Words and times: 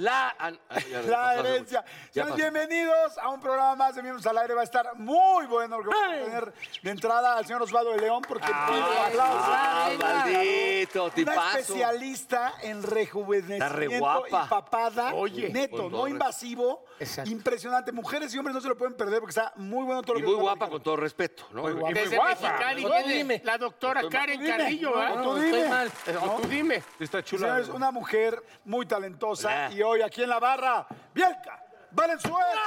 La... 0.00 0.34
ah, 0.38 0.50
ya 0.90 1.02
La 1.02 1.16
pasó, 1.16 1.40
herencia. 1.46 1.84
ya 1.84 2.12
Sean 2.12 2.26
pasó. 2.28 2.36
bienvenidos 2.36 3.18
a 3.18 3.28
un 3.28 3.40
programa 3.40 3.76
más 3.76 3.94
de 3.94 4.02
Miembros 4.02 4.26
al 4.26 4.38
Aire. 4.38 4.54
Va 4.54 4.62
a 4.62 4.64
estar 4.64 4.94
muy 4.96 5.46
bueno. 5.46 5.76
porque 5.76 5.90
Vamos 5.90 6.16
a 6.18 6.24
tener 6.24 6.52
de 6.82 6.90
entrada 6.90 7.36
al 7.36 7.44
señor 7.46 7.62
Osvaldo 7.62 7.92
de 7.92 7.98
León, 7.98 8.22
porque 8.26 8.46
aplausos. 8.46 9.44
Ah, 9.52 9.90
maldito, 9.98 11.10
Una 11.16 11.58
especialista 11.58 12.54
en 12.62 12.82
rejuvenecimiento 12.82 14.24
y 14.28 14.30
papada. 14.30 15.14
Oye, 15.14 15.50
neto, 15.50 15.88
no 15.90 16.08
invasivo. 16.08 16.84
Exacto. 16.98 17.30
Impresionante. 17.30 17.92
Mujeres 17.92 18.34
y 18.34 18.38
hombres 18.38 18.54
no 18.54 18.60
se 18.60 18.68
lo 18.68 18.76
pueden 18.76 18.94
perder 18.94 19.20
porque 19.20 19.30
está 19.30 19.52
muy 19.56 19.84
bueno 19.84 20.02
todo 20.02 20.14
lo 20.14 20.20
Y 20.20 20.22
que 20.22 20.28
muy 20.28 20.36
guapa, 20.40 20.68
con 20.68 20.82
todo 20.82 20.96
respeto, 20.96 21.44
¿no? 21.52 21.62
Muy 21.62 21.72
guapa. 21.72 21.94
Desde. 21.94 22.18
Mexicali 22.20 22.84
viene 22.84 23.12
dime. 23.14 23.40
la 23.44 23.58
doctora 23.58 24.02
Karen 24.10 24.38
Tú 24.38 24.44
dime. 24.44 24.56
Carrillo, 24.56 24.90
No, 24.90 25.00
¿ah? 25.00 25.12
tú 25.22 25.34
No, 25.34 25.34
dime. 25.36 25.68
¿No? 25.68 26.36
Tú 26.40 26.48
dime. 26.48 26.82
Está 26.98 27.22
Señores, 27.22 27.68
una 27.68 27.90
mujer 27.90 28.42
muy 28.64 28.86
talentosa 28.86 29.70
y 29.72 29.82
hoy 29.90 30.02
aquí 30.02 30.22
en 30.22 30.28
la 30.28 30.38
barra, 30.38 30.86
Bielka 31.12 31.64
Valenzuela. 31.90 32.62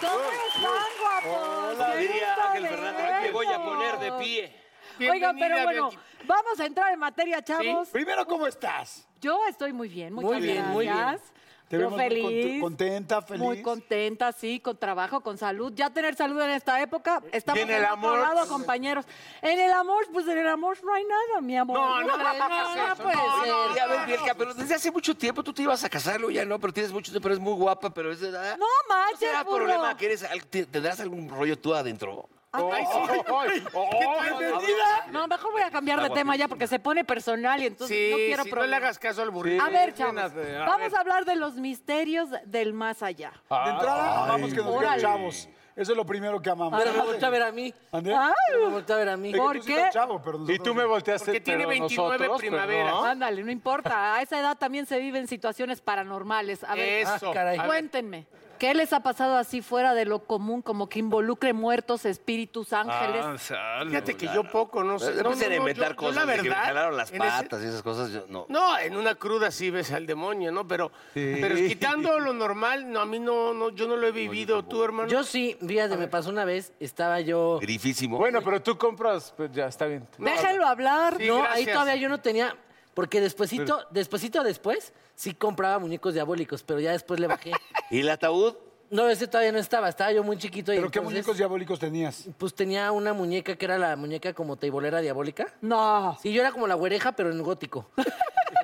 ¿Cómo 0.00 0.30
están, 0.48 0.86
guapos? 0.98 1.86
Qué 1.92 1.98
diría 1.98 2.34
Ángel 2.34 2.68
Fernández, 2.68 3.22
me 3.22 3.30
voy 3.32 3.46
a 3.46 3.62
poner 3.62 3.98
de 3.98 4.12
pie. 4.12 4.66
Oigan, 4.98 5.38
pero 5.38 5.62
bueno, 5.62 5.90
vamos 6.24 6.58
a 6.58 6.64
entrar 6.64 6.92
en 6.92 6.98
materia, 6.98 7.42
chavos. 7.42 7.88
Primero, 7.90 8.26
¿cómo 8.26 8.46
estás? 8.46 9.06
Yo 9.20 9.46
estoy 9.46 9.74
muy 9.74 9.88
bien, 9.88 10.14
muchas 10.14 10.30
Muy 10.30 10.40
bien, 10.40 10.66
muy 10.68 10.86
bien. 10.86 11.20
Te 11.68 11.76
Yo 11.76 11.90
vemos 11.90 11.98
muy 11.98 12.08
feliz. 12.08 12.24
cont- 12.24 12.60
contenta, 12.60 13.22
feliz. 13.22 13.42
Muy 13.42 13.60
contenta, 13.62 14.30
sí, 14.30 14.60
con 14.60 14.76
trabajo, 14.76 15.20
con 15.20 15.36
salud. 15.36 15.72
Ya 15.74 15.90
tener 15.90 16.14
salud 16.14 16.40
en 16.40 16.50
esta 16.50 16.80
época, 16.80 17.20
estamos 17.32 17.58
¿Y 17.58 17.62
en 17.62 17.70
el 17.70 17.82
otro 17.82 17.92
amor? 17.94 18.18
lado, 18.20 18.46
compañeros. 18.48 19.04
En 19.42 19.58
el 19.58 19.72
amor, 19.72 20.06
pues 20.12 20.28
en 20.28 20.38
el 20.38 20.46
amor 20.46 20.78
no 20.84 20.94
hay 20.94 21.02
nada, 21.04 21.40
mi 21.40 21.56
amor. 21.56 21.76
No, 21.76 22.00
no, 22.02 22.16
no, 22.16 22.16
no, 22.18 22.48
no, 22.48 22.74
no 22.76 22.92
eso, 22.92 23.02
puede 23.02 23.16
no, 23.16 23.40
ser. 23.40 23.48
no, 23.52 23.76
Y 23.76 23.78
a 23.80 23.86
ver, 23.88 24.06
Bielka, 24.06 24.34
pero 24.34 24.54
desde 24.54 24.74
hace 24.76 24.92
mucho 24.92 25.16
tiempo 25.16 25.42
tú 25.42 25.52
te 25.52 25.62
ibas 25.62 25.82
a 25.82 25.88
casar, 25.88 26.20
luego 26.20 26.30
ya 26.30 26.44
no, 26.44 26.60
pero 26.60 26.72
tienes 26.72 26.92
mucho 26.92 27.10
tiempo, 27.10 27.24
pero 27.24 27.34
es 27.34 27.40
muy 27.40 27.54
guapa, 27.54 27.90
pero 27.92 28.12
es 28.12 28.20
de 28.20 28.28
edad. 28.28 28.56
No 28.58 28.66
manches, 28.88 29.18
será 29.18 29.42
burro. 29.42 29.56
problema 29.56 29.96
que 29.96 30.06
eres, 30.06 30.24
tendrás 30.70 31.00
algún 31.00 31.28
rollo 31.28 31.58
tú 31.58 31.74
adentro? 31.74 32.28
Ay, 32.72 32.84
sí. 32.86 34.72
No, 35.12 35.26
mejor 35.26 35.52
voy 35.52 35.62
a 35.62 35.70
cambiar 35.70 36.02
de 36.02 36.10
tema 36.10 36.36
ya 36.36 36.48
porque 36.48 36.66
se 36.66 36.78
pone 36.78 37.04
personal 37.04 37.62
y 37.62 37.66
entonces 37.66 37.96
Sí, 37.96 38.10
no 38.10 38.16
quiero 38.16 38.42
sí, 38.44 38.50
no 38.50 38.56
le 38.56 38.60
problemas. 38.60 38.82
hagas 38.82 38.98
caso 38.98 39.22
al 39.22 39.30
burrito. 39.30 39.62
A 39.64 39.68
ver, 39.68 39.94
chavos, 39.94 40.16
a 40.18 40.28
vamos 40.64 40.90
ver. 40.90 40.96
a 40.96 41.00
hablar 41.00 41.24
de 41.24 41.36
los 41.36 41.54
misterios 41.56 42.28
del 42.44 42.72
más 42.72 43.02
allá. 43.02 43.32
De 43.48 43.70
entrada, 43.70 44.26
vamos 44.26 44.50
que 44.50 44.56
nos 44.56 44.66
digan 44.66 44.78
Órale. 44.78 45.02
chavos. 45.02 45.48
Eso 45.76 45.92
es 45.92 45.96
lo 45.98 46.06
primero 46.06 46.40
que 46.40 46.48
amamos. 46.48 46.82
Pero 46.82 47.04
me 47.04 47.26
a 47.26 47.28
ver 47.30 47.42
a 47.42 47.52
mí. 47.52 47.74
¿Ande? 47.92 48.14
Ay, 48.14 48.32
Me 48.70 48.94
a 48.94 48.96
ver 48.96 49.08
a 49.10 49.16
mí. 49.18 49.34
¿Por 49.34 49.56
tú 49.58 49.62
sí 49.62 49.74
qué? 49.74 49.78
estás 49.78 49.92
chavo, 49.92 50.22
pero 50.24 50.38
Y 50.38 50.40
nosotros 50.40 50.62
tú 50.64 50.74
me 50.74 50.82
no. 50.84 50.88
volteaste 50.88 51.24
Porque 51.26 51.40
tiene 51.42 51.58
pero 51.66 51.68
29 51.68 52.08
nosotros, 52.18 52.28
pero 52.40 52.50
primaveras. 52.50 52.90
no. 52.94 53.04
Ándale, 53.04 53.44
no 53.44 53.50
importa. 53.50 54.14
A 54.14 54.22
esa 54.22 54.40
edad 54.40 54.56
también 54.56 54.86
se 54.86 54.98
viven 54.98 55.28
situaciones 55.28 55.82
paranormales. 55.82 56.64
A 56.64 56.74
ver, 56.74 57.02
Eso. 57.02 57.28
Ah, 57.28 57.34
caray. 57.34 57.58
A 57.58 57.62
ver, 57.62 57.66
cuéntenme. 57.70 58.26
¿Qué 58.58 58.74
les 58.74 58.92
ha 58.92 59.00
pasado 59.00 59.36
así 59.36 59.62
fuera 59.62 59.94
de 59.94 60.04
lo 60.04 60.20
común, 60.24 60.62
como 60.62 60.88
que 60.88 60.98
involucre 60.98 61.52
muertos, 61.52 62.04
espíritus, 62.04 62.72
ángeles? 62.72 63.24
Ah, 63.52 63.82
Fíjate 63.86 64.16
que 64.16 64.26
yo 64.26 64.44
poco, 64.44 64.82
no 64.84 64.98
sé. 64.98 65.14
No, 65.16 65.30
no, 65.30 65.36
no, 65.36 65.54
inventar 65.54 65.88
yo- 65.88 65.90
yo 65.90 65.96
cosas, 65.96 66.14
la 66.16 66.26
de 66.26 66.36
que 66.36 66.42
me 66.42 66.48
verdad, 66.50 66.64
jalaron 66.64 66.96
las 66.96 67.10
ese- 67.10 67.18
patas 67.18 67.62
y 67.62 67.66
esas 67.66 67.82
cosas, 67.82 68.10
yo 68.10 68.24
no. 68.28 68.46
No, 68.48 68.78
en 68.78 68.96
una 68.96 69.14
cruda 69.14 69.50
sí 69.50 69.70
ves 69.70 69.92
al 69.92 70.06
demonio, 70.06 70.50
¿no? 70.52 70.66
Pero, 70.66 70.90
pero 71.14 71.54
quitando 71.56 72.18
lo 72.18 72.32
normal, 72.32 72.90
no, 72.90 73.00
a 73.00 73.06
mí 73.06 73.18
no, 73.18 73.52
no, 73.54 73.70
yo 73.70 73.86
no 73.86 73.96
lo 73.96 74.06
he 74.06 74.12
vivido. 74.12 74.64
¿Tú, 74.64 74.82
hermano? 74.82 75.08
Yo 75.08 75.22
sí, 75.24 75.56
fíjate, 75.66 75.96
me 75.96 76.08
pasó 76.08 76.30
una 76.30 76.44
vez, 76.44 76.72
estaba 76.80 77.20
yo... 77.20 77.58
Grifísimo. 77.60 78.18
Bueno, 78.18 78.40
pero 78.42 78.62
tú 78.62 78.76
compras, 78.78 79.32
pues 79.36 79.50
ya, 79.52 79.66
está 79.66 79.86
bien. 79.86 80.06
Déjenlo 80.18 80.66
hablar. 80.66 81.16
Sí, 81.18 81.26
no, 81.26 81.36
ahí 81.36 81.42
gracias. 81.64 81.72
todavía 81.72 81.96
yo 81.96 82.08
no 82.08 82.20
tenía... 82.20 82.56
Porque 82.96 83.20
despuesito, 83.20 83.86
despuesito 83.90 84.42
después, 84.42 84.94
sí 85.14 85.34
compraba 85.34 85.78
muñecos 85.78 86.14
diabólicos, 86.14 86.62
pero 86.62 86.80
ya 86.80 86.92
después 86.92 87.20
le 87.20 87.26
bajé. 87.26 87.52
¿Y 87.90 88.00
el 88.00 88.08
ataúd? 88.08 88.54
No, 88.88 89.06
ese 89.10 89.26
todavía 89.26 89.52
no 89.52 89.58
estaba, 89.58 89.90
estaba 89.90 90.12
yo 90.12 90.22
muy 90.24 90.38
chiquito. 90.38 90.72
y 90.72 90.76
¿Pero 90.76 90.90
qué 90.90 91.00
entonces, 91.00 91.18
muñecos 91.18 91.36
diabólicos 91.36 91.78
tenías? 91.78 92.26
Pues 92.38 92.54
tenía 92.54 92.90
una 92.92 93.12
muñeca 93.12 93.54
que 93.54 93.66
era 93.66 93.76
la 93.76 93.96
muñeca 93.96 94.32
como 94.32 94.56
teibolera 94.56 95.00
diabólica. 95.02 95.52
No. 95.60 96.16
Sí, 96.22 96.32
yo 96.32 96.40
era 96.40 96.52
como 96.52 96.66
la 96.66 96.74
güereja, 96.74 97.12
pero 97.12 97.30
en 97.30 97.42
gótico. 97.42 97.90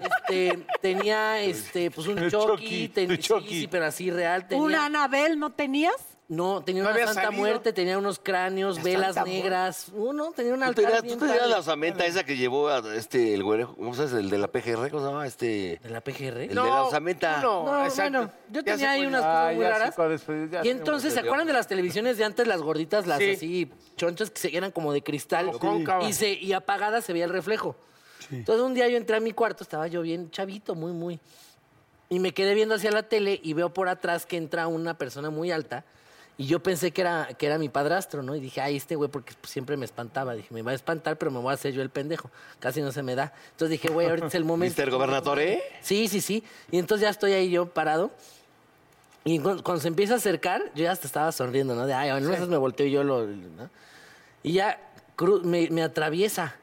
Este, 0.01 0.65
tenía 0.81 1.41
este, 1.43 1.91
pues 1.91 2.07
un 2.07 2.19
El 2.19 2.31
Chucky, 2.31 2.47
Chucky, 2.47 2.89
ten- 2.89 3.09
tu 3.09 3.15
sí, 3.17 3.21
Chucky. 3.23 3.61
sí, 3.61 3.69
pero 3.69 3.85
así 3.85 4.11
real. 4.11 4.47
Tenía, 4.49 4.65
¿Una 4.65 4.87
Anabel 4.87 5.39
no 5.39 5.51
tenías? 5.51 5.95
No, 6.33 6.63
tenía 6.65 6.83
¿No 6.83 6.89
una 6.91 6.99
Santa 7.07 7.25
salido? 7.25 7.33
Muerte, 7.43 7.75
tenía 7.75 7.99
unos 7.99 8.19
cráneos, 8.19 8.83
velas 8.83 9.17
Santa 9.17 9.29
negras. 9.31 9.89
Uno, 9.93 10.33
tenía 10.35 10.55
un 10.55 10.61
¿Tú 10.61 10.65
altar 10.65 10.85
tenías, 10.87 11.03
bien 11.03 11.19
tú 11.19 11.27
tenías 11.27 11.47
la 11.47 11.59
osamenta 11.59 12.07
esa 12.07 12.25
que 12.25 12.39
llevó 12.39 12.69
a 12.71 12.79
este, 12.97 13.35
el 13.35 13.45
güero, 13.45 13.75
¿cómo 13.77 13.95
sabes? 13.95 14.13
El 14.15 14.31
de 14.31 14.39
la 14.39 14.49
PGR, 14.49 14.89
¿cómo 14.91 15.03
se 15.05 15.11
llama? 15.11 15.27
Este... 15.27 15.79
¿De 15.83 15.91
la 15.91 16.01
PGR? 16.01 16.39
El 16.39 16.49
de 16.49 16.55
la 16.55 16.85
osamenta. 16.85 17.43
No, 17.43 17.65
No, 17.65 17.85
exacto. 17.85 18.19
bueno, 18.19 18.33
yo 18.51 18.65
tenía 18.65 18.93
ahí 18.93 19.05
unas 19.05 19.21
cosas 19.21 19.51
Ah, 19.51 19.53
muy 19.55 19.65
raras. 19.67 19.95
Y 20.65 20.69
entonces, 20.71 21.13
¿se 21.13 21.21
acuerdan 21.21 21.47
de 21.47 21.53
las 21.53 21.67
televisiones 21.67 22.17
de 22.17 22.25
antes, 22.25 22.47
las 22.47 22.63
gorditas, 22.63 23.07
las 23.07 23.19
Sí. 23.19 23.31
así 23.33 23.71
chonchas 23.97 24.31
que 24.31 24.41
se 24.41 24.57
eran 24.57 24.71
como 24.71 24.95
de 24.95 25.03
cristal? 25.03 25.53
cóncavas. 25.59 26.09
Y, 26.09 26.15
se, 26.15 26.33
y 26.33 26.55
apagadas 26.55 27.05
se 27.05 27.13
veía 27.13 27.27
el 27.27 27.31
reflejo. 27.31 27.77
Entonces 28.31 28.65
un 28.65 28.73
día 28.73 28.89
yo 28.89 28.97
entré 28.97 29.17
a 29.17 29.21
mi 29.21 29.33
cuarto, 29.33 29.65
estaba 29.65 29.87
yo 29.87 30.01
bien 30.01 30.31
chavito, 30.31 30.75
muy, 30.75 30.93
muy. 30.93 31.21
Y 32.09 32.21
me 32.21 32.33
quedé 32.33 32.55
viendo 32.55 32.75
hacia 32.77 32.91
la 32.91 33.03
tele 33.03 33.39
y 33.43 33.53
veo 33.53 33.75
por 33.75 33.91
atrás 33.91 34.25
que 34.25 34.39
entra 34.39 34.67
una 34.67 34.97
persona 34.97 35.29
muy 35.29 35.51
alta. 35.51 35.85
Y 36.39 36.47
yo 36.47 36.61
pensé 36.63 36.91
que 36.93 37.03
era, 37.03 37.29
que 37.39 37.47
era 37.47 37.59
mi 37.59 37.69
padrastro, 37.69 38.23
¿no? 38.23 38.35
Y 38.35 38.41
dije, 38.41 38.61
ay, 38.61 38.77
este 38.77 38.97
güey, 38.97 39.11
porque 39.11 39.35
pues, 39.41 39.53
siempre 39.53 39.77
me 39.77 39.85
espantaba. 39.85 40.35
Dije, 40.35 40.53
me 40.53 40.63
va 40.63 40.73
a 40.73 40.75
espantar, 40.75 41.17
pero 41.19 41.31
me 41.31 41.39
voy 41.39 41.51
a 41.51 41.55
hacer 41.55 41.73
yo 41.75 41.83
el 41.83 41.91
pendejo. 41.91 42.31
Casi 42.59 42.81
no 42.81 42.91
se 42.91 43.03
me 43.03 43.15
da. 43.15 43.33
Entonces 43.53 43.71
dije, 43.71 43.89
güey, 43.93 44.09
ahorita 44.09 44.27
es 44.29 44.35
el 44.35 44.45
momento. 44.47 44.71
Mister 44.71 44.91
Gobernatore. 44.91 45.63
Sí, 45.83 46.09
sí, 46.09 46.21
sí. 46.21 46.43
Y 46.71 46.79
entonces 46.79 47.03
ya 47.03 47.11
estoy 47.11 47.33
ahí 47.35 47.51
yo 47.51 47.67
parado. 47.67 48.11
Y 49.25 49.39
cu- 49.39 49.63
cuando, 49.63 49.81
se 49.81 49.89
empieza 49.89 50.15
a 50.15 50.17
acercar, 50.17 50.63
yo 50.75 50.85
ya 50.85 50.93
hasta 50.93 51.07
estaba 51.07 51.31
sonriendo, 51.33 51.75
¿no? 51.77 51.87
De, 51.87 51.95
ay, 51.95 52.09
en 52.09 52.33
esas 52.33 52.49
me 52.49 52.57
volteo 52.57 52.87
y 52.87 52.91
yo 52.91 53.05
lo... 53.05 53.25
¿no? 53.27 53.71
Y 54.43 54.55
ya 54.55 54.81
cru- 55.17 55.43
me, 55.43 55.69
me 55.71 55.83
atraviesa. 55.83 56.57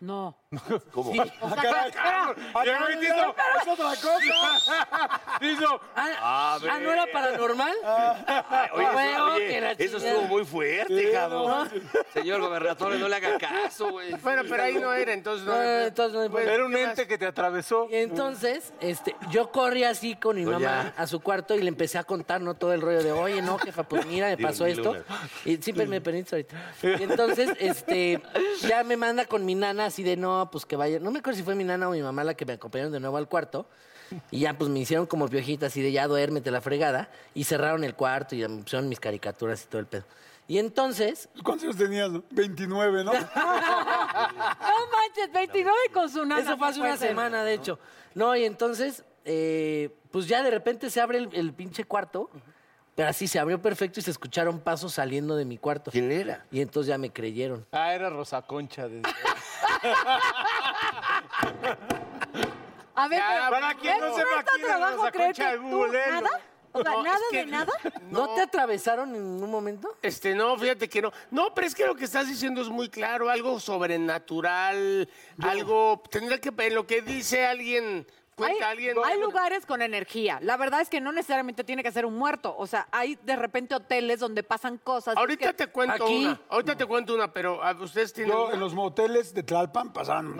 No. 0.00 0.34
¿Cómo? 0.92 1.12
Ah, 1.42 1.56
caray. 1.60 1.90
Ah, 1.98 2.32
caray, 2.64 2.96
hizo- 3.04 3.34
Es 3.60 3.68
otra 3.68 3.90
cosa. 3.96 5.20
Hizo, 5.42 5.80
Ah, 5.94 6.54
A 6.54 6.58
ver. 6.58 6.70
ah, 6.70 6.78
¿no 6.80 6.90
era 6.92 7.04
paranormal? 7.12 7.72
Oye, 8.74 9.74
eso, 9.78 9.98
oye, 9.98 10.06
estuvo 10.08 10.22
muy 10.22 10.44
fuerte, 10.46 11.12
cabrón. 11.12 11.68
Señor 12.14 12.40
gobernador, 12.40 12.96
no 12.96 13.08
le 13.08 13.16
haga 13.16 13.36
caso, 13.38 13.90
güey. 13.90 14.14
Bueno, 14.22 14.42
pero 14.48 14.62
ahí 14.62 14.74
no 14.76 14.92
era, 14.94 15.12
entonces 15.12 15.46
no. 15.46 15.52
No, 15.54 15.60
era- 15.62 15.86
entonces 15.86 16.30
Pues, 16.30 16.48
era 16.48 16.64
un 16.64 16.74
ente 16.74 17.06
que 17.06 17.18
te 17.18 17.26
atravesó. 17.26 17.86
Y 17.90 17.96
entonces, 17.96 18.72
este, 18.80 19.14
yo 19.30 19.52
corrí 19.52 19.84
así 19.84 20.16
con 20.16 20.36
mi 20.36 20.44
No, 20.44 20.52
mamá 20.52 20.92
ya. 20.96 21.02
a 21.02 21.06
su 21.06 21.20
cuarto 21.20 21.54
y 21.56 21.60
le 21.62 21.68
empecé 21.68 21.98
a 21.98 22.04
contar, 22.04 22.40
¿no? 22.40 22.54
Todo 22.54 22.72
el 22.72 22.80
rollo 22.80 23.02
de, 23.02 23.12
oye, 23.12 23.42
no, 23.42 23.58
jefa, 23.58 23.82
pues 23.82 24.06
mira, 24.06 24.28
me 24.28 24.38
pasó 24.38 24.64
esto. 24.64 24.96
Y 25.44 25.58
siempre 25.58 25.86
me 25.86 26.00
permites 26.00 26.32
ahorita. 26.32 26.56
Y 26.82 27.02
entonces, 27.02 27.50
este, 27.60 28.22
ya 28.62 28.82
me 28.82 28.96
manda 28.96 29.26
con 29.26 29.44
mi 29.44 29.54
nana 29.54 29.84
así 29.86 30.02
de, 30.02 30.16
no, 30.16 30.37
pues 30.50 30.64
que 30.66 30.76
vaya. 30.76 30.98
No 30.98 31.10
me 31.10 31.18
acuerdo 31.20 31.36
si 31.38 31.42
fue 31.44 31.54
mi 31.54 31.64
nana 31.64 31.88
o 31.88 31.92
mi 31.92 32.02
mamá 32.02 32.24
la 32.24 32.34
que 32.34 32.44
me 32.46 32.54
acompañaron 32.54 32.92
de 32.92 33.00
nuevo 33.00 33.16
al 33.16 33.28
cuarto. 33.28 33.66
Y 34.30 34.40
ya, 34.40 34.56
pues 34.56 34.70
me 34.70 34.78
hicieron 34.78 35.06
como 35.06 35.28
piojita 35.28 35.66
así 35.66 35.82
de, 35.82 35.92
ya 35.92 36.06
duérmete 36.06 36.50
la 36.50 36.60
fregada. 36.60 37.10
Y 37.34 37.44
cerraron 37.44 37.84
el 37.84 37.94
cuarto 37.94 38.34
y 38.34 38.38
ya 38.40 38.48
me 38.48 38.62
pusieron 38.62 38.88
mis 38.88 39.00
caricaturas 39.00 39.62
y 39.64 39.66
todo 39.66 39.80
el 39.80 39.86
pedo. 39.86 40.04
Y 40.46 40.58
entonces, 40.58 41.28
¿Cuántos 41.44 41.64
años 41.64 41.76
tenías? 41.76 42.10
no? 42.10 42.24
29, 42.30 43.04
¿no? 43.04 43.12
No 43.12 43.20
manches, 44.92 45.30
29 45.32 45.78
con 45.92 46.08
su 46.08 46.24
nana. 46.24 46.40
Eso 46.40 46.56
fue 46.56 46.68
hace 46.68 46.80
una 46.80 46.96
semana, 46.96 47.44
de 47.44 47.52
hecho. 47.54 47.78
No, 48.14 48.34
y 48.34 48.44
entonces, 48.44 49.04
eh, 49.26 49.94
pues 50.10 50.26
ya 50.26 50.42
de 50.42 50.50
repente 50.50 50.88
se 50.88 51.02
abre 51.02 51.18
el, 51.18 51.28
el 51.34 51.52
pinche 51.52 51.84
cuarto, 51.84 52.30
pero 52.98 53.10
así 53.10 53.28
se 53.28 53.38
abrió 53.38 53.62
perfecto 53.62 54.00
y 54.00 54.02
se 54.02 54.10
escucharon 54.10 54.58
pasos 54.58 54.94
saliendo 54.94 55.36
de 55.36 55.44
mi 55.44 55.56
cuarto. 55.56 55.92
¿Quién 55.92 56.10
era? 56.10 56.44
Y 56.50 56.60
entonces 56.60 56.88
ya 56.88 56.98
me 56.98 57.12
creyeron. 57.12 57.64
Ah, 57.70 57.94
era 57.94 58.10
Rosa 58.10 58.42
Concha. 58.42 58.88
de- 58.88 59.02
A 62.96 63.06
ver, 63.06 63.20
Ya, 63.20 63.36
pero, 63.38 63.50
para 63.50 63.74
quien 63.74 64.00
no 64.00 64.06
¿es 64.08 64.16
sepa 64.16 64.42
quién 64.42 64.60
es 64.62 64.66
trabajo 64.66 64.96
Rosa 64.96 65.12
creer 65.12 65.26
Concha, 65.28 65.50
que 65.52 65.56
tú 65.58 65.86
nada? 65.86 66.30
O 66.72 66.82
sea, 66.82 66.90
No, 66.92 67.02
nada 67.04 67.16
es 67.18 67.22
que- 67.30 67.36
de 67.38 67.46
nada. 67.46 67.72
¿No 68.10 68.34
te 68.34 68.40
atravesaron 68.40 69.14
en 69.14 69.22
un 69.22 69.48
momento? 69.48 69.96
Este, 70.02 70.34
no, 70.34 70.58
fíjate 70.58 70.88
que 70.88 71.00
no. 71.00 71.12
No, 71.30 71.54
pero 71.54 71.68
es 71.68 71.76
que 71.76 71.86
lo 71.86 71.94
que 71.94 72.04
estás 72.04 72.26
diciendo 72.26 72.60
es 72.60 72.68
muy 72.68 72.88
claro, 72.88 73.30
algo 73.30 73.60
sobrenatural, 73.60 75.08
algo, 75.40 76.02
tendría 76.10 76.40
que, 76.40 76.52
en 76.66 76.74
lo 76.74 76.84
que 76.84 77.00
dice 77.02 77.46
alguien, 77.46 78.08
Hay, 78.38 78.52
cuenta 78.52 78.70
alguien. 78.70 78.96
hay 79.04 79.20
lugares 79.20 79.66
con 79.66 79.82
energía. 79.82 80.38
La 80.42 80.56
verdad 80.56 80.80
es 80.80 80.88
que 80.88 81.00
no 81.00 81.12
necesariamente 81.12 81.64
tiene 81.64 81.82
que 81.82 81.92
ser 81.92 82.06
un 82.06 82.16
muerto. 82.16 82.54
O 82.58 82.66
sea, 82.66 82.88
hay 82.92 83.16
de 83.22 83.36
repente 83.36 83.74
hoteles 83.74 84.20
donde 84.20 84.42
pasan 84.42 84.78
cosas. 84.78 85.16
Ahorita 85.16 85.48
que- 85.48 85.54
te 85.54 85.66
cuento 85.68 86.04
Aquí- 86.04 86.24
una, 86.26 86.40
ahorita 86.48 86.76
te 86.76 86.86
cuento 86.86 87.14
una, 87.14 87.32
pero 87.32 87.62
ah, 87.62 87.74
ustedes 87.80 88.12
tienen... 88.12 88.32
Yo 88.34 88.52
en 88.52 88.60
los 88.60 88.74
moteles 88.74 89.34
de 89.34 89.42
Tlalpan 89.42 89.92
pasaban. 89.92 90.36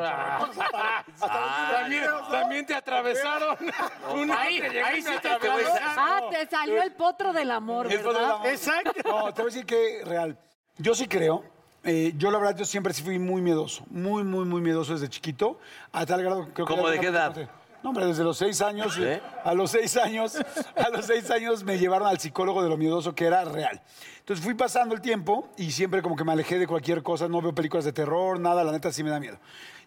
También, 1.71 2.05
también 2.31 2.67
te 2.67 2.75
atravesaron. 2.75 3.57
Una 4.15 4.41
Ahí, 4.41 4.61
que 4.61 4.83
ahí 4.83 5.03
sí 5.03 5.11
te 5.21 5.29
atravesaron. 5.31 5.79
Ah, 5.97 6.21
te 6.31 6.47
salió 6.47 6.83
el 6.83 6.93
potro 6.93 7.33
del 7.33 7.51
amor, 7.51 7.87
El 7.91 7.99
potro 7.99 8.13
del 8.13 8.21
¿verdad? 8.23 8.37
amor. 8.37 8.47
Exacto. 8.49 8.93
No, 9.05 9.33
te 9.35 9.43
voy 9.43 9.51
a 9.51 9.55
decir 9.55 9.67
que 9.67 10.03
real. 10.05 10.39
Yo 10.77 10.95
sí 10.95 11.07
creo. 11.09 11.45
eh, 11.85 12.13
yo 12.17 12.31
la 12.31 12.39
verdad, 12.39 12.57
yo 12.57 12.65
siempre 12.65 12.93
sí 12.93 13.03
fui 13.03 13.19
muy 13.19 13.41
miedoso. 13.41 13.85
Muy, 13.91 14.23
muy, 14.25 14.45
muy 14.45 14.61
miedoso 14.61 14.93
desde 14.93 15.09
chiquito. 15.09 15.59
A 15.93 16.05
tal 16.07 16.23
grado 16.23 16.49
creo 16.53 16.67
que... 16.67 16.75
¿Cómo 16.75 16.89
de 16.89 16.99
qué 17.01 17.07
edad? 17.07 17.35
No, 17.83 17.91
hombre, 17.91 18.07
desde 18.07 18.25
los 18.25 18.37
seis 18.37 18.61
años. 18.61 18.99
¿Eh? 18.99 19.21
A 19.45 19.55
los 19.55 19.71
seis 19.71 19.97
años, 19.97 20.37
a 20.77 20.89
los 20.91 21.07
seis 21.07 21.31
años 21.31 21.63
me 21.65 21.79
llevaron 21.79 22.09
al 22.09 22.19
psicólogo 22.19 22.63
de 22.63 22.69
lo 22.69 22.77
miedoso 22.77 23.15
que 23.15 23.27
era 23.27 23.45
real. 23.45 23.81
Entonces 24.19 24.45
fui 24.45 24.55
pasando 24.55 24.95
el 24.95 25.01
tiempo 25.01 25.49
y 25.57 25.71
siempre 25.71 26.03
como 26.03 26.17
que 26.17 26.25
me 26.25 26.33
alejé 26.33 26.59
de 26.59 26.67
cualquier 26.67 27.03
cosa. 27.03 27.29
No 27.29 27.41
veo 27.41 27.55
películas 27.55 27.85
de 27.85 27.93
terror, 27.93 28.41
nada. 28.41 28.65
La 28.65 28.73
neta 28.73 28.93
sí 28.93 29.05
me 29.05 29.11
da 29.11 29.21
miedo. 29.21 29.39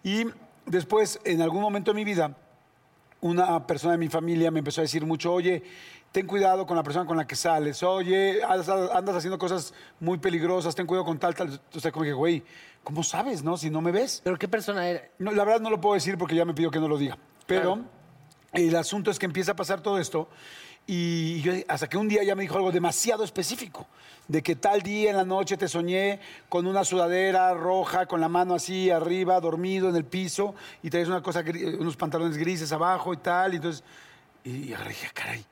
Y 0.02 0.26
después, 0.66 1.20
en 1.24 1.42
algún 1.42 1.60
momento 1.60 1.92
de 1.92 1.96
mi 1.96 2.04
vida, 2.04 2.36
una 3.20 3.66
persona 3.66 3.92
de 3.92 3.98
mi 3.98 4.08
familia 4.08 4.50
me 4.50 4.58
empezó 4.60 4.80
a 4.80 4.82
decir 4.82 5.06
mucho, 5.06 5.32
oye, 5.32 5.62
ten 6.10 6.26
cuidado 6.26 6.66
con 6.66 6.76
la 6.76 6.82
persona 6.82 7.06
con 7.06 7.16
la 7.16 7.26
que 7.26 7.36
sales, 7.36 7.82
oye, 7.82 8.42
andas, 8.42 9.16
haciendo 9.16 9.38
cosas 9.38 9.72
muy 10.00 10.18
peligrosas, 10.18 10.74
ten 10.74 10.86
cuidado 10.86 11.04
con 11.04 11.18
tal, 11.18 11.34
tal. 11.34 11.48
Entonces, 11.48 11.92
como 11.92 12.04
que, 12.04 12.12
güey, 12.12 12.42
¿cómo 12.82 13.02
sabes, 13.02 13.44
no? 13.44 13.56
Si 13.56 13.70
no 13.70 13.80
me 13.80 13.92
ves. 13.92 14.22
¿Pero 14.24 14.38
qué 14.38 14.48
persona 14.48 14.88
era? 14.88 15.02
No, 15.18 15.30
la 15.30 15.44
verdad 15.44 15.60
no 15.60 15.70
lo 15.70 15.80
puedo 15.80 15.94
decir 15.94 16.18
porque 16.18 16.34
ya 16.34 16.44
me 16.44 16.52
pidió 16.52 16.70
que 16.70 16.80
no 16.80 16.88
lo 16.88 16.98
diga. 16.98 17.16
Pero 17.58 17.78
el 18.52 18.76
asunto 18.76 19.10
es 19.10 19.18
que 19.18 19.26
empieza 19.26 19.52
a 19.52 19.56
pasar 19.56 19.80
todo 19.80 19.98
esto 19.98 20.28
y 20.86 21.40
yo 21.42 21.52
hasta 21.68 21.88
que 21.88 21.96
un 21.96 22.08
día 22.08 22.22
ya 22.24 22.34
me 22.34 22.42
dijo 22.42 22.56
algo 22.56 22.72
demasiado 22.72 23.22
específico, 23.24 23.86
de 24.28 24.42
que 24.42 24.56
tal 24.56 24.82
día 24.82 25.10
en 25.10 25.16
la 25.16 25.24
noche 25.24 25.56
te 25.56 25.68
soñé 25.68 26.18
con 26.48 26.66
una 26.66 26.84
sudadera 26.84 27.54
roja, 27.54 28.06
con 28.06 28.20
la 28.20 28.28
mano 28.28 28.54
así 28.54 28.90
arriba, 28.90 29.38
dormido 29.40 29.88
en 29.88 29.96
el 29.96 30.04
piso 30.04 30.54
y 30.82 30.90
traes 30.90 31.08
una 31.08 31.22
cosa, 31.22 31.44
unos 31.78 31.96
pantalones 31.96 32.36
grises 32.36 32.72
abajo 32.72 33.12
y 33.14 33.18
tal. 33.18 33.52
Y 33.52 33.56
entonces, 33.56 33.84
y 34.44 34.72
agarré, 34.72 34.90
dije, 34.90 35.06
"Ah, 35.08 35.12
caray. 35.14 35.44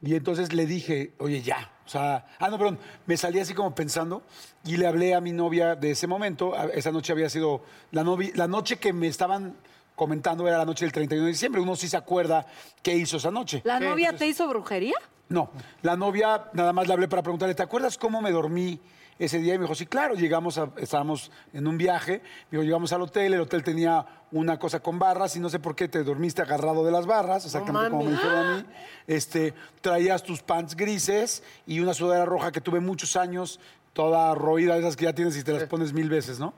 Y 0.00 0.14
entonces 0.14 0.52
le 0.52 0.64
dije, 0.64 1.12
oye, 1.18 1.42
ya. 1.42 1.72
O 1.84 1.88
sea, 1.88 2.26
ah, 2.38 2.48
no, 2.50 2.56
perdón, 2.58 2.78
me 3.06 3.16
salí 3.16 3.40
así 3.40 3.54
como 3.54 3.74
pensando 3.74 4.22
y 4.64 4.76
le 4.76 4.86
hablé 4.86 5.14
a 5.14 5.20
mi 5.20 5.32
novia 5.32 5.74
de 5.74 5.90
ese 5.90 6.06
momento. 6.06 6.54
Esa 6.70 6.92
noche 6.92 7.12
había 7.12 7.28
sido 7.28 7.62
la, 7.90 8.04
novi- 8.04 8.32
la 8.34 8.46
noche 8.46 8.76
que 8.76 8.92
me 8.92 9.08
estaban 9.08 9.56
comentando, 9.98 10.48
era 10.48 10.56
la 10.56 10.64
noche 10.64 10.86
del 10.86 10.92
31 10.92 11.26
de 11.26 11.32
diciembre. 11.32 11.60
Uno 11.60 11.76
sí 11.76 11.88
se 11.88 11.96
acuerda 11.98 12.46
qué 12.82 12.94
hizo 12.94 13.18
esa 13.18 13.30
noche. 13.30 13.60
¿La 13.64 13.80
novia 13.80 14.16
te 14.16 14.26
hizo 14.26 14.48
brujería? 14.48 14.94
No, 15.28 15.50
la 15.82 15.96
novia 15.96 16.44
nada 16.54 16.72
más 16.72 16.86
le 16.86 16.94
hablé 16.94 17.08
para 17.08 17.22
preguntarle, 17.22 17.54
¿te 17.54 17.62
acuerdas 17.62 17.98
cómo 17.98 18.22
me 18.22 18.30
dormí 18.30 18.80
ese 19.18 19.38
día? 19.38 19.54
Y 19.54 19.58
me 19.58 19.64
dijo, 19.64 19.74
sí, 19.74 19.84
claro, 19.84 20.14
llegamos 20.14 20.56
a, 20.56 20.70
estábamos 20.78 21.30
en 21.52 21.66
un 21.66 21.76
viaje, 21.76 22.22
me 22.50 22.58
dijo, 22.58 22.62
llegamos 22.62 22.92
al 22.94 23.02
hotel, 23.02 23.34
el 23.34 23.40
hotel 23.40 23.62
tenía 23.62 24.06
una 24.30 24.58
cosa 24.58 24.80
con 24.80 24.98
barras 24.98 25.36
y 25.36 25.40
no 25.40 25.50
sé 25.50 25.58
por 25.58 25.74
qué 25.74 25.88
te 25.88 26.02
dormiste 26.02 26.40
agarrado 26.40 26.82
de 26.82 26.92
las 26.92 27.04
barras, 27.04 27.44
exactamente 27.44 27.90
como 27.90 28.04
me 28.04 28.12
dijeron 28.12 28.38
a 28.38 28.56
mí. 28.56 28.64
Este, 29.06 29.52
traías 29.82 30.22
tus 30.22 30.40
pants 30.40 30.74
grises 30.74 31.42
y 31.66 31.80
una 31.80 31.92
sudadera 31.92 32.24
roja 32.24 32.50
que 32.50 32.62
tuve 32.62 32.80
muchos 32.80 33.16
años, 33.16 33.60
toda 33.92 34.34
roída, 34.34 34.78
esas 34.78 34.96
que 34.96 35.04
ya 35.04 35.12
tienes 35.12 35.36
y 35.36 35.42
te 35.42 35.52
las 35.52 35.64
pones 35.64 35.92
mil 35.92 36.08
veces, 36.08 36.38
¿no? 36.38 36.54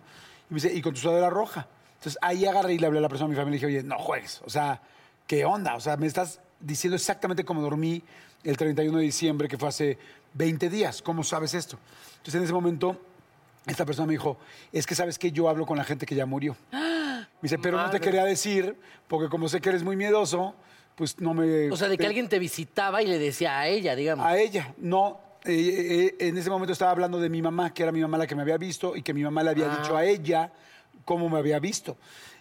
Y 0.48 0.54
me 0.54 0.60
dice, 0.60 0.72
y 0.72 0.80
con 0.82 0.92
tu 0.94 1.00
sudadera 1.00 1.30
roja. 1.30 1.66
Entonces 2.00 2.18
ahí 2.22 2.46
agarré 2.46 2.72
y 2.72 2.78
le 2.78 2.86
hablé 2.86 2.98
a 2.98 3.02
la 3.02 3.10
persona 3.10 3.28
de 3.28 3.34
mi 3.34 3.36
familia 3.36 3.58
y 3.58 3.60
le 3.60 3.66
dije, 3.66 3.78
oye, 3.80 3.86
no 3.86 3.98
juegues, 3.98 4.40
o 4.46 4.48
sea, 4.48 4.80
¿qué 5.26 5.44
onda? 5.44 5.74
O 5.74 5.80
sea, 5.80 5.98
me 5.98 6.06
estás 6.06 6.40
diciendo 6.58 6.96
exactamente 6.96 7.44
cómo 7.44 7.60
dormí 7.60 8.02
el 8.42 8.56
31 8.56 8.96
de 8.96 9.04
diciembre, 9.04 9.48
que 9.48 9.58
fue 9.58 9.68
hace 9.68 9.98
20 10.32 10.70
días. 10.70 11.02
¿Cómo 11.02 11.22
sabes 11.22 11.52
esto? 11.52 11.78
Entonces 12.12 12.36
en 12.36 12.44
ese 12.44 12.54
momento, 12.54 12.98
esta 13.66 13.84
persona 13.84 14.06
me 14.06 14.14
dijo, 14.14 14.38
es 14.72 14.86
que 14.86 14.94
sabes 14.94 15.18
que 15.18 15.30
yo 15.30 15.50
hablo 15.50 15.66
con 15.66 15.76
la 15.76 15.84
gente 15.84 16.06
que 16.06 16.14
ya 16.14 16.24
murió. 16.24 16.56
Me 16.72 17.26
dice, 17.42 17.58
pero 17.58 17.76
no 17.76 17.82
te 17.84 17.98
Madre. 17.98 18.00
quería 18.00 18.24
decir, 18.24 18.76
porque 19.06 19.28
como 19.28 19.46
sé 19.50 19.60
que 19.60 19.68
eres 19.68 19.82
muy 19.82 19.94
miedoso, 19.94 20.54
pues 20.94 21.20
no 21.20 21.34
me... 21.34 21.70
O 21.70 21.76
sea, 21.76 21.88
de 21.88 21.98
que 21.98 22.06
alguien 22.06 22.30
te 22.30 22.38
visitaba 22.38 23.02
y 23.02 23.06
le 23.06 23.18
decía 23.18 23.58
a 23.58 23.68
ella, 23.68 23.94
digamos. 23.94 24.24
a 24.24 24.38
ella, 24.38 24.74
no. 24.78 25.20
eh, 25.44 26.16
eh, 26.18 26.28
en 26.28 26.38
ese 26.38 26.48
momento 26.48 26.72
estaba 26.72 26.92
hablando 26.92 27.20
de 27.20 27.28
mi 27.28 27.42
mamá, 27.42 27.74
que 27.74 27.82
era 27.82 27.92
mi 27.92 28.00
mamá 28.00 28.16
la 28.16 28.26
que 28.26 28.34
me 28.34 28.40
había 28.40 28.56
visto 28.56 28.96
y 28.96 29.02
que 29.02 29.12
mi 29.12 29.22
mamá 29.22 29.42
le 29.42 29.50
había 29.50 29.68
dicho 29.68 29.96
a 29.96 30.04
ella 30.04 30.50
cómo 31.04 31.28
me 31.28 31.38
había 31.38 31.58
visto. 31.58 31.96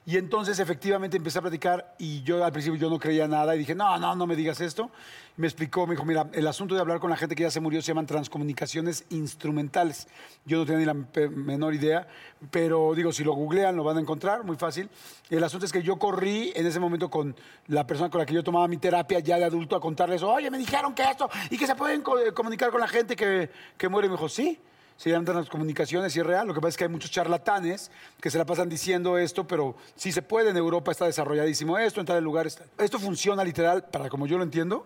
Y 0.06 0.18
entonces 0.18 0.58
efectivamente 0.60 1.18
empecé 1.18 1.38
a 1.38 1.42
platicar 1.42 1.94
y 2.00 2.24
yo 2.24 2.44
al 2.44 2.52
principio 2.52 2.80
yo 2.80 2.90
no 2.90 2.98
creía 2.98 3.28
nada 3.28 3.56
y 3.56 3.60
dije, 3.60 3.76
no, 3.76 3.98
no, 4.00 4.16
no 4.16 4.26
me 4.26 4.36
digas 4.36 4.60
esto. 4.60 4.90
Me 5.38 5.46
explicó, 5.46 5.86
me 5.86 5.94
dijo, 5.94 6.04
mira, 6.04 6.28
el 6.34 6.48
asunto 6.48 6.74
de 6.74 6.82
hablar 6.82 7.00
con 7.00 7.10
la 7.12 7.16
gente 7.16 7.36
que 7.36 7.44
ya 7.44 7.52
se 7.52 7.60
murió 7.60 7.82
se 7.82 7.90
llaman 7.90 8.08
transcomunicaciones 8.08 9.06
instrumentales. 9.10 10.08
Yo 10.46 10.58
no 10.58 10.66
tenía 10.66 10.80
ni 10.80 10.86
la 10.86 11.30
menor 11.30 11.76
idea, 11.76 12.08
pero 12.50 12.94
digo, 12.96 13.12
si 13.12 13.24
lo 13.24 13.34
googlean 13.34 13.76
lo 13.76 13.84
van 13.84 13.98
a 13.98 14.00
encontrar, 14.00 14.44
muy 14.44 14.56
fácil. 14.58 14.90
El 15.30 15.44
asunto 15.44 15.66
es 15.66 15.72
que 15.72 15.84
yo 15.84 15.98
corrí 16.00 16.54
en 16.56 16.66
ese 16.66 16.80
momento 16.80 17.10
con 17.10 17.36
la 17.68 17.86
persona 17.86 18.10
con 18.10 18.20
la 18.20 18.26
que 18.26 18.34
yo 18.34 18.44
tomaba 18.44 18.68
mi 18.68 18.78
terapia 18.78 19.20
ya 19.20 19.38
de 19.38 19.44
adulto 19.46 19.76
a 19.76 19.80
contarles, 19.80 20.24
oye, 20.24 20.50
me 20.50 20.58
dijeron 20.58 20.94
que 20.96 21.04
esto, 21.04 21.30
y 21.52 21.58
que 21.58 21.68
se 21.68 21.76
pueden 21.76 22.02
co- 22.02 22.18
comunicar 22.34 22.72
con 22.72 22.82
la 22.82 22.88
gente 22.88 23.16
que, 23.16 23.50
que 23.78 23.90
muere. 23.90 24.08
Y 24.08 24.10
me 24.10 24.16
dijo, 24.16 24.28
sí, 24.28 24.60
se 25.00 25.10
llaman 25.10 25.24
transcomunicaciones 25.24 26.14
y 26.14 26.20
es 26.20 26.26
real. 26.26 26.46
Lo 26.46 26.54
que 26.54 26.60
pasa 26.60 26.70
es 26.72 26.78
que 26.78 26.84
hay 26.84 26.90
muchos 26.90 27.10
charlatanes 27.10 27.90
que 28.20 28.30
se 28.30 28.38
la 28.38 28.46
pasan 28.46 28.68
diciendo 28.68 29.18
esto, 29.18 29.48
pero 29.48 29.78
sí 29.96 30.12
se 30.12 30.22
puede. 30.22 30.50
En 30.50 30.58
Europa 30.58 30.92
está 30.92 31.06
desarrolladísimo 31.06 31.78
esto, 31.78 32.02
en 32.02 32.06
tal 32.06 32.22
lugar 32.22 32.48
está. 32.48 32.66
Esto 32.78 33.00
funciona 33.00 33.42
literal, 33.46 33.86
para 33.86 34.10
como 34.10 34.28
yo 34.28 34.38
lo 34.38 34.44
entiendo, 34.44 34.86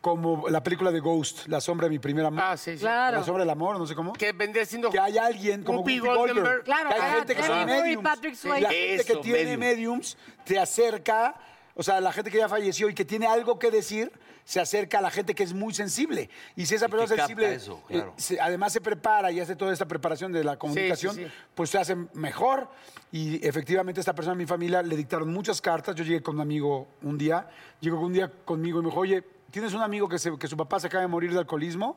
como 0.00 0.48
la 0.48 0.62
película 0.62 0.90
de 0.90 1.00
Ghost, 1.00 1.46
La 1.46 1.60
sombra 1.60 1.88
de 1.88 1.90
mi 1.90 1.98
primer 1.98 2.24
amor. 2.24 2.42
Ah, 2.42 2.56
sí, 2.56 2.72
sí. 2.72 2.78
Claro. 2.78 3.18
La 3.18 3.22
sombra 3.22 3.42
del 3.42 3.50
amor, 3.50 3.78
no 3.78 3.86
sé 3.86 3.94
cómo. 3.94 4.14
Que 4.14 4.32
vendría 4.32 4.64
siendo... 4.64 4.88
Que 4.88 4.98
hay 4.98 5.18
alguien 5.18 5.62
como 5.62 5.80
Whoopi 5.80 5.98
Goldberg. 5.98 6.36
Goldberg. 6.36 6.64
Claro, 6.64 6.88
que 6.88 6.94
hay 6.94 7.00
ah, 7.02 7.14
gente 7.18 7.36
que 7.36 7.42
y 7.42 7.66
mediums. 7.66 8.02
Patrick 8.02 8.34
Swayze. 8.36 8.62
La 8.62 8.70
gente 8.70 9.04
que 9.04 9.12
Eso, 9.12 9.20
tiene 9.20 9.58
medium. 9.58 9.60
mediums 9.60 10.16
te 10.46 10.58
acerca, 10.58 11.34
o 11.74 11.82
sea, 11.82 12.00
la 12.00 12.14
gente 12.14 12.30
que 12.30 12.38
ya 12.38 12.48
falleció 12.48 12.88
y 12.88 12.94
que 12.94 13.04
tiene 13.04 13.26
algo 13.26 13.58
que 13.58 13.70
decir, 13.70 14.10
se 14.50 14.58
acerca 14.58 14.98
a 14.98 15.00
la 15.00 15.12
gente 15.12 15.32
que 15.32 15.44
es 15.44 15.54
muy 15.54 15.72
sensible. 15.72 16.28
Y 16.56 16.66
si 16.66 16.74
esa 16.74 16.88
persona 16.88 17.04
es 17.14 17.20
sensible, 17.20 17.54
eso, 17.54 17.80
claro. 17.86 18.08
eh, 18.18 18.20
se- 18.20 18.40
además 18.40 18.72
se 18.72 18.80
prepara 18.80 19.30
y 19.30 19.38
hace 19.38 19.54
toda 19.54 19.72
esta 19.72 19.86
preparación 19.86 20.32
de 20.32 20.42
la 20.42 20.58
comunicación, 20.58 21.14
sí. 21.14 21.24
pues 21.54 21.70
se 21.70 21.78
hace 21.78 21.94
mejor. 22.14 22.68
Y 23.12 23.46
efectivamente 23.46 24.00
esta 24.00 24.12
persona 24.12 24.34
mi 24.34 24.46
familia 24.46 24.82
le 24.82 24.96
dictaron 24.96 25.32
muchas 25.32 25.60
cartas. 25.60 25.94
Yo 25.94 26.02
llegué 26.02 26.20
con 26.20 26.34
un 26.34 26.40
amigo 26.40 26.88
un 27.02 27.16
día, 27.16 27.48
llegó 27.78 28.00
un 28.00 28.12
día 28.12 28.28
conmigo 28.44 28.80
y 28.80 28.82
me 28.82 28.88
dijo, 28.88 28.98
oye, 29.00 29.22
¿tienes 29.52 29.72
un 29.72 29.82
amigo 29.82 30.08
que, 30.08 30.18
se- 30.18 30.36
que 30.36 30.48
su 30.48 30.56
papá 30.56 30.80
se 30.80 30.88
acaba 30.88 31.02
de 31.02 31.06
morir 31.08 31.32
de 31.32 31.38
alcoholismo? 31.38 31.96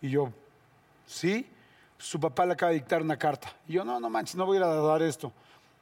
Y 0.00 0.10
yo, 0.10 0.32
sí, 1.08 1.44
su 1.98 2.20
papá 2.20 2.46
le 2.46 2.52
acaba 2.52 2.70
de 2.70 2.76
dictar 2.76 3.02
una 3.02 3.16
carta. 3.16 3.52
Y 3.66 3.72
yo, 3.72 3.84
no, 3.84 3.98
no 3.98 4.08
manches, 4.08 4.36
no 4.36 4.46
voy 4.46 4.58
a 4.58 4.60
ir 4.60 4.64
a 4.64 4.68
dar 4.76 5.02
esto. 5.02 5.32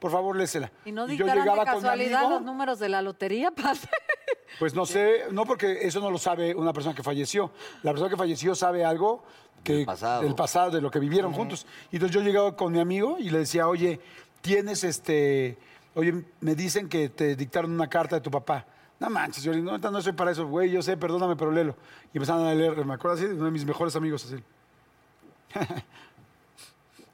Por 0.02 0.10
favor, 0.10 0.34
lésela. 0.34 0.72
¿Y 0.84 0.90
no 0.90 1.04
Y 1.04 1.16
yo 1.16 1.24
dictarán 1.24 1.44
de 1.44 1.50
llegaba 1.50 1.64
con 1.64 1.76
mi 1.76 1.82
casualidad 1.82 2.20
amigo, 2.22 2.34
los 2.34 2.42
números 2.42 2.80
de 2.80 2.88
la 2.88 3.02
lotería, 3.02 3.50
padre? 3.54 3.88
Pues 4.58 4.74
no 4.74 4.84
sé, 4.84 5.26
no 5.30 5.44
porque 5.44 5.86
eso 5.86 6.00
no 6.00 6.10
lo 6.10 6.18
sabe 6.18 6.56
una 6.56 6.72
persona 6.72 6.92
que 6.92 7.04
falleció. 7.04 7.52
La 7.84 7.92
persona 7.92 8.10
que 8.10 8.16
falleció 8.16 8.56
sabe 8.56 8.84
algo 8.84 9.22
que, 9.62 9.74
Del 9.74 9.86
pasado. 9.86 10.22
del 10.22 10.34
pasado, 10.34 10.70
de 10.72 10.80
lo 10.80 10.90
que 10.90 10.98
vivieron 10.98 11.32
juntos. 11.32 11.68
Y 11.92 11.96
entonces 11.96 12.16
yo 12.16 12.20
llegaba 12.20 12.56
con 12.56 12.72
mi 12.72 12.80
amigo 12.80 13.16
y 13.20 13.30
le 13.30 13.38
decía, 13.38 13.68
oye, 13.68 14.00
tienes 14.40 14.82
este, 14.82 15.56
oye, 15.94 16.24
me 16.40 16.56
dicen 16.56 16.88
que 16.88 17.08
te 17.08 17.36
dictaron 17.36 17.70
una 17.70 17.88
carta 17.88 18.16
de 18.16 18.22
tu 18.22 18.30
papá. 18.32 18.66
No 18.98 19.08
manches, 19.08 19.44
yo 19.44 19.54
no, 19.54 19.78
no 19.78 20.02
soy 20.02 20.14
para 20.14 20.32
eso, 20.32 20.48
güey, 20.48 20.68
yo 20.68 20.82
sé, 20.82 20.96
perdóname, 20.96 21.36
pero 21.36 21.52
léelo. 21.52 21.76
Y 22.12 22.16
empezaron 22.16 22.44
a 22.44 22.52
leer, 22.52 22.84
me 22.84 22.94
acuerdo 22.94 23.18
así, 23.18 23.26
de 23.26 23.34
uno 23.34 23.44
de 23.44 23.50
mis 23.52 23.64
mejores 23.64 23.94
amigos 23.94 24.24
así. 24.24 24.42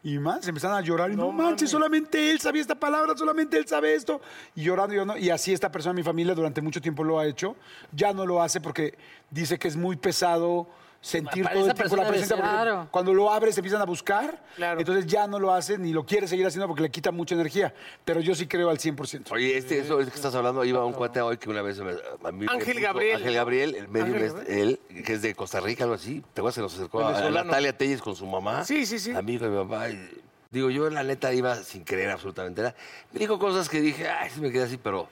Y 0.03 0.19
más, 0.19 0.45
se 0.45 0.51
empezaron 0.51 0.77
a 0.77 0.81
llorar. 0.81 1.11
Y 1.11 1.17
no, 1.17 1.33
manches, 1.33 1.71
solamente 1.71 2.31
él 2.31 2.41
sabía 2.41 2.63
esta 2.63 2.75
palabra, 2.75 3.17
solamente 3.17 3.59
él 3.59 3.67
sabe 3.67 3.95
esto. 3.95 4.21
Y 4.55 4.63
llorando, 4.63 4.95
yo 4.95 5.05
no. 5.05 5.17
Y 5.17 5.31
así 5.31 5.53
esta 5.53 5.73
persona 5.73 5.91
en 5.91 5.97
mi 5.97 6.03
familia 6.03 6.35
durante 6.35 6.61
mucho 6.61 6.81
tiempo 6.81 7.03
lo 7.03 7.19
ha 7.19 7.27
hecho. 7.27 7.57
Ya 7.93 8.13
no 8.13 8.25
lo 8.25 8.41
hace 8.41 8.61
porque 8.61 8.95
dice 9.31 9.59
que 9.59 9.69
es 9.69 9.77
muy 9.77 9.97
pesado 9.97 10.69
sentir 11.01 11.45
Para 11.45 11.55
todo 11.55 11.67
el 11.69 11.75
tiempo 11.75 11.97
la 11.97 12.09
presencia. 12.09 12.37
porque. 12.37 12.51
Claro. 12.51 12.89
Cuando 12.91 13.15
lo 13.15 13.33
abres, 13.33 13.55
se 13.55 13.61
empiezan 13.61 13.81
a 13.81 13.85
buscar. 13.85 14.43
Claro. 14.57 14.81
Entonces 14.81 15.07
ya 15.07 15.27
no 15.27 15.39
lo 15.39 15.53
hace 15.55 15.79
ni 15.79 15.93
lo 15.93 16.05
quiere 16.05 16.27
seguir 16.27 16.47
haciendo 16.47 16.67
porque 16.67 16.83
le 16.83 16.91
quita 16.91 17.11
mucha 17.13 17.35
energía. 17.35 17.73
Pero 18.05 18.21
yo 18.21 18.35
sí 18.35 18.47
creo 18.47 18.69
al 18.71 18.79
100%. 18.79 19.31
Oye, 19.33 19.57
este, 19.57 19.79
eso 19.79 20.01
es 20.01 20.09
que 20.11 20.17
estás 20.17 20.35
hablando, 20.35 20.65
iba 20.65 20.85
un 20.85 20.93
cuate 20.93 21.21
hoy 21.21 21.37
que 21.39 21.49
una 21.49 21.63
vez 21.63 21.79
me- 21.81 21.93
a 21.93 22.33
mí 22.33 22.47
me 22.47 22.53
Ángel 22.53 22.75
puso- 22.77 22.83
Gabriel. 22.87 23.17
Ángel 23.17 23.35
Gabriel, 23.35 23.75
el 23.77 23.89
medio 23.89 24.07
Ángel 24.15 24.45
él, 24.49 24.81
que 25.05 25.13
es 25.15 25.23
de 25.23 25.35
Costa 25.35 25.61
Rica, 25.61 25.85
algo 25.85 25.95
así. 25.95 26.21
¿Te 26.35 26.41
acuerdas 26.41 26.57
que 26.57 26.61
nos 26.63 26.75
acercó 26.75 27.01
a, 27.01 27.17
a. 27.17 27.31
Natalia 27.31 27.77
Telles 27.77 28.03
con 28.03 28.17
su 28.17 28.27
mamá? 28.27 28.65
Sí, 28.65 28.85
sí, 28.87 28.99
sí. 28.99 29.13
Amigo 29.13 29.45
de 29.45 29.51
mi 29.51 29.65
papá. 29.65 29.91
y- 29.91 30.11
digo, 30.51 30.71
yo 30.71 30.89
la 30.91 31.03
neta 31.05 31.33
iba 31.33 31.55
sin 31.57 31.85
creer 31.85 32.11
absolutamente 32.11 32.63
nada. 32.63 32.75
Me 33.13 33.21
dijo 33.21 33.39
cosas 33.39 33.69
que 33.69 33.81
dije, 33.81 34.09
ay, 34.09 34.31
sí 34.35 34.41
me 34.41 34.51
quedé 34.51 34.65
así, 34.65 34.79
pero 34.79 35.09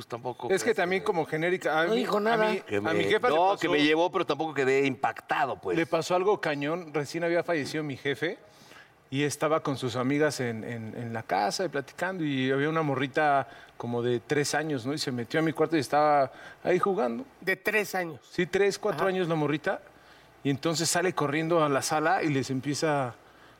pues 0.00 0.08
tampoco. 0.08 0.48
Es 0.50 0.64
que 0.64 0.74
también 0.74 1.02
como 1.02 1.26
genérica. 1.26 1.78
A 1.80 1.84
No 1.84 1.90
mí- 1.92 1.98
dijo 1.98 2.16
a 2.16 2.20
nada. 2.20 2.50
mí- 2.50 2.60
que 2.60 2.76
A, 2.76 2.80
mi 2.80 3.04
jefa 3.04 3.28
le 3.28 3.34
No, 3.36 3.48
pasó, 3.50 3.60
que 3.60 3.68
me 3.68 3.82
llevó, 3.82 4.10
pero 4.10 4.24
tampoco 4.24 4.54
quedé 4.54 4.86
impactado, 4.86 5.56
pues. 5.60 5.76
le 5.76 5.84
pasó 5.86 6.14
algo 6.14 6.40
cañón. 6.40 6.92
Recién 6.94 7.22
había 7.24 7.42
fallecido 7.44 7.84
mi 7.84 7.96
jefe 7.98 8.38
y 9.10 9.24
estaba 9.24 9.62
con 9.62 9.76
sus 9.76 9.96
amigas 9.96 10.40
en, 10.40 10.64
en- 10.64 10.94
en 10.96 11.12
la 11.12 11.22
casa 11.22 11.64
y 11.66 11.68
platicando 11.68 12.24
y 12.24 12.50
había 12.50 12.68
una 12.70 12.80
morrita 12.82 13.46
como 13.76 14.02
de 14.02 14.20
tres 14.20 14.54
años, 14.54 14.86
¿no? 14.86 14.94
Y 14.94 14.98
se 14.98 15.12
metió 15.12 15.40
a 15.40 15.42
mi 15.42 15.52
cuarto 15.52 15.76
y 15.76 15.80
estaba 15.80 16.32
ahí 16.64 16.78
jugando. 16.78 17.24
De 17.42 17.56
tres 17.56 17.94
años. 17.94 18.20
Sí, 18.30 18.46
tres, 18.46 18.78
cuatro 18.78 19.06
años 19.06 19.28
la 19.28 19.34
morrita. 19.34 19.82
Y 20.42 20.48
entonces 20.48 20.88
sale 20.88 21.12
corriendo 21.14 21.62
a 21.62 21.68
la 21.68 21.82
sala 21.82 22.22
y 22.22 22.28
les 22.28 22.48
empieza 22.48 23.14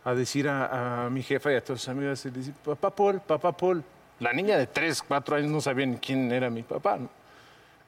a 0.04 0.14
decir 0.14 0.48
a, 0.48 1.04
a 1.04 1.10
mi 1.10 1.22
jefa 1.22 1.52
y 1.52 1.56
a 1.56 1.62
todas 1.62 1.80
sus 1.82 1.90
amigas, 1.90 2.24
y 2.24 2.30
dice, 2.30 2.52
papá 2.64 2.88
Paul, 2.88 3.20
papá 3.20 3.52
Paul. 3.52 3.84
La 4.20 4.32
niña 4.32 4.56
de 4.58 4.66
tres, 4.66 5.02
cuatro 5.02 5.36
años 5.36 5.50
no 5.50 5.60
sabía 5.60 5.86
ni 5.86 5.96
quién 5.96 6.30
era 6.30 6.48
mi 6.50 6.62
papá, 6.62 6.96
¿no? 6.98 7.08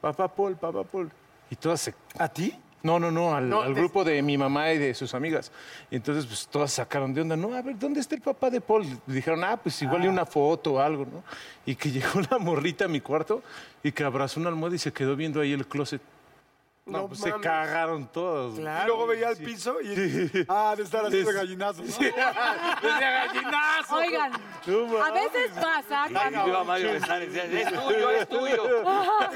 Papá 0.00 0.28
Paul, 0.28 0.56
papá 0.56 0.82
Paul. 0.84 1.10
Y 1.50 1.56
todas 1.56 1.80
se... 1.80 1.94
¿A 2.18 2.28
ti? 2.28 2.54
No, 2.82 2.98
no, 2.98 3.12
no, 3.12 3.32
al, 3.34 3.48
No, 3.48 3.60
al 3.62 3.74
te- 3.74 3.80
grupo 3.80 4.02
de 4.02 4.20
mi 4.22 4.36
mamá 4.36 4.72
y 4.72 4.78
de 4.78 4.92
sus 4.94 5.14
amigas. 5.14 5.52
Y 5.90 5.96
entonces, 5.96 6.26
pues, 6.26 6.48
todas 6.48 6.72
sacaron 6.72 7.14
de 7.14 7.20
onda. 7.20 7.36
No, 7.36 7.54
a 7.54 7.62
ver, 7.62 7.78
¿dónde 7.78 8.00
está 8.00 8.16
el 8.16 8.20
papá 8.22 8.50
de 8.50 8.60
Paul? 8.60 8.84
Y 9.06 9.12
dijeron, 9.12 9.44
ah, 9.44 9.56
pues, 9.56 9.80
igual 9.82 10.04
y 10.04 10.08
una 10.08 10.26
foto 10.26 10.74
o 10.74 10.78
algo, 10.80 11.04
¿no? 11.04 11.22
Y 11.64 11.76
que 11.76 11.90
llegó 11.92 12.20
la 12.28 12.38
morrita 12.38 12.86
a 12.86 12.88
mi 12.88 13.00
cuarto 13.00 13.42
y 13.84 13.92
que 13.92 14.02
abrazó 14.02 14.40
una 14.40 14.48
almohada 14.48 14.74
y 14.74 14.78
se 14.78 14.92
quedó 14.92 15.14
viendo 15.14 15.40
ahí 15.40 15.52
el 15.52 15.66
closet. 15.68 16.00
No, 16.84 17.02
No 17.02 17.08
pues 17.08 17.20
se 17.20 17.30
cagaron 17.40 18.08
todos. 18.10 18.58
y 18.58 18.62
luego 18.62 19.06
veía 19.06 19.28
el 19.30 19.36
piso 19.36 19.80
y... 19.80 20.44
Ah, 20.48 20.74
de 20.76 20.82
estar 20.82 21.06
haciendo 21.06 21.32
gallinazos. 21.32 21.86
¿no? 21.86 21.92
Decía 22.06 23.10
gallinazo. 23.26 23.94
Oigan, 23.96 24.32
a 24.32 25.10
veces 25.12 25.50
pasa 25.60 26.06
cuando... 26.12 26.64
Mario 26.64 26.92
Besares, 26.92 27.32
es 27.32 27.68
tuyo, 27.68 28.10
es 28.10 28.28
tuyo. 28.28 28.84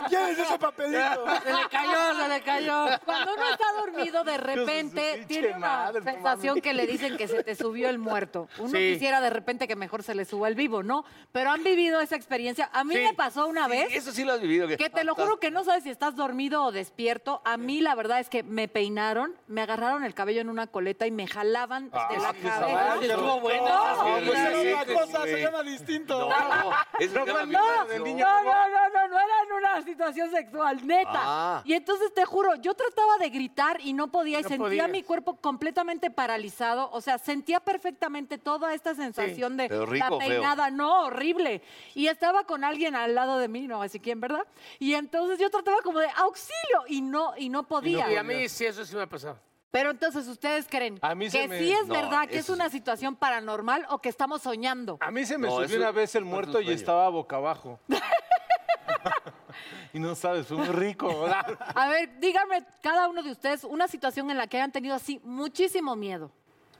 ¿Quién 0.08 0.22
es 0.30 0.38
ese 0.40 0.58
papelito? 0.58 1.24
Se 1.44 1.52
le 1.52 1.68
cayó, 1.70 2.20
se 2.20 2.28
le 2.28 2.40
cayó. 2.42 2.86
Cuando 3.04 3.34
uno 3.34 3.42
está 3.52 3.64
dormido, 3.80 4.24
de 4.24 4.36
repente 4.38 5.24
tiene 5.28 5.48
una 5.50 5.58
madre, 5.58 6.00
no 6.00 6.04
sensación 6.12 6.60
que 6.60 6.74
le 6.74 6.86
dicen 6.88 7.16
que 7.16 7.28
se 7.28 7.44
te 7.44 7.54
subió 7.54 7.88
el 7.88 7.98
muerto. 8.00 8.48
Uno 8.58 8.70
Sí. 8.70 8.94
quisiera 8.94 9.20
de 9.20 9.30
repente 9.30 9.68
que 9.68 9.76
mejor 9.76 10.02
se 10.02 10.16
le 10.16 10.24
suba 10.24 10.48
el 10.48 10.56
vivo, 10.56 10.82
¿no? 10.82 11.04
Pero 11.30 11.50
han 11.52 11.62
vivido 11.62 12.00
esa 12.00 12.16
experiencia. 12.16 12.68
A 12.72 12.82
mí 12.82 12.94
Sí. 12.96 13.02
me 13.04 13.14
pasó 13.14 13.46
una 13.46 13.68
vez 13.68 13.86
Eso 13.92 14.10
sí 14.10 14.24
lo 14.24 14.32
has 14.32 14.40
vivido. 14.40 14.66
que 14.66 14.90
te 14.90 15.04
lo 15.04 15.14
juro 15.14 15.38
que 15.38 15.52
no 15.52 15.62
sabes 15.62 15.84
si 15.84 15.90
estás 15.90 16.16
dormido 16.16 16.64
o 16.64 16.72
despierto. 16.72 17.35
A 17.44 17.56
mí 17.56 17.80
la 17.80 17.94
verdad 17.94 18.20
es 18.20 18.28
que 18.28 18.42
me 18.42 18.68
peinaron, 18.68 19.34
me 19.46 19.62
agarraron 19.62 20.04
el 20.04 20.14
cabello 20.14 20.40
en 20.40 20.48
una 20.48 20.66
coleta 20.66 21.06
y 21.06 21.10
me 21.10 21.26
jalaban 21.26 21.90
de 21.90 21.98
la 22.18 22.32
cabeza. 22.34 22.96
Estuvo 23.02 23.40
buena. 23.40 23.68
No, 23.68 24.18
Pues 24.26 24.38
es 24.38 24.74
una 24.74 25.00
cosa, 25.00 25.22
se 25.24 25.40
llama 25.40 25.62
distinto. 25.62 26.18
No, 26.18 26.28
no, 26.28 26.70
No, 27.16 27.26
no, 27.26 27.46
no, 27.46 28.68
no, 28.68 28.88
no, 28.92 29.08
no 29.08 29.16
era 29.18 29.42
en 29.46 29.52
una 29.56 29.82
situación 29.82 30.30
sexual, 30.30 30.86
neta. 30.86 31.10
Ah. 31.14 31.62
Y 31.64 31.74
entonces 31.74 32.12
te 32.14 32.24
juro, 32.24 32.54
yo 32.56 32.74
trataba 32.74 33.18
de 33.18 33.30
gritar 33.30 33.78
y 33.82 33.92
no 33.92 34.08
podía, 34.08 34.40
y 34.40 34.42
No 34.42 34.48
sentía 34.48 34.66
podías. 34.66 34.90
mi 34.90 35.02
cuerpo 35.02 35.36
completamente 35.36 36.10
paralizado. 36.10 36.90
O 36.92 37.00
sea, 37.00 37.18
sentía 37.18 37.60
perfectamente 37.60 38.38
toda 38.38 38.74
esta 38.74 38.94
sensación 38.94 39.56
de 39.56 39.68
rico 39.68 39.94
la 39.94 40.08
feo. 40.08 40.18
peinada, 40.18 40.70
no, 40.70 41.04
horrible. 41.06 41.62
Y 41.94 42.06
estaba 42.08 42.44
con 42.44 42.64
alguien 42.64 42.94
al 42.94 43.14
lado 43.14 43.38
de 43.38 43.48
mí, 43.48 43.66
no 43.66 43.82
así 43.82 44.00
quién, 44.00 44.20
¿verdad? 44.20 44.46
Y 44.78 44.94
entonces 44.94 45.38
yo 45.38 45.50
trataba 45.50 45.78
como 45.82 45.98
de 45.98 46.08
auxilio 46.16 46.82
y 46.88 47.00
no, 47.02 47.25
y 47.36 47.48
no 47.48 47.64
podía. 47.66 48.10
Y 48.10 48.16
a 48.16 48.22
mí 48.22 48.48
sí, 48.48 48.64
eso 48.66 48.84
sí 48.84 48.94
me 48.96 49.02
ha 49.02 49.06
pasado. 49.08 49.38
Pero 49.70 49.90
entonces 49.90 50.26
ustedes 50.28 50.66
creen 50.70 50.98
A 51.02 51.14
mí 51.14 51.28
se 51.28 51.40
que 51.40 51.48
me- 51.48 51.58
sí 51.58 51.72
es 51.72 51.86
No, 51.86 51.94
verdad 51.94 52.28
que 52.28 52.38
es 52.38 52.44
eso 52.44 52.54
una 52.54 52.70
sí. 52.70 52.78
situación 52.78 53.14
paranormal 53.16 53.84
o 53.90 53.98
que 53.98 54.08
estamos 54.08 54.40
soñando. 54.42 54.96
A 55.00 55.10
mí 55.10 55.26
se 55.26 55.36
me 55.36 55.48
No, 55.48 55.54
subió 55.54 55.66
eso- 55.66 55.76
una 55.76 55.90
vez 55.90 56.14
el 56.14 56.22
es 56.24 56.28
muerto 56.30 56.52
y 56.60 56.64
sueño. 56.64 56.70
estaba 56.70 57.08
boca 57.10 57.36
abajo. 57.36 57.78
y 59.92 59.98
no 59.98 60.14
sabes, 60.14 60.46
fue 60.46 60.56
muy 60.56 60.68
rico. 60.68 61.22
¿verdad? 61.22 61.58
A 61.74 61.88
ver, 61.88 62.18
díganme 62.20 62.64
cada 62.82 63.08
uno 63.08 63.22
de 63.22 63.32
ustedes 63.32 63.64
una 63.64 63.88
situación 63.88 64.30
en 64.30 64.38
la 64.38 64.46
que 64.46 64.56
hayan 64.58 64.72
tenido 64.72 64.94
así 64.94 65.20
muchísimo 65.24 65.96
miedo. 65.96 66.30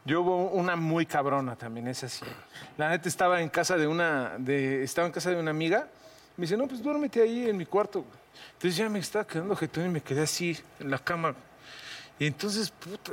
Yo 0.04 0.20
hubo 0.22 0.50
una 0.50 0.76
muy 0.76 1.04
cabrona 1.04 1.56
también, 1.56 1.88
es 1.88 2.04
así. 2.04 2.24
La 2.78 2.88
neta 2.90 3.08
estaba 3.08 3.42
en 3.42 3.48
casa 3.48 3.76
de 3.76 3.88
una, 3.88 4.36
de, 4.38 4.84
estaba 4.84 5.06
en 5.06 5.12
casa 5.12 5.30
de 5.30 5.36
una 5.36 5.50
amiga. 5.50 5.88
Me 6.36 6.42
dice, 6.42 6.56
no, 6.56 6.68
pues 6.68 6.80
duérmete 6.82 7.20
ahí 7.22 7.48
en 7.48 7.56
mi 7.56 7.66
cuarto. 7.66 8.02
güey". 8.02 8.25
Entonces 8.55 8.76
ya 8.76 8.88
me 8.88 8.99
estaba 8.99 9.26
quedando 9.26 9.55
jetón 9.57 9.87
y 9.87 9.88
me 9.88 10.00
quedé 10.00 10.23
así 10.23 10.59
en 10.81 10.90
la 10.90 10.99
cama. 10.99 11.35
Y 12.19 12.26
entonces, 12.26 12.71
puta, 12.71 13.12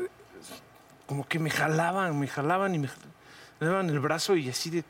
como 1.06 1.28
que 1.28 1.40
me 1.40 1.50
jalaban, 1.50 2.18
me 2.18 2.28
jalaban 2.28 2.74
y 2.76 2.80
me 2.80 2.90
jalaban 3.60 3.90
el 3.90 4.00
brazo 4.00 4.36
y 4.36 4.50
así 4.50 4.70
de 4.70 4.84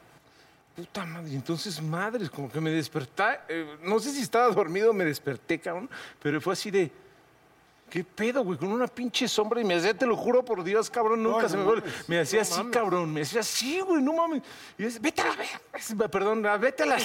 puta 0.76 1.06
madre. 1.06 1.32
Y 1.32 1.36
entonces, 1.36 1.82
madres, 1.82 2.30
como 2.30 2.52
que 2.52 2.62
me 2.62 2.72
desperté. 2.72 3.40
eh, 3.50 3.78
no 3.84 4.00
sé 4.00 4.12
si 4.12 4.22
estaba 4.22 4.54
dormido 4.54 4.94
me 4.94 5.06
desperté, 5.06 5.60
cabrón, 5.60 5.90
pero 6.22 6.40
fue 6.42 6.54
así 6.54 6.72
de. 6.72 6.92
¿Qué 7.90 8.04
pedo, 8.04 8.44
güey? 8.44 8.58
Con 8.58 8.72
una 8.72 8.88
pinche 8.88 9.28
sombra 9.28 9.62
y 9.62 9.64
me 9.64 9.76
hacía, 9.76 9.96
te 9.96 10.08
lo 10.08 10.16
juro 10.16 10.44
por 10.44 10.64
Dios, 10.64 10.90
cabrón, 10.90 11.22
nunca 11.22 11.48
se 11.48 11.58
me 11.58 11.64
vuelve. 11.64 11.88
Me 12.08 12.20
hacía 12.20 12.42
así, 12.42 12.62
cabrón, 12.72 13.14
me 13.14 13.22
hacía 13.22 13.42
así, 13.42 13.80
güey, 13.82 14.02
no 14.02 14.14
mames. 14.14 14.42
Y 14.80 14.84
decía, 14.84 15.00
vete 15.00 15.22
a 15.22 15.26
la 15.26 15.36
verga, 15.36 16.08
perdón, 16.10 16.42
vete 16.60 16.84
a 16.84 16.86
la, 16.88 16.98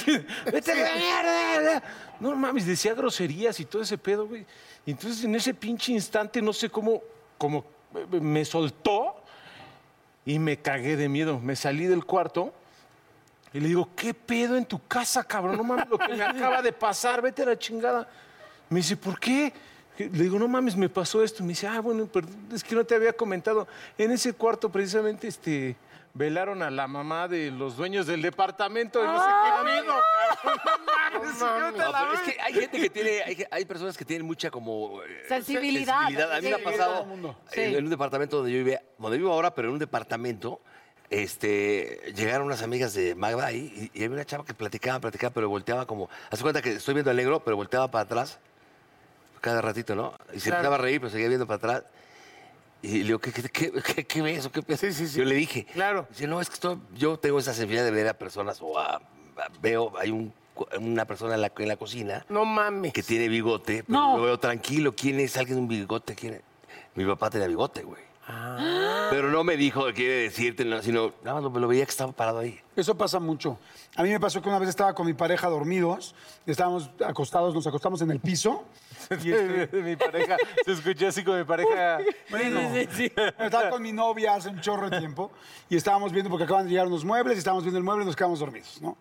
vete 0.51 0.73
a 0.73 0.75
la 0.75 0.95
mierda. 0.95 1.83
No 2.21 2.35
mames, 2.35 2.67
decía 2.67 2.95
groserías 2.95 3.61
y 3.61 3.67
todo 3.67 3.83
ese 3.83 3.99
pedo, 3.99 4.27
güey. 4.27 4.47
Y 4.87 4.93
entonces 4.93 5.23
en 5.25 5.35
ese 5.35 5.53
pinche 5.53 5.93
instante, 5.93 6.41
no 6.41 6.55
sé 6.55 6.71
cómo, 6.71 7.03
como 7.37 7.67
eh, 7.95 8.21
me 8.21 8.43
soltó 8.47 9.17
y 10.25 10.39
me 10.39 10.57
cagué 10.57 10.97
de 10.97 11.11
miedo. 11.11 11.39
Me 11.39 11.55
salí 11.55 11.85
del 11.85 12.07
cuarto 12.07 12.55
y 13.53 13.61
le 13.61 13.69
digo, 13.69 13.91
¿qué 13.95 14.15
pedo 14.15 14.57
en 14.57 14.65
tu 14.65 14.87
casa, 14.87 15.23
cabrón? 15.25 15.59
No 15.59 15.65
mames, 15.65 15.89
lo 15.89 15.99
que 15.99 16.15
me 16.15 16.23
acaba 16.23 16.63
de 16.63 16.73
pasar, 16.73 17.21
vete 17.21 17.43
a 17.43 17.47
la 17.47 17.59
chingada. 17.59 18.09
Me 18.71 18.79
dice, 18.79 18.97
¿por 18.97 19.21
qué? 19.21 19.53
Le 20.07 20.23
digo, 20.25 20.38
no 20.38 20.47
mames, 20.49 20.76
me 20.76 20.88
pasó 20.88 21.23
esto. 21.25 21.43
Me 21.43 21.50
dice, 21.50 21.67
ah, 21.67 21.81
bueno, 21.81 22.09
es 22.52 22.62
que 22.64 22.75
no 22.75 22.85
te 22.85 22.95
había 22.95 23.12
comentado. 23.12 23.67
En 23.97 24.11
ese 24.11 24.33
cuarto, 24.33 24.71
precisamente, 24.71 25.26
este, 25.28 25.76
velaron 26.14 26.62
a 26.62 26.71
la 26.71 26.87
mamá 26.87 27.26
de 27.28 27.50
los 27.50 27.76
dueños 27.76 28.07
del 28.07 28.23
departamento. 28.23 29.02
Y 29.02 29.07
no 29.07 29.19
sé 29.21 29.26
qué 29.26 29.64
pedo, 29.64 29.87
cabrón. 29.87 30.61
No 30.64 31.21
mames, 31.21 31.38
yo 31.40 31.73
te 31.73 31.78
No, 31.78 31.93
la 31.93 31.99
pero 32.00 32.12
es 32.14 32.25
doy. 32.25 32.33
que 32.35 32.40
hay 32.40 32.52
gente 32.55 32.81
que 32.81 32.90
tiene, 32.90 33.23
hay, 33.23 33.45
hay 33.50 33.64
personas 33.64 33.97
que 33.97 34.05
tienen 34.05 34.26
mucha 34.26 34.50
como... 34.50 35.02
eh, 35.02 35.25
Sensibilidad. 35.28 35.99
sensibilidad. 36.07 36.33
A 36.33 36.40
mí 36.40 36.49
me 36.49 36.55
ha 36.55 36.62
pasado 36.62 37.07
Sí. 37.52 37.61
en, 37.61 37.75
en 37.76 37.85
un 37.85 37.90
departamento 37.90 38.37
donde 38.37 38.52
yo 38.52 38.59
vivía, 38.59 38.83
donde 38.99 39.19
vivo 39.19 39.33
ahora, 39.33 39.55
pero 39.55 39.69
en 39.69 39.75
un 39.75 39.78
departamento, 39.81 40.61
este, 41.11 42.12
llegaron 42.14 42.47
unas 42.47 42.62
amigas 42.62 42.95
de 42.95 43.14
Magda 43.14 43.47
ahí 43.47 43.90
y, 43.95 43.99
y 44.00 44.05
había 44.05 44.14
una 44.17 44.25
chava 44.25 44.45
que 44.45 44.55
platicaba, 44.55 45.00
platicaba, 45.00 45.33
pero 45.33 45.49
volteaba 45.49 45.87
como, 45.87 46.09
hace 46.31 46.43
cuenta 46.43 46.62
que 46.62 46.73
estoy 46.73 46.95
viendo 46.95 47.11
al 47.11 47.17
negro, 47.17 47.43
pero 47.45 47.57
volteaba 47.57 47.90
para 47.90 48.05
atrás 48.05 48.38
cada 49.40 49.61
ratito, 49.61 49.95
¿no? 49.95 50.14
Y 50.35 50.40
se 50.40 50.50
empezaba 50.50 50.76
a 50.76 50.78
reír, 50.78 51.00
pero 51.00 51.11
seguía 51.11 51.28
viendo 51.28 51.47
para 51.47 51.57
atrás. 51.57 51.83
Y 52.83 52.99
le 52.99 53.04
digo, 53.04 53.18
¿qué, 53.18 53.33
qué, 53.33 53.42
qué, 53.42 53.73
qué, 53.83 54.07
qué 54.07 54.23
ves 54.23 54.47
o 54.47 54.52
qué 54.52 54.62
piensas? 54.62 54.95
Sí, 54.95 55.07
sí, 55.07 55.12
sí. 55.12 55.18
Yo 55.18 55.25
le 55.25 55.35
dije, 55.35 55.64
Claro. 55.73 56.07
Dice, 56.11 56.26
no, 56.28 56.40
es 56.40 56.49
que 56.49 56.54
estoy- 56.54 56.78
yo 56.95 57.18
tengo 57.18 57.38
esa 57.40 57.52
sensibilidad 57.52 57.85
de 57.85 57.90
ver 57.90 58.07
a 58.09 58.14
personas 58.14 58.59
o 58.62 58.78
a, 58.78 58.97
a- 58.97 59.00
veo, 59.61 59.92
hay 59.99 60.11
un, 60.11 60.33
una 60.80 61.04
persona 61.04 61.35
en 61.35 61.40
la, 61.40 61.52
en 61.59 61.68
la 61.68 61.76
cocina 61.76 62.25
No 62.28 62.45
mames. 62.45 62.92
que 62.92 63.02
tiene 63.02 63.28
bigote, 63.28 63.83
pero 63.85 63.99
No. 63.99 64.16
lo 64.18 64.23
veo 64.25 64.38
tranquilo. 64.38 64.95
¿Quién 64.95 65.18
es 65.18 65.37
alguien 65.37 65.57
de 65.57 65.62
un 65.62 65.68
bigote? 65.68 66.14
¿Quién 66.14 66.35
es? 66.35 66.42
Mi 66.95 67.04
papá 67.04 67.30
tenía 67.30 67.49
bigote, 67.49 67.83
güey. 67.83 68.02
Pero 69.11 69.30
no 69.30 69.42
me 69.42 69.57
dijo 69.57 69.85
quiere 69.95 70.14
decirte, 70.25 70.64
no, 70.64 70.83
sino 70.83 71.14
nada 71.25 71.40
más 71.40 71.50
lo, 71.52 71.59
lo 71.61 71.66
veía 71.68 71.85
que 71.85 71.90
estaba 71.90 72.12
parado 72.12 72.40
ahí. 72.40 72.61
Eso 72.76 72.95
pasa 72.97 73.18
mucho. 73.18 73.59
A 73.97 74.02
mí 74.02 74.11
me 74.11 74.21
pasó 74.21 74.42
que 74.42 74.49
una 74.50 74.59
vez 74.59 74.68
estaba 74.68 74.95
con 74.95 75.07
mi 75.07 75.14
pareja 75.14 75.49
dormidos, 75.49 76.14
estábamos 76.47 76.90
acostados, 77.04 77.54
nos 77.54 77.66
acostamos 77.66 78.02
en 78.02 78.11
el 78.11 78.21
piso. 78.21 78.64
Y 79.25 79.33
este, 79.33 79.83
mi 79.83 79.97
pareja, 79.97 80.37
se 80.65 80.73
escuchó 80.73 81.09
así 81.09 81.23
con 81.25 81.38
mi 81.38 81.45
pareja. 81.45 81.99
Bueno, 82.31 82.61
estaba 83.38 83.71
con 83.71 83.83
mi 83.83 83.93
novia 83.93 84.35
hace 84.35 84.49
un 84.50 84.61
chorro 84.61 84.91
de 84.91 84.99
tiempo 84.99 85.31
y 85.71 85.77
estábamos 85.77 86.12
viendo, 86.12 86.29
porque 86.31 86.45
acaban 86.45 86.65
de 86.65 86.71
llegar 86.73 86.87
unos 86.87 87.05
muebles, 87.05 87.37
y 87.37 87.38
estábamos 87.38 87.65
viendo 87.65 87.79
el 87.79 87.85
mueble 87.85 88.03
y 88.05 88.07
nos 88.07 88.17
quedamos 88.17 88.38
dormidos, 88.41 88.81
¿no? 88.83 88.97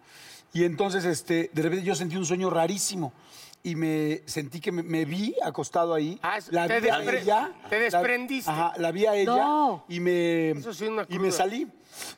Y 0.53 0.63
entonces, 0.63 1.03
este, 1.05 1.49
de 1.53 1.61
repente 1.61 1.83
yo 1.85 1.93
sentí 1.93 2.15
un 2.15 2.25
sueño 2.25 2.49
rarísimo 2.49 3.11
y 3.63 3.75
me 3.75 4.21
sentí 4.25 4.61
que 4.61 4.71
me, 4.71 4.81
me 4.81 5.03
vi 5.03 5.35
acostado 5.43 5.93
ahí. 5.93 6.17
Ah, 6.23 6.39
la 6.51 6.67
te 6.67 6.79
vi 6.79 6.87
a 6.89 7.01
ella. 7.01 7.51
te 7.69 7.75
la- 7.77 7.83
desprendiste. 7.83 8.49
ajá, 8.49 8.73
la 8.77 8.91
vi 8.91 9.05
a 9.05 9.13
ella 9.15 9.35
No. 9.35 9.83
y 9.89 9.99
me, 9.99 10.51
Eso 10.51 10.73
sí, 10.73 10.85
una 10.85 11.05
y 11.09 11.19
me 11.19 11.31
salí. 11.31 11.67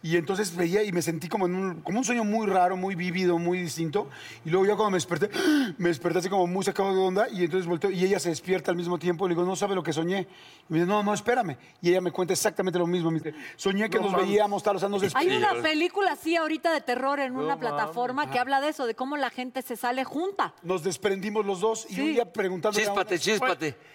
Y 0.04 0.18
entonces 0.18 0.56
veía 0.56 0.84
y 0.84 0.92
me 0.92 1.02
sentí 1.02 1.28
como 1.28 1.46
en 1.46 1.56
un, 1.56 1.82
como 1.82 2.00
un 2.00 2.04
sueño 2.06 2.24
muy 2.24 2.48
raro, 2.48 2.78
muy 2.78 2.96
vívido, 2.96 3.38
muy 3.38 3.60
distinto. 3.60 4.10
Y 4.46 4.50
luego 4.50 4.66
ya 4.66 4.76
cuando 4.76 4.92
me 4.92 4.98
desperté, 4.98 5.30
me 5.78 5.90
desperté 5.90 6.20
así 6.20 6.30
como 6.30 6.48
muy 6.48 6.64
sacado 6.64 6.94
de 6.94 7.00
onda. 7.00 7.28
Y 7.30 7.44
entonces 7.44 7.68
volteo 7.68 7.92
y 7.92 8.04
ella 8.04 8.20
se 8.20 8.30
despierta 8.30 8.72
al 8.72 8.78
mismo 8.78 8.98
tiempo. 8.98 9.28
Le 9.28 9.36
digo, 9.36 9.46
no 9.46 9.56
sabe 9.56 9.76
lo 9.76 9.84
que 9.84 9.94
soñé. 9.94 10.28
Y 10.70 10.74
me 10.74 10.80
dice, 10.80 10.88
no, 10.90 11.04
no, 11.04 11.14
espérame. 11.14 11.58
Y 11.82 11.90
ella 11.90 12.02
me 12.02 12.12
cuenta 12.12 12.34
exactamente 12.34 12.80
lo 12.80 12.88
mismo. 12.88 13.12
Me 13.12 13.20
dice, 13.20 13.34
soñé 13.56 13.90
que 13.90 14.00
nos 14.00 14.16
veíamos, 14.16 14.64
tal, 14.64 14.76
o 14.76 14.80
sea, 14.80 14.90
nos 14.90 15.04
Hay 15.16 15.36
una 15.36 15.54
película 15.62 16.14
así 16.14 16.36
ahorita 16.36 16.74
de 16.74 16.82
terror 16.82 17.20
en 17.20 17.36
una 17.36 17.58
plataforma 17.60 18.30
que 18.32 18.40
habla 18.40 18.62
de 18.62 18.70
eso, 18.70 18.86
de 18.86 18.96
cómo 18.96 19.18
la 19.18 19.30
gente 19.30 19.62
se 19.62 19.76
sale 19.76 20.04
junta. 20.04 20.54
Nos 20.64 20.84
desprendimos 20.84 21.46
los 21.46 21.60
dos. 21.62 21.86
Y 21.90 21.96
Sí. 21.96 22.02
un 22.02 22.14
día 22.14 22.32
preguntándole 22.32 22.86
a 22.88 22.92
una- 22.94 23.02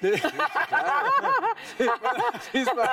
Chíspate, 1.76 2.23
chíspate. 2.52 2.90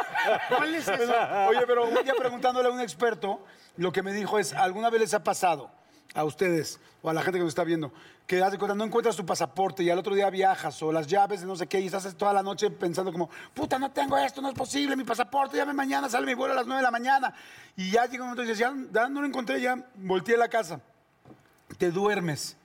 ¿Cuál 0.56 0.76
es 0.76 0.88
eso? 0.88 1.14
Oye, 1.50 1.62
pero 1.68 1.88
un 1.88 2.04
día 2.04 2.14
preguntándole 2.18 2.68
a 2.70 2.72
un 2.72 2.82
experto, 2.82 3.44
lo 3.78 3.92
que 3.92 4.02
me 4.04 4.14
dijo 4.14 4.40
es, 4.40 4.54
¿alguna 4.54 4.90
vez 4.90 5.02
les 5.02 5.14
ha 5.14 5.24
pasado 5.24 5.70
a 6.14 6.24
ustedes 6.24 6.80
o 7.02 7.10
a 7.10 7.14
la 7.14 7.22
gente 7.22 7.38
que 7.40 7.44
nos 7.44 7.52
está 7.52 7.64
viendo 7.64 7.92
que 8.32 8.40
cuenta, 8.58 8.74
no 8.76 8.86
encuentras 8.86 9.18
tu 9.18 9.26
pasaporte 9.26 9.84
y 9.84 9.90
al 9.90 10.00
otro 10.00 10.16
día 10.16 10.30
viajas 10.30 10.82
o 10.82 10.92
las 10.94 11.06
llaves 11.06 11.42
de 11.42 11.48
no 11.48 11.58
sé 11.58 11.68
qué 11.68 11.82
y 11.82 11.88
estás 11.88 12.16
toda 12.16 12.32
la 12.32 12.42
noche 12.42 12.70
pensando 12.72 13.12
como, 13.12 13.30
puta, 13.54 13.78
no 13.78 13.92
tengo 13.92 14.18
esto, 14.18 14.42
no 14.42 14.48
es 14.48 14.56
posible, 14.56 14.96
mi 14.96 15.04
pasaporte, 15.04 15.58
llame 15.58 15.74
mañana, 15.74 16.08
sale 16.08 16.26
mi 16.26 16.34
vuelo 16.34 16.54
a 16.54 16.56
las 16.56 16.66
9 16.66 16.80
de 16.80 16.84
la 16.84 16.92
mañana. 16.92 17.34
Y 17.76 17.92
ya 17.92 18.06
llega 18.06 18.24
un 18.24 18.30
momento 18.30 18.44
y 18.44 18.46
dices, 18.46 18.60
ya, 18.60 18.74
ya 18.94 19.10
no 19.10 19.20
lo 19.20 19.28
encontré, 19.28 19.60
ya 19.60 19.76
volteé 19.96 20.36
a 20.36 20.38
la 20.38 20.48
casa. 20.48 20.80
Te 21.78 21.92
duermes. 21.92 22.56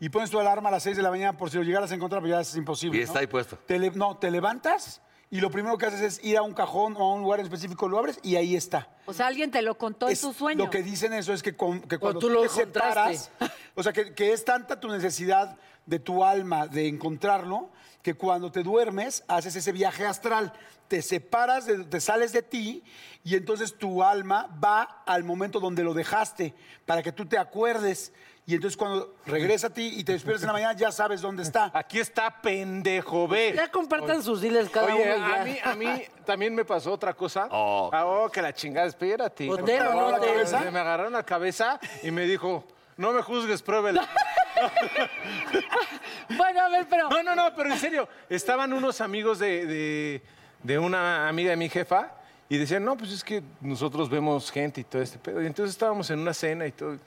Y 0.00 0.08
pones 0.08 0.30
tu 0.30 0.40
alarma 0.40 0.70
a 0.70 0.72
las 0.72 0.82
6 0.82 0.96
de 0.96 1.02
la 1.02 1.10
mañana 1.10 1.36
por 1.36 1.50
si 1.50 1.58
lo 1.58 1.64
llegaras 1.64 1.92
a 1.92 1.94
encontrar, 1.94 2.22
pero 2.22 2.36
ya 2.36 2.40
es 2.40 2.56
imposible. 2.56 2.98
Y 2.98 3.02
está 3.02 3.14
¿no? 3.14 3.20
ahí 3.20 3.26
puesto. 3.26 3.58
Te 3.58 3.78
le- 3.78 3.90
no, 3.90 4.16
te 4.16 4.30
levantas 4.30 5.02
y 5.30 5.40
lo 5.40 5.50
primero 5.50 5.76
que 5.78 5.86
haces 5.86 6.00
es 6.00 6.24
ir 6.24 6.36
a 6.36 6.42
un 6.42 6.52
cajón 6.54 6.94
o 6.96 7.02
a 7.02 7.14
un 7.14 7.22
lugar 7.22 7.40
en 7.40 7.46
específico, 7.46 7.88
lo 7.88 7.98
abres 7.98 8.18
y 8.22 8.36
ahí 8.36 8.54
está. 8.54 8.88
O 9.06 9.12
sea, 9.12 9.26
alguien 9.26 9.50
te 9.50 9.62
lo 9.62 9.76
contó 9.76 10.06
en 10.06 10.12
Es- 10.12 10.20
tu 10.20 10.32
sueño. 10.32 10.64
Lo 10.64 10.70
que 10.70 10.82
dicen 10.82 11.12
eso 11.12 11.32
es 11.32 11.42
que, 11.42 11.56
con- 11.56 11.80
que 11.80 11.98
cuando 11.98 12.20
tú 12.20 12.28
tú, 12.28 12.32
lo 12.34 12.40
te 12.42 12.46
encontraste. 12.46 13.16
separas, 13.18 13.30
o 13.74 13.82
sea, 13.82 13.92
que, 13.92 14.14
que 14.14 14.32
es 14.32 14.44
tanta 14.44 14.78
tu 14.78 14.88
necesidad 14.88 15.56
de 15.86 15.98
tu 15.98 16.24
alma 16.24 16.66
de 16.66 16.88
encontrarlo, 16.88 17.70
que 18.04 18.14
cuando 18.14 18.52
te 18.52 18.62
duermes 18.62 19.24
haces 19.28 19.56
ese 19.56 19.72
viaje 19.72 20.04
astral, 20.06 20.52
te 20.88 21.00
separas, 21.00 21.64
de- 21.64 21.84
te 21.84 22.00
sales 22.00 22.32
de 22.34 22.42
ti 22.42 22.84
y 23.24 23.34
entonces 23.34 23.78
tu 23.78 24.02
alma 24.04 24.46
va 24.62 25.02
al 25.06 25.24
momento 25.24 25.58
donde 25.58 25.82
lo 25.82 25.94
dejaste 25.94 26.54
para 26.84 27.02
que 27.02 27.10
tú 27.12 27.24
te 27.26 27.38
acuerdes. 27.38 28.12
Y 28.46 28.54
entonces 28.54 28.76
cuando 28.76 29.14
regresa 29.24 29.68
a 29.68 29.70
ti 29.70 29.94
y 29.96 30.04
te 30.04 30.12
despiertas 30.12 30.42
en 30.42 30.48
la 30.48 30.52
mañana 30.52 30.74
ya 30.74 30.92
sabes 30.92 31.22
dónde 31.22 31.42
está. 31.42 31.70
Aquí 31.74 31.98
está 31.98 32.42
pendejo, 32.42 33.26
ve. 33.26 33.54
Ya 33.56 33.70
compartan 33.70 34.22
sus 34.22 34.42
diles 34.42 34.68
cada 34.68 34.94
Oye, 34.94 35.14
uno. 35.16 35.24
a 35.34 35.38
mí, 35.38 35.56
a 35.64 35.74
mí 35.74 36.02
también 36.26 36.54
me 36.54 36.66
pasó 36.66 36.92
otra 36.92 37.14
cosa. 37.14 37.48
Oh. 37.50 37.88
Ah, 37.90 38.04
oh, 38.04 38.28
que 38.30 38.42
la 38.42 38.52
chingada, 38.52 38.86
espérate. 38.86 39.46
Pues 39.46 39.62
Me 39.62 39.78
no 39.78 40.10
la 40.10 40.20
te- 40.20 40.26
cabeza, 40.26 40.60
Me 40.70 40.78
agarraron 40.78 41.14
la 41.14 41.22
cabeza 41.24 41.80
y 42.02 42.10
me 42.10 42.26
dijo, 42.26 42.66
no 42.98 43.12
me 43.12 43.22
juzgues, 43.22 43.62
pruébela. 43.62 44.06
Bueno, 46.36 46.60
a 46.60 46.68
ver, 46.68 46.86
pero... 46.88 47.08
No, 47.08 47.22
no, 47.22 47.34
no, 47.34 47.54
pero 47.54 47.70
en 47.72 47.78
serio, 47.78 48.08
estaban 48.28 48.72
unos 48.72 49.00
amigos 49.00 49.38
de, 49.38 50.20
de- 50.62 50.78
una 50.78 51.28
amiga 51.28 51.50
de 51.50 51.56
mi 51.56 51.68
jefa 51.68 52.12
y 52.48 52.56
decían, 52.56 52.84
no, 52.84 52.96
pues 52.96 53.12
es 53.12 53.22
que 53.22 53.42
nosotros 53.60 54.08
vemos 54.08 54.50
gente 54.50 54.80
y 54.80 54.84
todo 54.84 55.02
este 55.02 55.18
pedo. 55.18 55.42
Y 55.42 55.46
entonces 55.46 55.74
estábamos 55.74 56.08
en 56.10 56.18
una 56.20 56.32
cena 56.34 56.66
y 56.66 56.72
todo. 56.72 56.98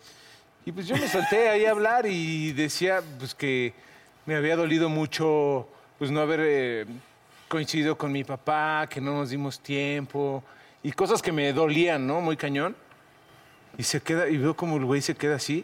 Y 0.66 0.72
pues 0.72 0.88
yo 0.88 0.96
me 0.98 1.08
solté 1.08 1.50
ahí 1.50 1.66
a 1.66 1.72
hablar 1.72 2.06
y 2.06 2.52
decía, 2.54 3.02
pues 3.18 3.34
que 3.34 3.74
me 4.26 4.36
había 4.36 4.56
dolido 4.56 4.90
mucho, 4.90 5.68
pues 5.98 6.12
no 6.12 6.20
haber 6.22 6.40
eh, 6.44 6.86
coincidido 7.48 7.98
con 7.98 8.12
mi 8.12 8.24
papá, 8.24 8.88
que 8.90 9.00
no 9.02 9.14
nos 9.14 9.30
dimos 9.30 9.60
tiempo 9.60 10.44
y 10.84 10.92
cosas 10.92 11.22
que 11.22 11.32
me 11.32 11.52
dolían, 11.54 12.06
¿no? 12.06 12.22
Muy 12.22 12.38
cañón. 12.38 12.76
Y 13.78 13.84
se 13.84 14.02
queda, 14.02 14.28
y 14.30 14.38
veo 14.38 14.56
como 14.56 14.78
el 14.78 14.86
güey 14.86 15.02
se 15.02 15.16
queda 15.16 15.36
así. 15.36 15.64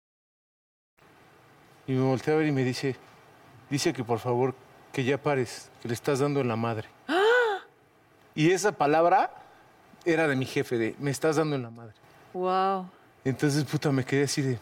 Y 1.87 1.93
me 1.93 2.01
volteé 2.03 2.33
a 2.33 2.37
ver 2.37 2.47
y 2.47 2.51
me 2.51 2.63
dice, 2.63 2.95
dice 3.69 3.93
que 3.93 4.03
por 4.03 4.19
favor, 4.19 4.53
que 4.91 5.03
ya 5.03 5.17
pares, 5.17 5.69
que 5.81 5.87
le 5.87 5.93
estás 5.93 6.19
dando 6.19 6.41
en 6.41 6.47
la 6.47 6.55
madre. 6.55 6.87
Y 8.35 8.51
esa 8.51 8.71
palabra 8.71 9.33
era 10.05 10.27
de 10.27 10.35
mi 10.35 10.45
jefe, 10.45 10.77
de 10.77 10.95
me 10.99 11.11
estás 11.11 11.35
dando 11.35 11.55
en 11.55 11.63
la 11.63 11.69
madre. 11.69 11.93
Wow. 12.33 12.89
Entonces, 13.25 13.63
puta, 13.65 13.91
me 13.91 14.05
quedé 14.05 14.23
así 14.23 14.41
de, 14.41 14.57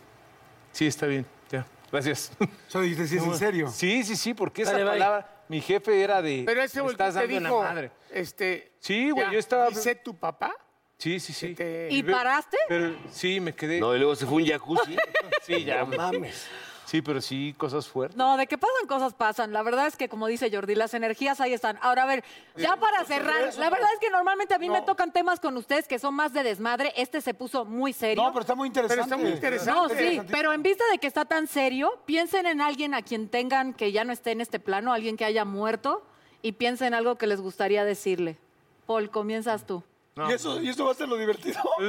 sí, 0.71 0.87
está 0.87 1.05
bien, 1.05 1.25
ya, 1.51 1.65
gracias. 1.91 2.31
¿sí 2.67 2.77
es 2.93 3.11
en 3.13 3.35
serio? 3.35 3.69
Sí, 3.69 4.03
sí, 4.03 4.15
sí, 4.15 4.33
porque 4.33 4.63
esa 4.63 4.71
Dale, 4.71 4.83
bye. 4.83 4.93
palabra, 4.93 5.43
mi 5.47 5.61
jefe 5.61 6.01
era 6.01 6.21
de, 6.21 6.43
Pero 6.45 6.61
ese 6.61 6.81
me 6.81 6.89
estás 6.89 7.13
te 7.13 7.19
dando 7.21 7.37
en 7.37 7.43
la 7.43 7.49
dijo, 7.49 7.61
madre. 7.63 7.91
este... 8.11 8.73
Sí, 8.79 9.11
güey, 9.11 9.25
ya, 9.27 9.31
yo 9.33 9.39
estaba... 9.39 9.69
¿Dice 9.69 9.95
tu 9.95 10.15
papá? 10.17 10.53
Sí, 10.97 11.19
sí, 11.19 11.31
sí. 11.31 11.53
te- 11.53 11.87
¿Y 11.91 12.03
paraste? 12.03 12.57
Pero 12.67 12.95
sí, 13.11 13.39
me 13.39 13.53
quedé... 13.55 13.79
No, 13.79 13.95
y 13.95 13.99
luego 13.99 14.15
se 14.15 14.25
fue 14.25 14.41
un 14.43 14.47
jacuzzi. 14.49 14.97
sí, 15.43 15.63
ya. 15.63 15.85
No 15.85 15.95
mames. 15.95 16.45
Sí, 16.89 17.03
pero 17.03 17.21
sí, 17.21 17.53
cosas 17.55 17.87
fuertes. 17.87 18.17
No, 18.17 18.35
de 18.35 18.47
que 18.47 18.57
pasan 18.57 18.87
cosas 18.87 19.13
pasan. 19.13 19.53
La 19.53 19.61
verdad 19.61 19.85
es 19.85 19.95
que, 19.95 20.09
como 20.09 20.25
dice 20.25 20.49
Jordi, 20.51 20.73
las 20.73 20.95
energías 20.95 21.39
ahí 21.39 21.53
están. 21.53 21.77
Ahora, 21.83 22.01
a 22.01 22.05
ver, 22.07 22.23
ya 22.57 22.77
para 22.77 23.05
cerrar, 23.05 23.53
la 23.59 23.69
verdad 23.69 23.89
es 23.93 23.99
que 23.99 24.09
normalmente 24.09 24.55
a 24.55 24.57
mí 24.57 24.71
me 24.71 24.81
tocan 24.81 25.13
temas 25.13 25.39
con 25.39 25.55
ustedes 25.55 25.87
que 25.87 25.99
son 25.99 26.15
más 26.15 26.33
de 26.33 26.41
desmadre. 26.41 26.91
Este 26.95 27.21
se 27.21 27.35
puso 27.35 27.63
muy 27.63 27.93
serio. 27.93 28.23
No, 28.23 28.33
pero 28.33 28.41
está 28.41 28.55
muy 28.55 28.65
interesante. 28.69 29.03
Pero 29.03 29.03
está 29.03 29.17
muy 29.17 29.35
interesante. 29.35 29.71
No, 29.71 29.87
sí, 29.89 30.19
pero 30.31 30.51
en 30.51 30.63
vista 30.63 30.83
de 30.91 30.97
que 30.97 31.05
está 31.05 31.25
tan 31.25 31.45
serio, 31.45 31.99
piensen 32.07 32.47
en 32.47 32.59
alguien 32.59 32.95
a 32.95 33.03
quien 33.03 33.29
tengan 33.29 33.75
que 33.75 33.91
ya 33.91 34.03
no 34.03 34.11
esté 34.11 34.31
en 34.31 34.41
este 34.41 34.59
plano, 34.59 34.91
alguien 34.91 35.15
que 35.15 35.25
haya 35.25 35.45
muerto, 35.45 36.03
y 36.41 36.53
piensen 36.53 36.87
en 36.87 36.93
algo 36.95 37.19
que 37.19 37.27
les 37.27 37.39
gustaría 37.39 37.85
decirle. 37.85 38.39
Paul, 38.87 39.11
comienzas 39.11 39.67
tú. 39.67 39.83
¿Y, 40.15 40.33
eso, 40.33 40.61
¿Y 40.61 40.67
esto 40.69 40.83
va 40.85 40.91
a 40.91 40.95
ser 40.95 41.07
lo 41.07 41.15
divertido? 41.15 41.59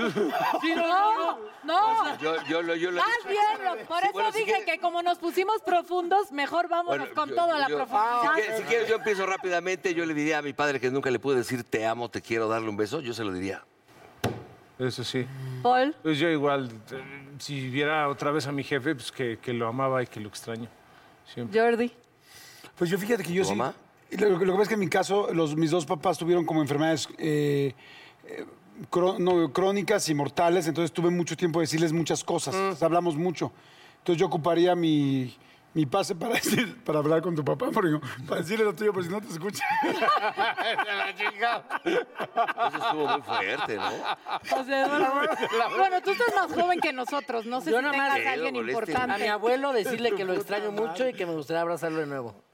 no, 0.77 1.39
no. 1.65 2.19
Yo, 2.21 2.37
yo, 2.49 2.63
lo- 2.63 2.77
yo 2.77 2.91
lo 2.91 3.01
Más 3.01 3.09
bien, 3.27 3.65
lo- 3.65 3.85
por 3.87 3.99
Sí, 3.99 4.05
eso 4.05 4.13
bueno, 4.13 4.33
dije 4.33 4.65
que 4.65 4.79
como 4.79 5.03
nos 5.03 5.19
pusimos 5.19 5.61
profundos, 5.63 6.31
mejor 6.31 6.69
vámonos 6.69 6.99
Bueno, 7.09 7.15
con 7.15 7.29
yo- 7.31 7.35
todo 7.35 7.53
a 7.55 7.59
la 7.59 7.69
yo- 7.69 7.77
profundidad. 7.77 8.23
Si 8.23 8.29
quieres, 8.41 8.57
si 8.59 8.63
quieres, 8.65 8.89
yo 8.89 8.97
empiezo 8.97 9.27
rápidamente. 9.27 9.95
Yo 9.95 10.07
le 10.07 10.15
diría 10.15 10.39
a 10.39 10.43
mi 10.43 10.53
padre 10.53 10.79
que 10.79 10.91
nunca 10.91 11.11
le 11.11 11.19
pude 11.19 11.37
decir 11.37 11.65
te 11.65 11.87
amo, 11.87 12.09
te 12.09 12.21
quiero, 12.23 12.47
darle 12.49 12.69
un 12.69 12.77
beso. 12.77 13.01
Yo 13.01 13.13
se 13.15 13.25
lo 13.25 13.33
diría. 13.33 13.63
Eso 14.79 15.03
sí. 15.05 15.27
Paul, 15.63 15.95
Pues 16.03 16.19
yo 16.19 16.29
igual, 16.29 16.71
eh, 16.93 17.03
si 17.39 17.69
viera 17.69 18.09
otra 18.09 18.31
vez 18.31 18.47
a 18.47 18.53
mi 18.53 18.63
jefe, 18.65 18.95
pues 18.95 19.11
que, 19.13 19.39
que 19.39 19.53
lo 19.53 19.67
amaba 19.69 20.03
y 20.03 20.07
que 20.07 20.21
lo 20.21 20.29
extraño. 20.29 20.69
Siempre. 21.35 21.61
Jordi. 21.61 21.93
Pues 22.79 22.89
yo 22.91 22.97
fíjate 22.99 23.23
que 23.23 23.33
yo 23.33 23.43
¿Tu 23.43 23.49
sí. 23.51 23.55
mamá? 23.57 23.75
Lo, 24.13 24.31
lo 24.31 24.39
que 24.39 24.47
pasa 24.47 24.63
es 24.63 24.69
que 24.69 24.75
en 24.75 24.81
mi 24.81 24.89
caso, 24.89 25.29
los, 25.35 25.55
mis 25.55 25.71
dos 25.71 25.85
papás 25.85 26.17
tuvieron 26.17 26.47
como 26.47 26.63
enfermedades 26.63 27.09
eh, 27.19 27.75
no, 29.19 29.53
crónicas 29.53 30.09
inmortales, 30.09 30.67
entonces 30.67 30.93
tuve 30.93 31.11
mucho 31.11 31.37
tiempo 31.37 31.61
de 31.61 31.65
decirles 31.65 31.93
muchas 31.93 32.25
cosas. 32.25 32.55
Entonces, 32.55 32.83
hablamos 32.83 33.17
mucho. 33.17 33.53
Entonces 33.99 34.19
yo 34.19 34.27
ocuparía 34.27 34.75
mi, 34.75 35.37
mi 35.75 35.87
pase 35.87 36.15
para, 36.15 36.35
decir, 36.43 36.83
para 36.85 36.99
hablar 36.99 37.23
con 37.23 37.35
tu 37.35 37.45
papá, 37.45 37.71
porque, 37.73 38.01
para 38.27 38.41
decirle 38.41 38.65
lo 38.65 38.75
tuyo, 38.75 38.93
por 38.93 39.05
si 39.05 39.11
no 39.11 39.21
te 39.21 39.29
escucha. 39.29 39.65
La. 41.41 41.65
Eso 41.85 42.77
estuvo 42.77 43.09
muy 43.09 43.23
fuerte, 43.23 43.77
¿no? 43.77 43.89
O 44.61 44.65
sea, 44.65 44.89
bueno, 44.89 45.13
bueno, 45.77 46.01
tú 46.03 46.11
estás 46.11 46.35
más 46.35 46.53
joven 46.53 46.81
que 46.81 46.93
nosotros. 46.93 47.47
No 47.47 47.61
sé 47.61 47.71
Yo 47.71 47.79
si 47.79 47.91
tengas 47.91 48.11
a 48.11 48.15
alguien 48.15 48.37
Pero, 48.37 48.53
moleste. 48.53 48.73
importante. 48.93 49.15
A 49.15 49.19
mi 49.19 49.27
abuelo 49.27 49.73
decirle 49.73 50.13
que 50.13 50.25
lo 50.25 50.35
extraño 50.35 50.73
mucho 50.73 51.09
y 51.09 51.13
que 51.13 51.27
me 51.27 51.35
gustaría 51.35 51.63
abrazarlo 51.63 52.01
de 52.01 52.07
nuevo. 52.07 52.50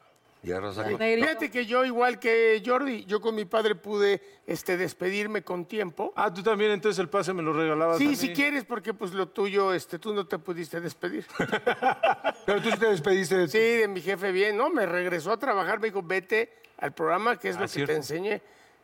Ya, 0.46 0.60
Rosa. 0.60 0.84
Fíjate 0.84 1.50
que 1.50 1.66
yo, 1.66 1.84
igual 1.84 2.20
que 2.20 2.62
Jordi, 2.64 3.04
yo 3.04 3.20
con 3.20 3.34
mi 3.34 3.44
padre 3.46 3.74
pude 3.74 4.22
este, 4.46 4.76
despedirme 4.76 5.42
con 5.42 5.64
tiempo. 5.66 6.12
Ah, 6.14 6.32
tú 6.32 6.40
también, 6.40 6.70
entonces 6.70 7.00
el 7.00 7.08
pase 7.08 7.32
me 7.32 7.42
lo 7.42 7.52
regalabas. 7.52 7.96
a 7.96 7.98
Sí, 7.98 8.06
mí. 8.06 8.14
si 8.16 8.32
quieres, 8.32 8.64
porque 8.64 8.94
pues 8.94 9.12
lo 9.12 9.28
tuyo, 9.28 9.74
este, 9.74 9.98
tú 9.98 10.14
no 10.14 10.24
te 10.24 10.38
pudiste 10.38 10.80
despedir. 10.80 11.26
Pero 12.46 12.62
tú 12.62 12.70
sí 12.70 12.78
te 12.78 12.86
despediste 12.86 13.36
de 13.36 13.48
Sí, 13.48 13.58
de 13.58 13.88
mi 13.88 14.00
jefe 14.00 14.30
bien, 14.30 14.56
¿no? 14.56 14.70
Me 14.70 14.86
regresó 14.86 15.32
a 15.32 15.36
trabajar, 15.38 15.80
me 15.80 15.88
dijo, 15.88 16.00
vete 16.02 16.52
al 16.78 16.92
programa, 16.94 17.36
que 17.40 17.48
es 17.48 17.56
Ah, 17.56 17.60
lo 17.60 17.66
que 17.66 17.72
cierto. 17.72 17.92
te 17.92 17.96
enseñé. 17.96 18.40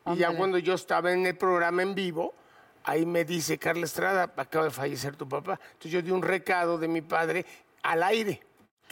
Y 0.06 0.16
ya 0.16 0.36
cuando 0.36 0.58
yo 0.58 0.74
estaba 0.74 1.12
en 1.12 1.24
el 1.26 1.36
programa 1.36 1.82
en 1.82 1.94
vivo, 1.94 2.34
ahí 2.82 3.06
me 3.06 3.24
dice, 3.24 3.56
Carla 3.58 3.84
Estrada, 3.84 4.32
acaba 4.36 4.64
de 4.64 4.72
fallecer 4.72 5.14
tu 5.14 5.28
papá. 5.28 5.60
Entonces 5.74 5.92
yo 5.92 6.02
di 6.02 6.10
un 6.10 6.22
recado 6.22 6.76
de 6.76 6.88
mi 6.88 7.02
padre 7.02 7.46
al 7.84 8.02
aire, 8.02 8.42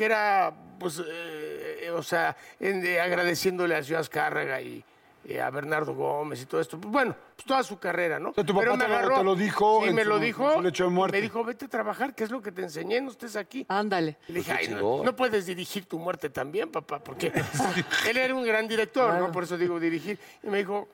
que 0.00 0.06
era, 0.06 0.50
pues, 0.78 0.98
eh, 1.06 1.90
o 1.94 2.02
sea, 2.02 2.34
en- 2.58 2.82
eh, 2.86 2.98
agradeciéndole 2.98 3.76
a 3.76 3.82
Ciudad 3.82 4.00
Azcárraga 4.00 4.58
y 4.62 4.82
eh, 5.26 5.42
a 5.42 5.50
Bernardo 5.50 5.92
Gómez 5.94 6.40
y 6.40 6.46
todo 6.46 6.58
esto. 6.62 6.80
Pues, 6.80 6.90
bueno, 6.90 7.14
pues 7.36 7.44
toda 7.46 7.62
su 7.62 7.78
carrera, 7.78 8.18
¿no? 8.18 8.32
sea, 8.32 8.42
tu 8.42 8.54
papá 8.54 8.78
te 8.78 8.88
lo- 8.88 9.14
te 9.18 9.22
lo 9.24 9.34
dijo 9.36 9.80
Sí, 9.82 9.90
en 9.90 9.94
me 9.94 10.04
su- 10.04 10.08
lo 10.08 10.16
en 10.16 10.22
dijo. 10.22 10.54
su 10.54 10.62
lecho 10.62 10.84
de 10.84 10.90
muerte. 10.90 11.18
Me 11.18 11.20
dijo, 11.20 11.44
vete 11.44 11.66
a 11.66 11.68
trabajar, 11.68 12.14
que 12.14 12.24
es 12.24 12.30
lo 12.30 12.40
que 12.40 12.50
te 12.50 12.62
enseñé, 12.62 12.98
no 13.02 13.10
estés 13.10 13.36
aquí. 13.36 13.66
Ándale. 13.68 14.16
Le 14.28 14.36
dije, 14.36 14.52
Pues 14.52 14.58
"Ay, 14.68 14.68
no, 14.74 14.78
chingón". 14.78 15.04
no 15.04 15.14
puedes 15.14 15.44
dirigir 15.44 15.84
tu 15.84 15.98
muerte 15.98 16.30
también, 16.30 16.70
papá, 16.72 16.98
porque 17.00 17.30
él 18.08 18.16
era 18.16 18.34
un 18.34 18.46
gran 18.46 18.66
director, 18.66 19.12
¿no? 19.18 19.30
Por 19.30 19.42
eso 19.44 19.58
digo 19.58 19.78
dirigir. 19.78 20.18
Y 20.42 20.46
me 20.46 20.56
dijo, 20.56 20.88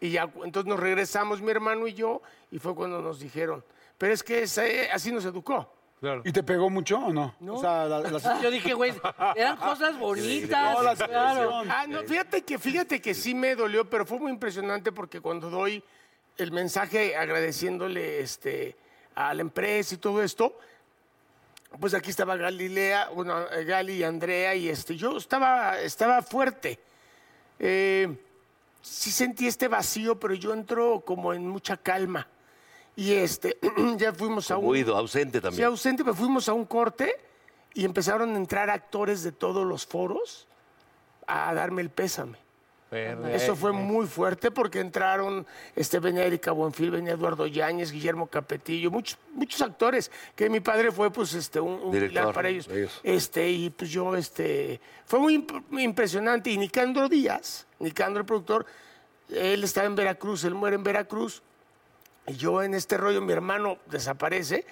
y 0.00 0.10
ya, 0.10 0.28
entonces 0.42 0.68
nos 0.68 0.80
regresamos 0.80 1.40
mi 1.40 1.52
hermano 1.52 1.86
y 1.86 1.94
yo, 1.94 2.20
y 2.50 2.58
fue 2.58 2.74
cuando 2.74 3.00
nos 3.00 3.20
dijeron, 3.20 3.64
pero 3.98 4.12
es 4.12 4.24
que 4.24 4.42
así 4.92 5.12
nos 5.12 5.24
educó. 5.24 5.72
Claro. 6.02 6.20
¿Y 6.24 6.32
te 6.32 6.42
pegó 6.42 6.68
mucho 6.68 6.98
o 6.98 7.12
no? 7.12 7.32
O 7.48 7.60
sea, 7.60 7.84
la- 7.84 8.00
las- 8.00 8.24
Yo 8.42 8.50
dije, 8.50 8.74
güey, 8.74 8.92
eran 9.36 9.56
cosas 9.56 9.96
bonitas. 9.96 10.74
No, 10.74 10.82
la 10.82 10.96
claro. 10.96 11.62
Ah, 11.70 11.86
no, 11.88 12.02
fíjate 12.02 12.42
que, 12.42 12.58
fíjate 12.58 13.00
que 13.00 13.14
sí 13.14 13.36
me 13.36 13.54
dolió, 13.54 13.88
pero 13.88 14.04
fue 14.04 14.18
muy 14.18 14.32
impresionante 14.32 14.90
porque 14.90 15.20
cuando 15.20 15.48
doy 15.48 15.80
el 16.38 16.50
mensaje 16.50 17.14
agradeciéndole 17.16 18.18
este, 18.18 18.74
a 19.14 19.32
la 19.32 19.42
empresa 19.42 19.94
y 19.94 19.98
todo 19.98 20.24
esto, 20.24 20.58
pues 21.78 21.94
aquí 21.94 22.10
estaba 22.10 22.34
Galilea, 22.36 23.10
bueno, 23.14 23.36
Gali 23.64 23.92
y 23.92 24.02
Andrea, 24.02 24.56
y 24.56 24.68
este, 24.70 24.96
yo 24.96 25.16
estaba, 25.16 25.78
estaba 25.78 26.20
fuerte. 26.20 26.80
Eh, 27.60 28.08
sí 28.80 29.12
sentí 29.12 29.46
este 29.46 29.68
vacío, 29.68 30.18
pero 30.18 30.34
yo 30.34 30.52
entro 30.52 31.00
como 31.06 31.32
en 31.32 31.46
mucha 31.46 31.76
calma. 31.76 32.26
Y 32.96 33.12
este, 33.14 33.58
ya 33.96 34.12
fuimos 34.12 34.50
a 34.50 34.56
un... 34.58 34.66
Huido, 34.66 34.96
ausente 34.96 35.38
Sí, 35.38 35.42
también. 35.42 35.64
ausente, 35.66 36.04
pero 36.04 36.14
fuimos 36.14 36.48
a 36.48 36.52
un 36.52 36.64
corte 36.66 37.16
y 37.74 37.84
empezaron 37.84 38.34
a 38.34 38.36
entrar 38.36 38.68
actores 38.70 39.22
de 39.22 39.32
todos 39.32 39.66
los 39.66 39.86
foros 39.86 40.46
a 41.26 41.54
darme 41.54 41.82
el 41.82 41.90
pésame. 41.90 42.36
Eso 43.32 43.56
fue 43.56 43.72
muy 43.72 44.06
fuerte 44.06 44.50
porque 44.50 44.78
entraron, 44.78 45.46
este, 45.74 45.98
venía 45.98 46.26
Erika 46.26 46.52
Buenfil, 46.52 46.90
venía 46.90 47.14
Eduardo 47.14 47.46
Yáñez, 47.46 47.90
Guillermo 47.90 48.26
Capetillo, 48.26 48.90
muchos, 48.90 49.16
muchos 49.32 49.62
actores, 49.62 50.10
que 50.36 50.50
mi 50.50 50.60
padre 50.60 50.92
fue 50.92 51.10
pues 51.10 51.32
este, 51.32 51.58
un, 51.58 51.72
un 51.80 51.90
Director, 51.90 52.10
pilar 52.20 52.34
para 52.34 52.50
ellos. 52.50 52.68
ellos. 52.68 53.00
Este, 53.02 53.48
y 53.48 53.70
pues 53.70 53.90
yo, 53.90 54.14
este, 54.14 54.78
fue 55.06 55.18
muy 55.20 55.38
imp- 55.38 55.64
muy 55.70 55.84
impresionante. 55.84 56.50
Y 56.50 56.58
Nicandro 56.58 57.08
Díaz, 57.08 57.66
Nicandro 57.78 58.20
el 58.20 58.26
productor, 58.26 58.66
él 59.30 59.64
estaba 59.64 59.86
en 59.86 59.94
Veracruz, 59.96 60.44
él 60.44 60.54
muere 60.54 60.76
en 60.76 60.82
Veracruz. 60.84 61.40
Y 62.26 62.34
yo 62.34 62.62
en 62.62 62.74
este 62.74 62.96
rollo, 62.96 63.20
mi 63.20 63.32
hermano 63.32 63.78
desaparece 63.86 64.64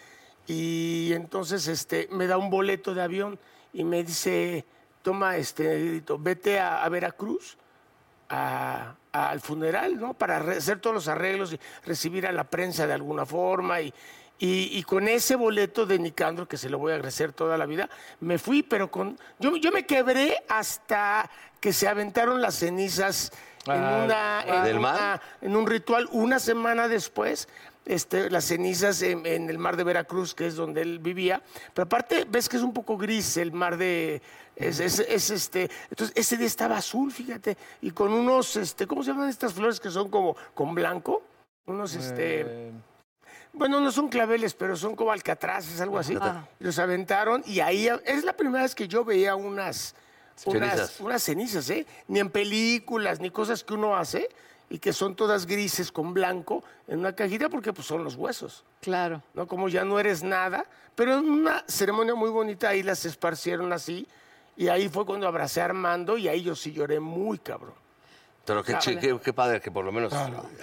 y 0.47 1.13
entonces 1.13 1.67
este, 1.69 2.09
me 2.13 2.27
da 2.27 2.37
un 2.37 2.51
boleto 2.51 2.95
de 2.95 3.03
avión 3.03 3.39
y 3.73 3.85
me 3.85 4.03
dice, 4.05 4.65
toma, 5.03 5.37
este, 5.37 6.03
vete 6.19 6.59
a, 6.61 6.89
Veracruz 6.89 7.57
al 8.29 9.41
funeral, 9.41 9.99
¿no? 10.01 10.15
Para 10.15 10.39
hacer 10.39 10.79
todos 10.81 10.95
los 10.95 11.09
arreglos 11.09 11.53
y 11.53 11.61
recibir 11.85 12.27
a 12.27 12.33
la 12.33 12.45
prensa 12.45 12.87
de 12.87 12.93
alguna 12.93 13.27
forma. 13.27 13.81
Y, 13.81 13.93
y- 14.39 14.79
y 14.79 14.83
con 14.85 15.09
ese 15.09 15.35
boleto 15.37 15.85
de 15.85 15.99
Nicandro, 15.99 16.47
que 16.49 16.57
se 16.57 16.71
lo 16.71 16.79
voy 16.79 16.93
a 16.93 16.95
agradecer 16.97 17.33
toda 17.33 17.59
la 17.59 17.67
vida, 17.67 17.91
me 18.21 18.39
fui, 18.39 18.63
pero 18.63 18.91
con... 18.91 19.19
Yo, 19.41 19.57
yo 19.57 19.73
me 19.73 19.85
quebré 19.85 20.37
hasta 20.49 21.29
que 21.61 21.73
se 21.73 21.89
aventaron 21.89 22.41
las 22.41 22.55
cenizas 22.57 23.33
en, 23.67 23.73
Ah, 23.73 24.03
una, 24.05 24.45
en, 24.59 24.65
¿Del 24.65 24.79
una- 24.79 24.93
mar? 24.93 25.23
en 25.41 25.57
un 25.57 25.67
ritual. 25.67 26.09
Una 26.13 26.39
semana 26.39 26.89
después, 26.89 27.49
este, 27.87 28.31
las 28.31 28.45
cenizas 28.45 29.03
en, 29.03 29.27
en 29.27 29.51
el 29.51 29.59
mar 29.59 29.77
de 29.77 29.85
Veracruz, 29.85 30.35
que 30.35 30.47
es 30.47 30.57
donde 30.57 30.83
él 30.83 30.99
vivía. 30.99 31.43
Pero 31.75 31.85
aparte, 31.85 32.27
ves 32.29 32.49
que 32.49 32.57
es 32.57 32.63
un 32.63 32.73
poco 32.73 32.97
gris 32.97 33.37
el 33.37 33.53
mar 33.53 33.77
de... 33.77 34.23
Es, 34.57 34.79
es- 34.81 34.99
es, 35.01 35.31
este, 35.31 35.71
entonces, 35.89 36.15
ese 36.17 36.37
día 36.37 36.47
estaba 36.47 36.77
azul, 36.77 37.11
fíjate, 37.13 37.57
y 37.81 37.91
con 37.93 38.13
unos, 38.13 38.57
este, 38.57 38.87
¿cómo 38.87 39.03
se 39.03 39.11
llaman 39.13 39.29
estas 39.31 39.55
flores 39.55 39.81
que 39.81 39.91
son 39.91 40.11
como 40.11 40.37
con 40.55 40.75
blanco? 40.75 41.23
Unos, 41.67 41.95
este... 41.95 42.41
Eh, 42.47 42.73
Bueno, 43.53 43.81
no 43.81 43.91
son 43.91 44.09
claveles, 44.09 44.55
pero 44.55 44.77
son 44.77 44.95
como 44.95 45.11
alcatraces, 45.13 45.81
algo 45.81 45.99
así. 45.99 46.17
Los 46.61 46.79
aventaron 46.79 47.43
y 47.47 47.61
ahí 47.61 47.89
es 48.05 48.23
la 48.25 48.33
primera 48.37 48.63
vez 48.63 48.75
que 48.75 48.87
yo 48.87 49.05
veía 49.05 49.35
unas, 49.35 49.95
unas, 50.47 50.71
Cenizas. 50.71 51.01
unas 51.01 51.23
cenizas, 51.23 51.71
¿eh? 51.71 51.87
Ni 52.09 52.21
en 52.21 52.31
películas, 52.31 53.21
ni 53.21 53.31
cosas 53.31 53.63
que 53.65 53.75
uno 53.75 53.97
hace 53.97 54.29
y 54.69 54.79
que 54.79 54.93
son 54.93 55.17
todas 55.17 55.47
grises 55.47 55.91
con 55.91 56.15
blanco 56.15 56.63
en 56.87 57.01
una 57.01 57.15
cajita 57.15 57.49
porque 57.49 57.73
pues 57.73 57.87
son 57.87 58.05
los 58.05 58.15
huesos, 58.15 58.65
Claro. 58.81 59.23
¿no? 59.35 59.47
Como 59.49 59.69
ya 59.69 59.85
no 59.85 59.99
eres 59.99 60.23
nada. 60.23 60.65
Pero 60.95 61.19
en 61.19 61.29
una 61.29 61.65
ceremonia 61.67 62.15
muy 62.15 62.31
bonita 62.31 62.69
ahí 62.69 62.83
las 62.83 63.05
esparcieron 63.05 63.73
así 63.73 64.07
y 64.57 64.69
ahí 64.69 64.89
fue 64.89 65.05
cuando 65.07 65.27
abracé 65.27 65.61
a 65.61 65.67
Armando 65.67 66.17
y 66.19 66.29
ahí 66.29 66.43
yo 66.43 66.55
sí 66.55 66.73
lloré 66.73 67.01
muy 67.01 67.39
cabrón. 67.39 67.75
Pero 68.45 68.65
qué, 68.65 68.75
qué, 69.01 69.19
qué 69.23 69.33
padre 69.33 69.61
que 69.61 69.71
por 69.71 69.85
lo 69.85 69.93
menos 69.93 70.13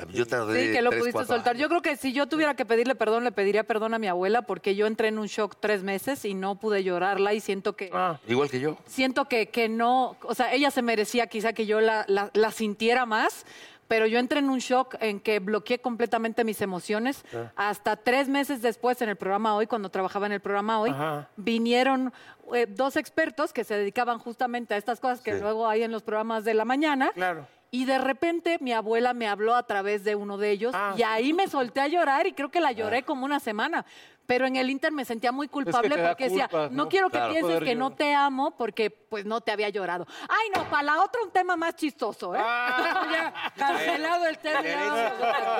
yo 0.10 0.26
tardé 0.26 0.66
Sí, 0.68 0.72
que 0.74 0.82
lo 0.82 0.90
tres, 0.90 1.00
pudiste 1.02 1.14
cuatro 1.14 1.36
soltar. 1.36 1.52
años. 1.54 1.62
Yo 1.62 1.70
creo 1.70 1.82
que 1.82 1.96
si 1.96 2.12
yo 2.12 2.28
tuviera 2.28 2.54
que 2.56 2.66
pedirle 2.66 2.96
perdón, 2.96 3.24
le 3.24 3.32
pediría 3.32 3.64
perdón 3.64 3.94
a 3.94 4.00
mi 4.00 4.08
abuela 4.08 4.42
porque 4.42 4.76
yo 4.76 4.88
entré 4.88 5.08
en 5.10 5.20
un 5.20 5.28
shock 5.28 5.56
tres 5.60 5.84
meses 5.84 6.26
y 6.26 6.34
no 6.34 6.56
pude 6.56 6.84
llorarla 6.84 7.34
y 7.34 7.40
siento 7.40 7.76
que... 7.76 7.90
Ah, 7.94 8.20
Igual 8.28 8.50
que 8.50 8.60
yo. 8.60 8.78
Siento 8.88 9.26
que, 9.30 9.48
que 9.50 9.70
no, 9.70 10.18
o 10.24 10.36
sea, 10.36 10.54
ella 10.54 10.72
se 10.72 10.82
merecía 10.82 11.28
quizá 11.28 11.54
que 11.54 11.66
yo 11.66 11.80
la, 11.80 12.04
la- 12.08 12.30
la 12.34 12.52
sintiera 12.52 13.06
más, 13.06 13.46
pero 13.88 14.06
yo 14.06 14.20
entré 14.20 14.40
en 14.40 14.50
un 14.50 14.60
shock 14.60 14.96
en 15.00 15.22
que 15.22 15.40
bloqueé 15.40 15.80
completamente 15.80 16.44
mis 16.44 16.62
emociones. 16.62 17.24
Hasta 17.56 17.96
tres 17.96 18.28
meses 18.28 18.62
después 18.62 19.02
en 19.02 19.08
el 19.08 19.16
programa 19.16 19.56
Hoy, 19.56 19.66
cuando 19.68 19.90
trabajaba 19.90 20.26
en 20.26 20.34
el 20.34 20.42
programa 20.42 20.82
Hoy, 20.82 20.90
Ajá. 20.90 21.30
vinieron 21.38 22.12
eh, 22.54 22.66
dos 22.68 22.98
expertos 22.98 23.54
que 23.54 23.64
se 23.64 23.76
dedicaban 23.76 24.20
justamente 24.20 24.74
a 24.74 24.78
estas 24.78 25.00
cosas 25.00 25.22
que 25.22 25.36
Sí. 25.36 25.40
luego 25.40 25.70
hay 25.70 25.84
en 25.84 25.92
los 25.94 26.02
programas 26.04 26.44
de 26.44 26.54
la 26.54 26.66
mañana. 26.66 27.12
Claro. 27.14 27.48
Y 27.70 27.86
de 27.86 27.98
repente 27.98 28.58
mi 28.62 28.72
abuela 28.74 29.14
me 29.14 29.28
habló 29.28 29.54
a 29.56 29.64
través 29.64 30.04
de 30.04 30.16
uno 30.16 30.38
de 30.38 30.52
ellos 30.52 30.74
Ah, 30.76 30.94
y 30.98 31.04
ahí 31.04 31.34
me 31.34 31.48
solté 31.48 31.82
a 31.82 31.88
llorar 31.88 32.26
y 32.28 32.34
creo 32.34 32.50
que 32.50 32.62
la 32.62 32.72
lloré 32.72 33.04
como 33.04 33.26
una 33.26 33.40
semana. 33.40 33.86
Pero 34.26 34.46
en 34.46 34.58
el 34.58 34.70
Inter 34.70 34.92
me 34.92 35.06
sentía 35.06 35.32
muy 35.32 35.48
culpable 35.48 35.98
porque 35.98 36.26
decía, 36.26 36.50
no 36.52 36.70
¿no? 36.70 36.90
quiero 36.90 37.08
que 37.10 37.18
Claro. 37.18 37.32
pienses 37.34 37.60
que 37.62 37.76
no 37.76 37.92
te 37.92 38.14
amo 38.14 38.52
porque 38.58 38.90
pues 38.90 39.26
no 39.26 39.40
te 39.40 39.52
había 39.52 39.70
llorado. 39.70 40.06
Ay, 40.28 40.50
no, 40.54 40.70
para 40.70 40.84
la 40.84 41.02
otra 41.02 41.22
un 41.24 41.32
tema 41.32 41.56
más 41.56 41.76
chistoso, 41.76 42.36
¿eh? 42.36 42.40
Ah. 42.42 43.08
Ya, 43.12 43.34
cancelado 43.56 44.26
el 44.28 44.38
tema. 44.38 44.62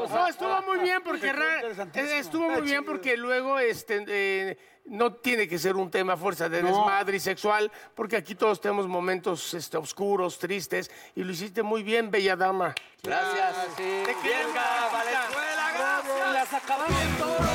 No, 0.10 0.28
estuvo 0.28 0.62
muy 0.64 0.80
bien 0.80 1.02
porque 1.04 1.34
estuvo 2.20 2.50
muy 2.50 2.62
bien 2.62 2.84
porque 2.84 3.16
luego 3.18 3.58
este 3.60 4.04
eh, 4.08 4.58
no 4.88 5.14
tiene 5.14 5.48
que 5.48 5.60
ser 5.60 5.76
un 5.76 5.92
tema 5.92 6.14
a 6.14 6.18
fuerza 6.18 6.50
de 6.50 6.64
desmadre 6.64 7.18
y 7.18 7.20
sexual, 7.20 7.72
porque 7.96 8.16
aquí 8.16 8.36
todos 8.36 8.60
tenemos 8.62 8.88
momentos 8.88 9.54
este, 9.54 9.78
oscuros, 9.78 10.40
tristes, 10.40 10.90
y 11.16 11.24
lo 11.24 11.32
hiciste 11.32 11.64
muy 11.64 11.84
bien, 11.84 12.10
bella 12.10 12.36
dama. 12.36 12.74
Gracias. 13.04 13.76
Te 13.76 14.16
queremos, 14.24 14.54
Valenzuela, 14.92 15.72
Bravo, 15.78 16.34
las 16.34 16.54
acabamos 16.54 17.18
todas. 17.20 17.47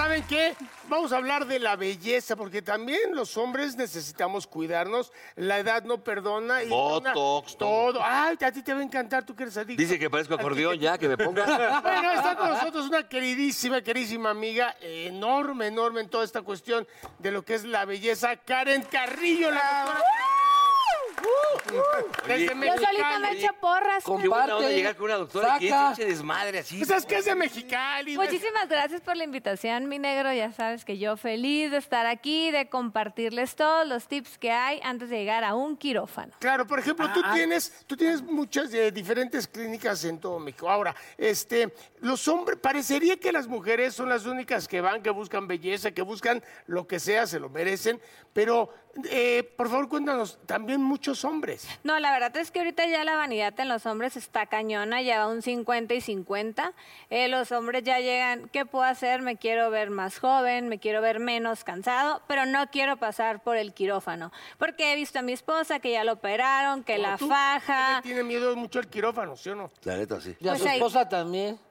¿Saben 0.00 0.22
qué? 0.22 0.56
vamos 0.88 1.12
a 1.12 1.18
hablar 1.18 1.46
de 1.46 1.58
la 1.58 1.76
belleza, 1.76 2.34
porque 2.34 2.62
también 2.62 3.14
los 3.14 3.36
hombres 3.36 3.76
necesitamos 3.76 4.46
cuidarnos. 4.46 5.12
La 5.36 5.58
edad 5.58 5.84
no 5.84 6.02
perdona. 6.02 6.62
Y 6.62 6.70
Botox, 6.70 7.58
todo. 7.58 8.00
Ay, 8.02 8.38
a 8.40 8.50
ti 8.50 8.62
te 8.62 8.72
va 8.72 8.80
a 8.80 8.82
encantar, 8.82 9.26
tú 9.26 9.36
que 9.36 9.42
eres 9.42 9.58
adicto. 9.58 9.78
Dice 9.78 9.98
que 9.98 10.08
parezco 10.08 10.34
acordeón 10.34 10.78
ya, 10.78 10.96
que 10.96 11.06
me 11.06 11.18
ponga. 11.18 11.44
Bueno, 11.82 12.12
está 12.12 12.34
con 12.34 12.48
nosotros 12.48 12.86
una 12.88 13.08
queridísima, 13.08 13.82
queridísima 13.82 14.30
amiga, 14.30 14.74
enorme, 14.80 15.66
enorme 15.66 16.00
en 16.00 16.08
toda 16.08 16.24
esta 16.24 16.40
cuestión 16.40 16.86
de 17.18 17.30
lo 17.30 17.44
que 17.44 17.54
es 17.56 17.64
la 17.64 17.84
belleza, 17.84 18.36
Karen 18.36 18.82
Carrillo, 18.90 19.50
la 19.50 19.84
doctora. 19.84 20.29
Desde 22.26 22.50
Oye, 22.52 22.66
Yo 22.66 22.86
solita 22.86 23.18
me 23.18 23.32
echo 23.32 23.52
porras. 23.60 24.04
Qué 24.04 24.10
onda 24.10 24.68
llegar 24.68 24.96
con 24.96 25.06
una 25.06 25.16
doctora 25.16 25.58
que 25.58 25.68
saca. 25.68 25.92
eche 25.92 26.04
desmadre 26.04 26.58
así. 26.60 26.78
Pues 26.78 26.90
es 26.90 27.06
que 27.06 27.18
es 27.18 27.24
de 27.24 27.34
Mexicali. 27.34 28.16
Muchísimas 28.16 28.68
gracias 28.68 29.00
por 29.00 29.16
la 29.16 29.24
invitación, 29.24 29.88
mi 29.88 29.98
negro. 29.98 30.32
Ya 30.32 30.52
sabes 30.52 30.84
que 30.84 30.98
yo 30.98 31.16
feliz 31.16 31.70
de 31.70 31.76
estar 31.76 32.06
aquí, 32.06 32.50
de 32.50 32.68
compartirles 32.68 33.54
todos 33.56 33.86
los 33.86 34.06
tips 34.08 34.38
que 34.38 34.50
hay 34.50 34.80
antes 34.82 35.10
de 35.10 35.18
llegar 35.18 35.44
a 35.44 35.54
un 35.54 35.76
quirófano. 35.76 36.32
Claro, 36.38 36.66
por 36.66 36.78
ejemplo, 36.78 37.10
tú 37.12 37.22
tienes, 37.32 37.84
tú 37.86 37.96
tienes 37.96 38.22
muchas 38.22 38.72
eh, 38.74 38.90
diferentes 38.90 39.46
clínicas 39.46 40.04
en 40.04 40.18
todo 40.18 40.38
México. 40.38 40.70
Ahora, 40.70 40.94
este, 41.16 41.72
los 42.00 42.26
hombres, 42.28 42.58
parecería 42.58 43.18
que 43.18 43.32
las 43.32 43.46
mujeres 43.46 43.94
son 43.94 44.08
las 44.08 44.26
únicas 44.26 44.68
que 44.68 44.80
van, 44.80 45.02
que 45.02 45.10
buscan 45.10 45.46
belleza, 45.46 45.90
que 45.92 46.02
buscan 46.02 46.42
lo 46.66 46.86
que 46.86 46.98
sea, 47.00 47.26
se 47.26 47.40
lo 47.40 47.48
merecen, 47.48 48.00
pero 48.32 48.72
eh, 49.10 49.52
por 49.56 49.68
favor 49.68 49.88
cuéntanos, 49.88 50.38
también 50.46 50.80
muchos 50.80 51.09
hombres. 51.24 51.66
No, 51.84 51.98
la 51.98 52.12
verdad 52.12 52.36
es 52.36 52.50
que 52.50 52.58
ahorita 52.60 52.86
ya 52.86 53.04
la 53.04 53.16
vanidad 53.16 53.58
en 53.60 53.68
los 53.68 53.86
hombres 53.86 54.16
está 54.16 54.46
cañona, 54.46 55.02
ya 55.02 55.18
va 55.18 55.26
un 55.28 55.42
50 55.42 55.94
y 55.94 56.00
50. 56.00 56.72
Eh, 57.10 57.28
los 57.28 57.52
hombres 57.52 57.82
ya 57.84 57.98
llegan, 58.00 58.48
¿qué 58.52 58.64
puedo 58.66 58.84
hacer? 58.84 59.22
Me 59.22 59.36
quiero 59.36 59.70
ver 59.70 59.90
más 59.90 60.18
joven, 60.18 60.68
me 60.68 60.78
quiero 60.78 61.00
ver 61.00 61.18
menos 61.20 61.64
cansado, 61.64 62.22
pero 62.26 62.46
no 62.46 62.66
quiero 62.70 62.96
pasar 62.96 63.42
por 63.42 63.56
el 63.56 63.72
quirófano. 63.74 64.32
Porque 64.58 64.92
he 64.92 64.96
visto 64.96 65.18
a 65.18 65.22
mi 65.22 65.32
esposa 65.32 65.78
que 65.80 65.92
ya 65.92 66.04
lo 66.04 66.12
operaron, 66.14 66.82
que 66.84 66.98
la 66.98 67.16
Tú, 67.16 67.28
faja. 67.28 68.00
Tiene 68.02 68.22
miedo 68.22 68.54
mucho 68.56 68.78
el 68.80 68.88
quirófano, 68.88 69.36
¿sí 69.36 69.50
o 69.50 69.54
no? 69.54 69.70
La 69.84 69.96
neta, 69.96 70.20
sí. 70.20 70.36
Y 70.40 70.48
a 70.48 70.52
Pues 70.52 70.62
su 70.62 70.68
ahí- 70.68 70.76
esposa 70.76 71.08
también. 71.08 71.58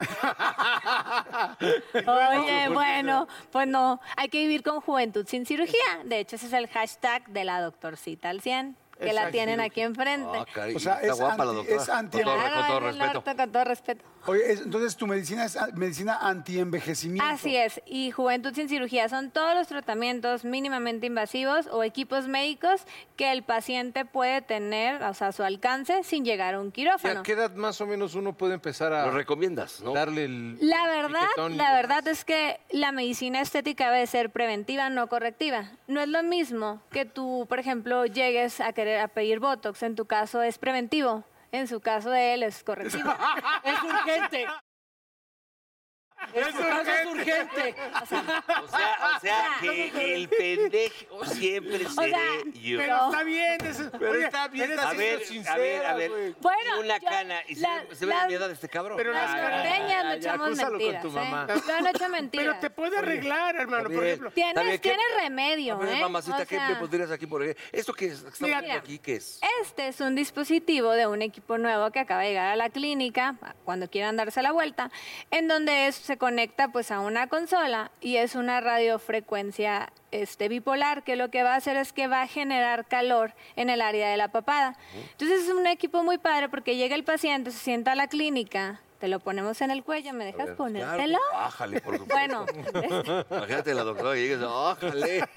Oye, 1.60 2.68
bueno, 2.68 3.28
pues 3.50 3.66
no, 3.66 4.00
hay 4.16 4.28
que 4.28 4.38
vivir 4.38 4.62
con 4.62 4.80
juventud 4.80 5.26
sin 5.26 5.46
cirugía. 5.46 5.80
De 6.04 6.18
hecho, 6.20 6.36
ese 6.36 6.46
es 6.46 6.52
el 6.52 6.68
hashtag 6.68 7.26
de 7.28 7.44
la 7.44 7.60
doctorcita 7.60 8.30
al 8.30 8.40
100, 8.40 8.76
que 9.00 9.12
la 9.12 9.30
tienen 9.30 9.60
aquí 9.60 9.80
enfrente. 9.80 10.38
Ah, 10.38 10.46
caray, 10.52 10.74
O 10.74 10.78
sea, 10.78 10.94
está 11.00 11.06
es 11.12 11.18
guapa 11.18 11.44
la 11.44 11.50
anti- 11.50 11.56
doctora. 11.56 11.82
es 11.82 11.88
anti- 11.88 12.16
Con 12.18 12.24
todo, 12.24 12.34
Claro, 12.36 12.54
con 12.56 12.66
todo 12.66 12.78
el 12.78 12.84
respeto. 12.84 13.12
doctor, 13.14 13.36
con 13.36 13.52
todo 13.52 13.64
respeto. 13.64 14.04
Oye, 14.26 14.52
es- 14.52 14.60
entonces 14.60 14.96
tu 14.96 15.06
medicina 15.06 15.44
es 15.46 15.58
medicina 15.74 16.18
anti-envejecimiento. 16.20 17.24
Así 17.24 17.56
es, 17.56 17.80
y 17.86 18.10
Juventud 18.10 18.52
sin 18.54 18.68
cirugía 18.68 19.08
son 19.08 19.30
todos 19.30 19.54
los 19.54 19.66
tratamientos 19.68 20.44
mínimamente 20.44 21.06
invasivos 21.06 21.66
o 21.68 21.82
equipos 21.82 22.28
médicos 22.28 22.82
que 23.16 23.32
el 23.32 23.42
paciente 23.42 24.04
puede 24.04 24.42
tener, 24.42 25.02
o 25.02 25.14
sea, 25.14 25.28
a 25.28 25.32
su 25.32 25.42
alcance 25.42 26.02
sin 26.04 26.24
llegar 26.24 26.54
a 26.54 26.60
un 26.60 26.68
¿Y 26.68 26.72
quirófano. 26.72 27.20
a 27.20 27.22
qué 27.22 27.32
edad 27.32 27.54
más 27.54 27.80
o 27.80 27.86
menos 27.86 28.14
uno 28.14 28.34
puede 28.34 28.54
empezar 28.54 28.92
a 28.92 29.06
Lo 29.06 29.12
recomiendas, 29.12 29.80
¿no? 29.80 29.92
darle 29.94 30.24
el... 30.24 30.58
La 30.60 30.86
verdad, 30.86 31.28
y 31.50 31.54
la 31.54 31.72
verdad 31.74 32.06
es 32.08 32.24
que 32.24 32.60
la 32.70 32.92
medicina 32.92 33.40
estética 33.40 33.90
debe 33.90 34.06
ser 34.06 34.30
preventiva, 34.30 34.90
no 34.90 35.06
correctiva. 35.08 35.70
No 35.86 36.00
es 36.00 36.08
lo 36.08 36.22
mismo 36.22 36.82
que 36.90 37.04
tú, 37.04 37.46
por 37.48 37.58
ejemplo, 37.58 38.04
llegues 38.06 38.60
a 38.60 38.72
querer 38.72 38.89
a 38.98 39.08
pedir 39.08 39.40
botox. 39.40 39.82
En 39.82 39.94
tu 39.94 40.06
caso 40.06 40.42
es 40.42 40.58
preventivo. 40.58 41.24
En 41.52 41.66
su 41.66 41.80
caso 41.80 42.10
de 42.10 42.34
él 42.34 42.42
es 42.42 42.62
correctivo. 42.62 43.12
Es 43.64 43.82
urgente. 43.82 44.46
Es, 46.32 46.46
es 46.46 47.06
urgente. 47.06 47.74
O 48.02 48.06
sea, 48.06 48.44
o 49.16 49.20
sea 49.20 49.44
que 49.60 50.14
el 50.14 50.28
pendejo 50.28 51.24
siempre 51.24 51.78
seré 51.88 52.10
sea, 52.10 52.52
yo. 52.54 52.78
Pero 52.78 53.04
está 53.06 53.22
bien. 53.24 53.58
eso- 53.66 53.90
Pero 53.98 54.10
oye, 54.12 54.24
está 54.24 54.48
bien, 54.48 54.70
está 54.70 54.90
A 54.90 54.92
ver, 54.94 55.20
siendo 55.24 55.50
a 55.50 55.56
ver, 55.56 55.86
a 55.86 55.94
sincera, 55.94 55.94
ver. 55.94 56.34
Bueno, 56.40 56.80
Una 56.80 56.98
yo- 56.98 57.08
cana 57.08 57.40
y 57.48 57.54
se, 57.56 57.60
la- 57.62 57.82
ve- 57.82 57.96
se 57.96 58.06
ve 58.06 58.14
la 58.14 58.26
mierda 58.28 58.48
de 58.48 58.54
este 58.54 58.68
cabrón. 58.68 58.96
Pero 58.96 59.12
Las 59.12 59.30
las- 59.30 59.42
norteñas 59.52 59.88
ya, 59.88 60.02
no 60.04 60.12
echamos 60.12 60.46
acúsalo 60.46 60.70
con 60.70 60.78
mentiras. 60.78 61.02
tu 61.02 61.08
¿eh? 61.18 61.80
no 61.82 61.88
echo 61.88 62.08
mentiras. 62.08 62.46
Pero 62.46 62.60
te 62.60 62.70
puede 62.70 62.98
arreglar, 62.98 63.56
hermano, 63.56 63.90
por 63.90 64.04
ejemplo. 64.06 64.30
Tienes, 64.30 64.54
bien, 64.54 64.70
¿qué- 64.72 64.78
tienes 64.90 65.06
remedio, 65.16 65.74
A 65.74 65.78
ver, 65.78 65.94
¿eh? 65.96 66.00
mamacita, 66.00 66.42
O 66.42 66.46
¿qué 66.46 66.60
me 66.60 66.76
pondrías 66.76 67.10
aquí 67.10 67.26
por 67.26 67.42
ejemplo? 67.42 67.64
¿Esto 67.72 67.92
qué 67.92 68.06
es? 68.06 68.20
¿Qué 68.22 68.28
estamos 68.28 68.40
Mira. 68.40 68.60
viendo 68.60 68.78
aquí? 68.78 68.98
¿Qué 68.98 69.16
es? 69.16 69.40
Este 69.62 69.88
es 69.88 70.00
un 70.00 70.14
dispositivo 70.14 70.92
de 70.92 71.06
un 71.06 71.22
equipo 71.22 71.58
nuevo 71.58 71.90
que 71.90 71.98
acaba 72.00 72.22
de 72.22 72.28
llegar 72.28 72.46
a 72.52 72.56
la 72.56 72.70
clínica, 72.70 73.34
cuando 73.64 73.88
quieran 73.90 74.16
darse 74.16 74.42
la 74.42 74.52
vuelta, 74.52 74.90
en 75.30 75.48
donde 75.48 75.88
es- 75.88 76.09
se 76.10 76.18
conecta 76.18 76.66
pues 76.72 76.90
a 76.90 76.98
una 76.98 77.28
consola 77.28 77.92
y 78.00 78.16
es 78.16 78.34
una 78.34 78.60
radiofrecuencia 78.60 79.92
este, 80.10 80.48
bipolar, 80.48 81.04
que 81.04 81.14
lo 81.14 81.30
que 81.30 81.44
va 81.44 81.54
a 81.54 81.56
hacer 81.56 81.76
es 81.76 81.92
que 81.92 82.08
va 82.08 82.22
a 82.22 82.26
generar 82.26 82.84
calor 82.84 83.32
en 83.54 83.70
el 83.70 83.80
área 83.80 84.10
de 84.10 84.16
la 84.16 84.26
papada. 84.26 84.76
Entonces 85.12 85.44
es 85.44 85.50
un 85.50 85.68
equipo 85.68 86.02
muy 86.02 86.18
padre 86.18 86.48
porque 86.48 86.74
llega 86.74 86.96
el 86.96 87.04
paciente, 87.04 87.52
se 87.52 87.58
sienta 87.60 87.92
a 87.92 87.94
la 87.94 88.08
clínica, 88.08 88.80
te 89.00 89.08
lo 89.08 89.18
ponemos 89.18 89.58
en 89.62 89.70
el 89.70 89.82
cuello, 89.82 90.12
¿me 90.12 90.26
dejas 90.26 90.50
ponértelo? 90.50 91.18
Claro, 91.30 91.44
bájale, 91.44 91.80
por 91.80 91.96
supuesto. 91.98 92.44
Bueno, 92.74 93.24
Imagínate 93.30 93.74
la 93.74 93.82
doctora 93.82 94.12
que 94.14 94.20
llegues, 94.20 94.40
bájale. 94.40 95.28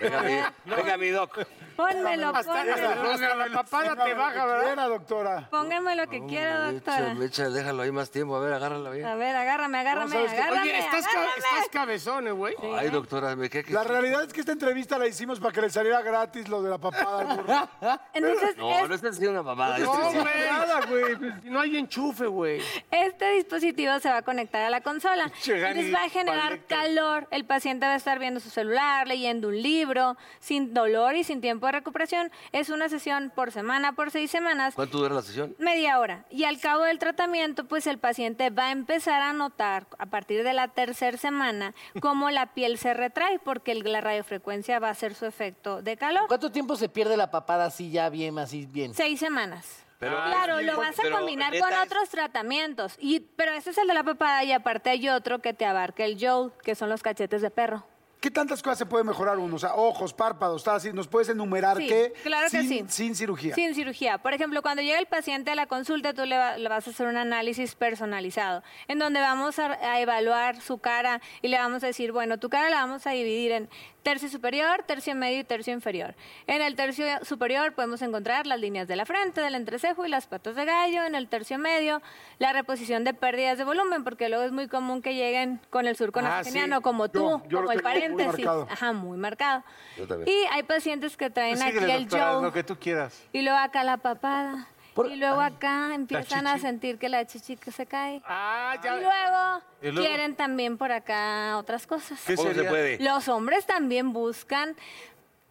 Venga, 0.00 0.22
mi, 0.22 0.74
venga, 0.76 0.96
mi 0.96 1.08
doc. 1.08 1.38
pónmelo, 1.76 2.32
pónmelo. 2.32 3.34
la 3.36 3.46
papada 3.52 4.04
te 4.04 4.14
baja, 4.14 4.44
¿verdad? 4.46 4.88
Doctora. 4.88 5.48
Pónganme 5.50 5.96
lo 5.96 6.06
que 6.08 6.24
quiera, 6.26 6.70
doctora. 6.70 6.98
Échale, 7.12 7.24
échale, 7.26 7.50
déjalo 7.50 7.82
ahí 7.82 7.90
más 7.92 8.10
tiempo. 8.10 8.36
A 8.36 8.40
ver, 8.40 8.52
agárrala 8.52 8.90
bien. 8.90 9.06
A 9.06 9.14
ver, 9.16 9.34
agárrame, 9.34 9.78
agárrame, 9.78 10.16
Oye, 10.16 10.24
estás, 10.26 10.38
ca- 10.38 10.46
agárrame. 10.52 10.78
estás 10.78 11.68
cabezón, 11.72 12.28
eh, 12.28 12.32
güey. 12.32 12.54
Ay, 12.76 12.90
doctora, 12.90 13.34
me 13.36 13.48
queda 13.50 13.62
que... 13.64 13.72
La 13.72 13.84
realidad 13.84 14.22
es 14.24 14.32
que 14.32 14.40
esta 14.40 14.52
entrevista 14.52 14.98
la 14.98 15.06
hicimos 15.06 15.40
para 15.40 15.52
que 15.52 15.62
le 15.62 15.70
saliera 15.70 16.02
gratis 16.02 16.48
lo 16.48 16.62
de 16.62 16.70
la 16.70 16.78
papada. 16.78 17.68
Entonces, 18.12 18.56
No, 18.56 18.70
es- 18.70 18.88
no 18.88 18.94
estás 18.94 19.12
haciendo 19.16 19.40
una 19.40 19.42
mamada. 19.42 19.78
yo 19.78 19.86
No, 19.86 20.12
güey. 20.12 20.24
Nada, 20.50 20.80
güey. 20.86 21.16
No 21.44 21.60
hay 21.60 21.76
enchufe, 21.78 22.26
güey. 22.26 22.51
Este 22.90 23.30
dispositivo 23.32 23.98
se 24.00 24.08
va 24.10 24.18
a 24.18 24.22
conectar 24.22 24.62
a 24.62 24.70
la 24.70 24.80
consola. 24.80 25.24
Entonces 25.46 25.94
va 25.94 26.04
a 26.04 26.08
generar 26.08 26.48
paleta. 26.48 26.66
calor. 26.76 27.28
El 27.30 27.44
paciente 27.44 27.86
va 27.86 27.92
a 27.92 27.96
estar 27.96 28.18
viendo 28.18 28.40
su 28.40 28.50
celular, 28.50 29.06
leyendo 29.08 29.48
un 29.48 29.62
libro, 29.62 30.16
sin 30.40 30.74
dolor 30.74 31.14
y 31.16 31.24
sin 31.24 31.40
tiempo 31.40 31.66
de 31.66 31.72
recuperación. 31.72 32.30
Es 32.52 32.68
una 32.70 32.88
sesión 32.88 33.30
por 33.34 33.52
semana, 33.52 33.92
por 33.92 34.10
seis 34.10 34.30
semanas. 34.30 34.74
¿Cuánto 34.74 34.98
dura 34.98 35.14
la 35.14 35.22
sesión? 35.22 35.54
Media 35.58 35.98
hora. 35.98 36.24
Y 36.30 36.44
al 36.44 36.58
cabo 36.60 36.82
del 36.84 36.98
tratamiento, 36.98 37.64
pues 37.66 37.86
el 37.86 37.98
paciente 37.98 38.50
va 38.50 38.66
a 38.68 38.70
empezar 38.72 39.22
a 39.22 39.32
notar 39.32 39.86
a 39.98 40.06
partir 40.06 40.42
de 40.44 40.52
la 40.52 40.68
tercera 40.68 41.16
semana 41.18 41.74
cómo 42.00 42.30
la 42.30 42.54
piel 42.54 42.78
se 42.78 42.94
retrae, 42.94 43.38
porque 43.38 43.72
el- 43.72 43.82
la 43.92 44.00
radiofrecuencia 44.00 44.78
va 44.78 44.88
a 44.88 44.92
hacer 44.92 45.14
su 45.14 45.26
efecto 45.26 45.82
de 45.82 45.96
calor. 45.96 46.24
¿Cuánto 46.28 46.50
tiempo 46.52 46.76
se 46.76 46.88
pierde 46.88 47.16
la 47.16 47.30
papada 47.30 47.66
así 47.66 47.90
ya 47.90 48.08
bien, 48.08 48.38
así 48.38 48.66
bien? 48.66 48.94
Seis 48.94 49.18
semanas. 49.20 49.81
Pero- 50.02 50.16
claro, 50.24 50.60
lo 50.62 50.76
vas 50.76 50.98
a 50.98 51.10
combinar 51.10 51.56
con 51.58 51.72
es- 51.72 51.78
otros 51.84 52.08
tratamientos. 52.10 52.96
Y, 52.98 53.20
pero 53.20 53.52
ese 53.52 53.70
es 53.70 53.78
el 53.78 53.86
de 53.86 53.94
la 53.94 54.02
papada 54.02 54.42
y 54.44 54.50
aparte 54.52 54.90
hay 54.90 55.08
otro 55.08 55.38
que 55.40 55.54
te 55.54 55.64
abarca 55.64 56.04
el 56.04 56.18
jaw, 56.18 56.50
que 56.62 56.74
son 56.74 56.88
los 56.88 57.02
cachetes 57.02 57.40
de 57.40 57.50
perro. 57.50 57.86
¿Qué 58.20 58.30
tantas 58.30 58.62
cosas 58.62 58.78
se 58.78 58.86
puede 58.86 59.02
mejorar 59.02 59.36
uno? 59.38 59.56
O 59.56 59.58
sea, 59.58 59.74
ojos, 59.74 60.14
párpados, 60.14 60.62
tal 60.62 60.76
así. 60.76 60.92
¿Nos 60.92 61.08
puedes 61.08 61.28
enumerar 61.28 61.76
Sí, 61.76 61.88
qué? 61.88 62.12
claro 62.22 62.44
que 62.50 62.60
sin, 62.62 62.68
sí. 62.68 62.84
Sin 62.88 63.14
cirugía. 63.16 63.52
Sin 63.56 63.74
cirugía. 63.74 64.18
Por 64.18 64.32
ejemplo, 64.32 64.62
cuando 64.62 64.80
llega 64.80 65.00
el 65.00 65.06
paciente 65.06 65.50
a 65.50 65.56
la 65.56 65.66
consulta, 65.66 66.14
tú 66.14 66.24
le, 66.24 66.38
va- 66.38 66.56
le 66.56 66.68
vas 66.68 66.86
a 66.86 66.90
hacer 66.90 67.08
un 67.08 67.16
análisis 67.16 67.74
personalizado, 67.74 68.62
en 68.86 69.00
donde 69.00 69.20
vamos 69.20 69.58
a, 69.58 69.72
a 69.72 70.00
evaluar 70.00 70.60
su 70.60 70.78
cara 70.78 71.20
y 71.42 71.48
le 71.48 71.58
vamos 71.58 71.82
a 71.82 71.88
decir, 71.88 72.12
bueno, 72.12 72.38
tu 72.38 72.48
cara 72.48 72.70
la 72.70 72.76
vamos 72.76 73.08
a 73.08 73.10
dividir 73.10 73.50
en 73.50 73.68
tercio 74.02 74.28
superior, 74.28 74.82
tercio 74.86 75.14
medio 75.14 75.40
y 75.40 75.44
tercio 75.44 75.72
inferior. 75.72 76.14
En 76.46 76.60
el 76.62 76.74
tercio 76.76 77.04
superior 77.24 77.72
podemos 77.74 78.02
encontrar 78.02 78.46
las 78.46 78.58
líneas 78.60 78.88
de 78.88 78.96
la 78.96 79.06
frente, 79.06 79.40
del 79.40 79.54
entrecejo 79.54 80.04
y 80.04 80.08
las 80.08 80.26
patas 80.26 80.56
de 80.56 80.64
gallo. 80.64 81.04
En 81.04 81.14
el 81.14 81.28
tercio 81.28 81.58
medio, 81.58 82.02
la 82.38 82.52
reposición 82.52 83.04
de 83.04 83.14
pérdidas 83.14 83.58
de 83.58 83.64
volumen, 83.64 84.02
porque 84.04 84.28
luego 84.28 84.44
es 84.44 84.52
muy 84.52 84.68
común 84.68 85.02
que 85.02 85.14
lleguen 85.14 85.60
con 85.70 85.86
el 85.86 85.96
surco 85.96 86.18
Ah, 86.20 86.22
nasogeniano, 86.22 86.78
sí. 86.78 86.82
como 86.82 87.08
tú, 87.10 87.20
Yo- 87.20 87.48
yo 87.48 87.60
lo 87.62 87.66
como 87.68 87.70
el 87.72 87.76
muy 87.76 87.82
paréntesis. 87.82 88.46
Ajá, 88.46 88.92
muy 88.92 89.16
marcado. 89.18 89.62
Yo. 89.96 90.06
Y 90.26 90.46
hay 90.50 90.62
pacientes 90.64 91.16
que 91.16 91.30
traen 91.30 91.58
Pues 91.58 91.76
aquí 91.76 91.90
el 91.90 92.08
jaw. 92.08 92.42
lo 92.42 92.52
que 92.52 92.64
tú 92.64 92.76
quieras. 92.78 93.22
Y 93.32 93.42
luego 93.42 93.58
acá 93.58 93.84
la 93.84 93.98
papada. 93.98 94.66
Por- 94.94 95.10
y 95.10 95.16
luego 95.16 95.40
acá 95.40 95.94
empiezan 95.94 96.46
a 96.46 96.52
chichi. 96.54 96.62
sentir 96.66 96.98
que 96.98 97.08
la 97.08 97.26
chichi 97.26 97.56
que 97.56 97.72
se 97.72 97.86
cae. 97.86 98.20
Ah, 98.26 98.74
ya. 98.82 98.96
Y 98.96 99.00
luego, 99.00 99.62
¿Y 99.80 99.86
luego? 99.90 100.00
quieren 100.08 100.36
tambitambién 100.36 100.76
por 100.78 100.92
acá 100.92 101.56
otras 101.58 101.86
cosas. 101.86 102.20
¿Qué 102.26 102.34
¿Cómo 102.36 102.48
se 102.48 102.54
sería? 102.54 102.70
puede? 102.70 102.98
Los 103.00 103.28
hombres 103.28 103.64
también 103.66 104.12
buscan 104.12 104.76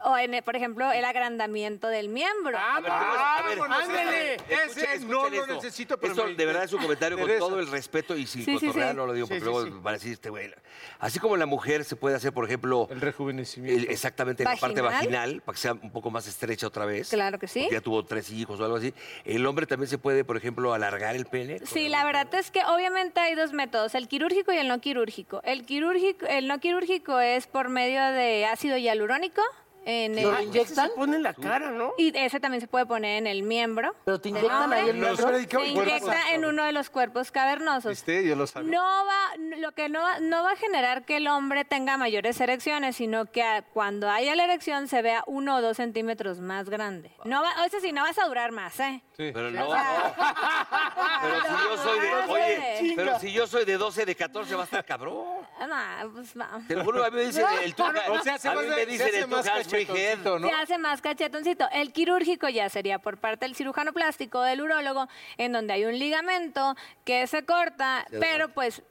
O, 0.03 0.17
en, 0.17 0.33
el- 0.33 0.43
por 0.43 0.55
ejemplo, 0.55 0.91
el 0.91 1.05
agrandamiento 1.05 1.87
del 1.87 2.09
miembro. 2.09 2.57
Ah, 2.57 2.77
A 2.77 2.81
ver, 2.81 2.91
te 2.91 2.97
voy 2.97 3.07
a- 3.17 3.37
a 3.37 3.47
ver, 3.47 3.57
vámonos, 3.59 3.83
ándale. 3.83 4.35
Ese 4.49 4.99
no 5.05 5.29
lo 5.29 5.47
necesito, 5.47 5.97
pero 5.99 6.13
Esto 6.13 6.25
me- 6.25 6.35
de 6.35 6.45
verdad 6.45 6.63
es 6.63 6.73
un 6.73 6.79
comentario 6.81 7.17
con 7.19 7.29
todo 7.39 7.59
el 7.59 7.67
respeto 7.69 8.15
y 8.15 8.25
si 8.25 8.43
Sí, 8.43 8.57
sí, 8.59 8.65
cotorrear 8.67 8.91
sí. 8.91 8.97
no 8.97 9.05
lo 9.05 9.13
digo 9.13 9.27
Sí, 9.27 9.33
porque 9.33 9.39
sí, 9.45 9.45
luego 9.51 9.65
sí. 9.65 9.71
van 9.81 9.93
a 9.93 9.97
decir 9.97 10.13
este 10.13 10.29
güey. 10.29 10.51
Así 10.99 11.19
como 11.19 11.37
la 11.37 11.45
mujer 11.45 11.83
se 11.83 11.95
puede 11.95 12.15
hacer, 12.15 12.33
por 12.33 12.45
ejemplo, 12.45 12.87
El 12.89 13.01
rejuvenecimiento. 13.01 13.83
el- 13.83 13.89
exactamente 13.91 14.43
la 14.43 14.55
parte 14.55 14.81
Vaginal. 14.81 15.41
para 15.45 15.55
que 15.55 15.61
sea 15.61 15.73
un 15.73 15.91
poco 15.91 16.09
más 16.11 16.27
estrecha 16.27 16.67
otra 16.67 16.85
vez. 16.85 17.09
Claro 17.09 17.37
que 17.39 17.47
sí. 17.47 17.61
porque 17.61 17.75
ya 17.75 17.81
tuvo 17.81 18.03
tres 18.05 18.29
hijos 18.31 18.59
o 18.59 18.65
algo 18.65 18.77
así. 18.77 18.93
El 19.25 19.45
hombre 19.45 19.65
también 19.67 19.87
se 19.89 19.97
puede, 19.97 20.23
por 20.23 20.37
ejemplo, 20.37 20.73
alargar 20.73 21.15
el 21.15 21.25
pene. 21.25 21.59
Sí, 21.65 21.89
la 21.89 22.03
verdad 22.05 22.33
es 22.35 22.49
que 22.51 22.63
obviamente 22.65 23.19
hay 23.19 23.35
dos 23.35 23.53
métodos, 23.53 23.93
el 23.95 24.07
quirúrgico 24.07 24.51
y 24.51 24.57
el 24.57 24.67
no 24.67 24.79
quirúrgico. 24.81 25.41
El 25.43 25.65
quirúrgico, 25.65 26.25
el 26.25 26.47
no 26.47 26.59
quirúrgico 26.59 27.19
es 27.19 27.47
por 27.47 27.69
medio 27.69 28.01
de 28.03 28.45
ácido 28.45 28.77
hialurónico 28.77 29.41
en 29.85 30.17
el, 30.17 30.23
¿Lo 30.23 30.33
Ese 30.33 30.43
inyectan? 30.43 30.89
Se 30.89 30.95
pone 30.95 31.15
en 31.17 31.23
la 31.23 31.33
cara, 31.33 31.71
¿no? 31.71 31.93
y 31.97 32.15
ese 32.17 32.39
también 32.39 32.61
se 32.61 32.67
puede 32.67 32.85
poner 32.85 33.17
en 33.17 33.27
el 33.27 33.43
miembro. 33.43 33.95
Pero 34.05 34.19
te 34.21 34.29
inyectan 34.29 34.71
ahí 34.73 34.89
el 34.89 34.99
No, 34.99 35.07
miembro. 35.07 35.13
espera, 35.29 35.39
¿y 35.39 35.47
qué- 35.47 35.57
Se 35.57 35.67
inyecta 35.67 36.33
en 36.33 36.45
uno 36.45 36.63
de 36.63 36.71
los 36.71 36.89
cuerpos 36.89 37.31
cavernosos. 37.31 37.89
¿Viste? 37.91 38.25
Yo 38.27 38.35
lo 38.35 38.45
sabía. 38.47 38.71
No 38.71 38.83
va, 39.05 39.57
lo 39.57 39.71
que 39.71 39.89
no, 39.89 40.01
va- 40.01 40.19
no 40.19 40.43
va 40.43 40.51
a 40.51 40.55
generar 40.55 41.03
que 41.05 41.17
el 41.17 41.27
hombre 41.27 41.65
tenga 41.65 41.97
mayores 41.97 42.39
erecciones, 42.41 42.95
sino 42.95 43.25
que 43.25 43.41
a- 43.43 43.61
cuando 43.63 44.09
haya 44.09 44.35
la 44.35 44.43
erección 44.43 44.87
se 44.87 45.01
vea 45.01 45.23
uno 45.27 45.55
o 45.57 45.61
dos 45.61 45.77
centímetros 45.77 46.39
más 46.39 46.69
grande. 46.69 47.11
No 47.25 47.41
va, 47.41 47.49
o 47.65 47.69
sea, 47.69 47.79
sí, 47.79 47.91
no 47.91 48.03
vas 48.03 48.17
a 48.19 48.25
durar 48.27 48.51
más, 48.51 48.79
¿eh? 48.79 49.01
Sí. 49.17 49.31
Pero 49.33 49.51
no, 49.51 49.67
O 49.67 49.73
sea, 49.73 50.15
pero 51.21 51.41
si 51.41 51.63
yo 51.69 51.77
soy 51.77 51.99
de, 51.99 52.09
no 52.11 52.33
oye, 52.33 52.93
pero 52.95 53.19
si 53.19 53.31
yo 53.33 53.47
soy 53.47 53.65
de 53.65 53.77
12, 53.77 54.05
de 54.05 54.15
14 54.15 54.55
va 54.55 54.61
a 54.61 54.65
estar 54.65 54.85
cabrón. 54.85 55.25
no, 55.59 56.11
pues 56.13 56.33
va. 56.39 56.59
Te 56.67 56.75
lo 56.75 56.83
juro, 56.83 57.03
a 57.05 57.09
mí 57.09 57.15
me 57.17 57.23
dicen 57.25 57.45
el 57.63 57.75
tú, 57.75 57.83
O 58.09 58.19
sea, 58.23 58.37
se 58.37 58.47
a 58.49 58.53
mí 58.55 58.67
me 58.67 58.85
dicen 58.85 59.15
el 59.15 59.27
tú 59.27 59.35
cachetoncito, 59.71 60.39
¿no? 60.39 60.47
Se 60.47 60.53
hace 60.53 60.77
más 60.77 61.01
cachetoncito. 61.01 61.67
El 61.71 61.91
quirúrgico 61.91 62.49
ya 62.49 62.69
sería 62.69 62.99
por 62.99 63.17
parte 63.17 63.45
del 63.45 63.55
cirujano 63.55 63.93
plástico, 63.93 64.41
del 64.41 64.61
urólogo, 64.61 65.07
en 65.37 65.51
donde 65.51 65.73
hay 65.73 65.85
un 65.85 65.97
ligamento 65.97 66.75
que 67.05 67.27
se 67.27 67.45
corta, 67.45 68.05
pero 68.19 68.49
pues 68.49 68.83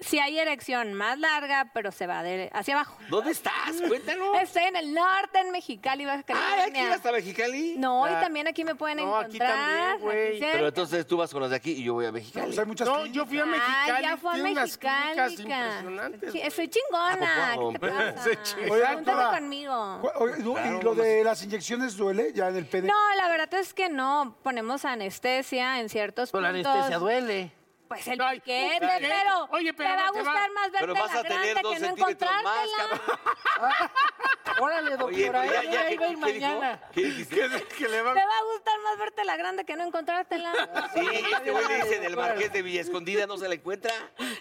si 0.00 0.18
hay 0.18 0.38
erección 0.38 0.94
más 0.94 1.18
larga, 1.18 1.70
pero 1.72 1.92
se 1.92 2.06
va 2.06 2.22
de 2.22 2.50
hacia 2.52 2.74
abajo. 2.74 2.96
¿Dónde 3.08 3.30
estás? 3.32 3.52
Cuéntanos. 3.88 4.36
Estoy 4.42 4.64
en 4.64 4.76
el 4.76 4.92
norte, 4.92 5.38
en 5.40 5.50
Mexicali, 5.52 6.04
Baja 6.04 6.20
aquí 6.20 6.32
California. 6.32 6.94
hasta 6.94 7.12
Mexicali. 7.12 7.74
No, 7.78 8.08
y 8.08 8.12
Ah. 8.12 8.20
también 8.20 8.48
aquí 8.48 8.64
me 8.64 8.74
pueden 8.74 8.98
No, 8.98 9.16
aquí 9.16 9.36
encontrar. 9.36 9.50
también, 9.56 10.00
güey. 10.00 10.28
aquí 10.28 10.38
cerca. 10.40 10.52
Pero 10.54 10.68
entonces 10.68 11.06
tú 11.06 11.16
vas 11.16 11.30
con 11.30 11.40
los 11.40 11.50
de 11.50 11.56
aquí 11.56 11.72
y 11.72 11.84
yo 11.84 11.94
voy 11.94 12.06
a 12.06 12.12
Mexicali. 12.12 12.46
Pues 12.46 12.58
hay 12.58 12.66
muchas 12.66 12.88
No, 12.88 13.06
yo 13.06 13.24
fui 13.26 13.38
a 13.38 13.46
Mexicali. 13.46 14.02
ya 14.02 14.16
fue 14.16 14.32
a 14.32 14.36
Mexicali. 14.36 15.34
impresionantes. 15.42 16.54
Soy 16.54 16.68
chingona. 16.68 17.52
¿A 17.52 17.54
poco? 17.54 17.72
¿Qué 17.72 17.78
te 17.78 19.12
pasa? 19.12 19.30
Conmigo. 19.40 20.02
¿no? 20.40 20.78
¿Y 20.78 20.82
lo 20.82 20.94
de 20.94 21.22
las 21.24 21.42
inyecciones 21.44 21.96
duele 21.96 22.32
ya 22.34 22.48
en 22.48 22.56
el 22.56 22.66
pene? 22.66 22.88
No, 22.88 23.14
la 23.16 23.28
verdad 23.28 23.52
es 23.54 23.72
que 23.72 23.88
no. 23.88 24.36
Ponemos 24.42 24.84
anestesia 24.84 25.80
en 25.80 25.88
ciertos 25.88 26.30
Pero 26.30 26.42
la 26.42 26.50
puntos. 26.50 26.66
anestesia 26.72 26.98
duele. 26.98 27.52
Pues 27.90 28.06
el 28.06 28.20
Ay, 28.22 28.38
piquete, 28.38 28.86
pero, 29.00 29.48
oye, 29.50 29.74
pero 29.74 29.90
te 29.90 29.96
va 29.96 30.06
a 30.06 30.10
gustar 30.12 30.50
más 30.52 30.70
verte 30.70 30.78
Pero 30.86 30.94
vas 30.94 31.12
la 31.12 31.18
a 31.18 31.22
tener 31.24 31.38
grande 31.40 31.60
dos 31.62 31.74
que 31.74 31.80
no 31.80 31.86
centímetros 31.88 32.30
más, 32.44 32.56
encontrártela. 32.56 33.90
Órale, 34.60 34.94
Oye, 34.96 35.24
doctora, 35.24 35.46
ya, 35.46 35.62
ya, 35.64 35.70
iba 35.72 35.80
a 35.80 35.86
¿qué, 35.86 35.92
ir 35.94 35.98
qué 35.98 36.08
dijo? 36.08 36.20
mañana. 36.20 36.80
¿Qué 36.92 37.00
dijiste? 37.02 37.36
Que 37.78 37.88
le 37.88 38.02
va- 38.02 38.12
Te 38.14 38.20
va 38.20 38.38
a 38.38 38.44
gustar 38.52 38.74
más 38.84 38.98
verte 38.98 39.24
la 39.24 39.36
grande 39.36 39.64
que 39.64 39.74
no 39.74 39.84
encontrártela. 39.84 40.52
Sí, 40.94 41.00
este 41.32 41.50
güey 41.50 41.66
le 41.66 41.74
dice 41.76 41.98
del 42.00 42.16
Marqués 42.16 42.52
de 42.52 42.62
Villa 42.62 42.80
Escondida, 42.82 43.26
no 43.26 43.38
se 43.38 43.48
la 43.48 43.54
encuentra. 43.54 43.92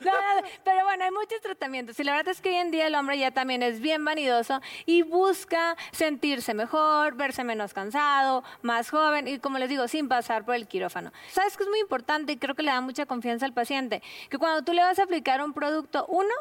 No, 0.01 0.12
no, 0.12 0.47
pero 0.63 0.83
bueno, 0.83 1.05
hay 1.05 1.12
muchos 1.12 1.41
tratamientos 1.41 1.99
y 1.99 2.03
la 2.03 2.13
verdad 2.15 2.29
es 2.31 2.41
que 2.41 2.49
hoy 2.49 2.55
en 2.55 2.69
día 2.71 2.88
el 2.88 2.95
hombre 2.95 3.17
ya 3.17 3.31
también 3.31 3.63
es 3.63 3.79
bien 3.79 4.03
vanidoso 4.05 4.62
y 4.85 5.01
busca 5.03 5.75
sentirse 5.91 6.53
mejor, 6.53 7.15
verse 7.15 7.43
menos 7.43 7.73
cansado, 7.73 8.43
más 8.62 8.89
joven 8.89 9.27
y 9.27 9.39
como 9.39 9.57
les 9.57 9.69
digo, 9.69 9.88
sin 9.88 10.07
pasar 10.07 10.43
por 10.45 10.55
el 10.55 10.67
quirófano. 10.67 11.12
¿Sabes 11.31 11.55
que 11.57 11.63
es 11.63 11.69
muy 11.69 11.79
importante 11.79 12.33
y 12.33 12.38
creo 12.38 12.55
que 12.55 12.63
le 12.63 12.71
da 12.71 12.81
mucha 12.81 13.05
confianza 13.39 13.45
al 13.45 13.54
paciente? 13.54 14.02
Que 14.30 14.38
cuando 14.38 14.63
tú 14.63 14.73
le 14.73 14.82
vas 14.82 14.99
a 14.99 15.04
aplicar 15.04 15.41
un 15.41 15.54
producto, 15.54 16.06
uno, 16.08 16.34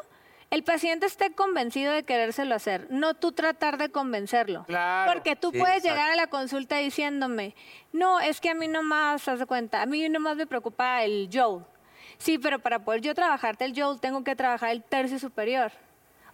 el 0.51 0.63
paciente 0.63 1.05
esté 1.05 1.31
convencido 1.31 1.93
de 1.93 2.03
querérselo 2.03 2.55
hacer, 2.55 2.87
no 2.89 3.13
tú 3.13 3.31
tratar 3.31 3.77
de 3.77 3.89
convencerlo. 3.89 4.65
Claro. 4.65 5.11
Porque 5.13 5.35
tú 5.35 5.51
Sí, 5.51 5.59
puedes 5.59 5.77
exacto. 5.77 5.95
llegar 5.95 6.11
a 6.11 6.15
la 6.15 6.27
consulta 6.27 6.77
diciéndome, 6.77 7.55
no, 7.93 8.19
es 8.19 8.41
que 8.41 8.49
a 8.49 8.55
mí 8.55 8.67
nomás, 8.67 9.27
haz 9.27 9.39
de 9.39 9.45
cuenta, 9.45 9.81
a 9.81 9.85
mí 9.85 10.07
nomás 10.09 10.35
me 10.35 10.47
preocupa 10.47 11.03
el 11.03 11.29
Joe. 11.31 11.63
Sí, 12.17 12.37
pero 12.37 12.59
para 12.59 12.79
poder 12.79 13.01
yo 13.01 13.13
trabajarte 13.15 13.63
el 13.63 13.73
Joe, 13.79 13.97
tengo 13.99 14.23
que 14.23 14.35
trabajar 14.35 14.71
el 14.71 14.83
tercio 14.83 15.19
superior. 15.19 15.71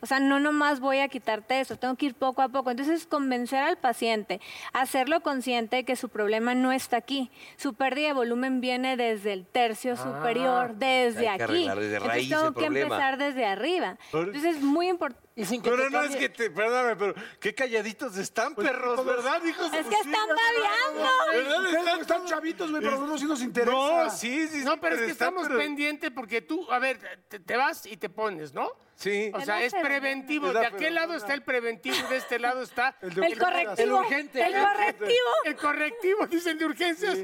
O 0.05 0.07
sea, 0.07 0.19
no 0.19 0.39
nomás 0.39 0.79
voy 0.81 0.99
a 0.99 1.07
quitarte 1.07 1.59
eso, 1.59 1.77
tengo 1.77 1.95
que 1.95 2.05
ir 2.05 2.13
poco 2.13 2.43
a 2.43 2.49
poco. 2.49 2.69
Entonces, 2.69 3.07
convencer 3.07 3.63
al 3.63 3.75
paciente, 3.75 4.39
hacerlo 4.71 5.21
consciente 5.21 5.77
de 5.77 5.83
que 5.83 5.95
su 5.95 6.09
problema 6.09 6.53
no 6.53 6.71
está 6.71 6.97
aquí. 6.97 7.31
Su 7.57 7.73
pérdida 7.73 8.09
de 8.09 8.13
volumen 8.13 8.61
viene 8.61 8.97
desde 8.97 9.33
el 9.33 9.47
tercio 9.47 9.97
superior, 9.97 10.75
desde 10.75 11.27
hay 11.27 11.37
que 11.39 11.43
aquí. 11.43 11.53
arreglar 11.53 11.79
desde 11.79 11.95
Entonces, 11.95 12.13
raíz 12.13 12.29
tengo 12.29 12.47
el 12.49 12.53
que 12.53 12.61
problema. 12.61 12.85
empezar 12.95 13.17
desde 13.17 13.45
arriba. 13.47 13.97
Entonces, 14.13 14.43
es 14.45 14.61
muy 14.61 14.89
importante. 14.89 15.25
Y 15.37 15.43
sin 15.45 15.61
que 15.63 15.71
Pero 15.71 15.89
no 15.89 16.01
es 16.03 16.15
que 16.15 16.29
te, 16.29 16.51
perdóname, 16.51 16.95
pero 16.95 17.13
qué 17.41 17.53
calladitos 17.55 18.15
están, 18.17 18.53
perros, 18.53 19.03
¿verdad, 19.03 19.43
hijos? 19.43 19.73
Es 19.73 19.87
que 19.87 19.95
están 19.95 20.27
babeando. 20.29 21.09
¿Verdad? 21.33 21.79
Están 21.79 21.99
están 22.01 22.25
chavitos, 22.25 22.69
güey, 22.69 22.81
pero 22.83 22.95
nosotros 22.97 23.19
sí 23.21 23.25
nos 23.25 23.41
interesa. 23.41 23.71
No, 23.75 24.09
sí, 24.11 24.47
sí, 24.47 24.59
sí. 24.59 24.63
No, 24.65 24.79
pero 24.79 24.95
es 24.97 25.01
que 25.01 25.11
estamos 25.11 25.47
pero- 25.47 25.59
pendientes 25.59 26.11
porque 26.11 26.41
tú, 26.41 26.71
a 26.71 26.77
ver, 26.77 26.99
te, 27.27 27.39
te 27.39 27.57
vas 27.57 27.85
y 27.87 27.97
te 27.97 28.07
pones, 28.09 28.53
¿no? 28.53 28.69
Sí. 28.95 29.31
O 29.33 29.41
sea, 29.41 29.61
es 29.63 29.73
preventivo. 29.73 30.51
De 30.53 30.65
aquel 30.65 30.95
lado 30.95 31.15
está 31.15 31.33
el 31.33 31.41
preventivo 31.43 31.95
y 31.95 32.09
de 32.09 32.17
este 32.17 32.39
lado 32.39 32.61
está 32.61 32.95
El 33.01 33.13
de 33.13 33.25
El 33.27 33.37
correctivo. 33.39 33.75
El 33.77 33.91
urgente. 33.91 34.45
El 34.45 34.53
correctivo. 34.53 35.29
el 35.45 35.55
correctivo, 35.55 36.27
dicen 36.27 36.57
de 36.57 36.65
urgencias. 36.65 37.17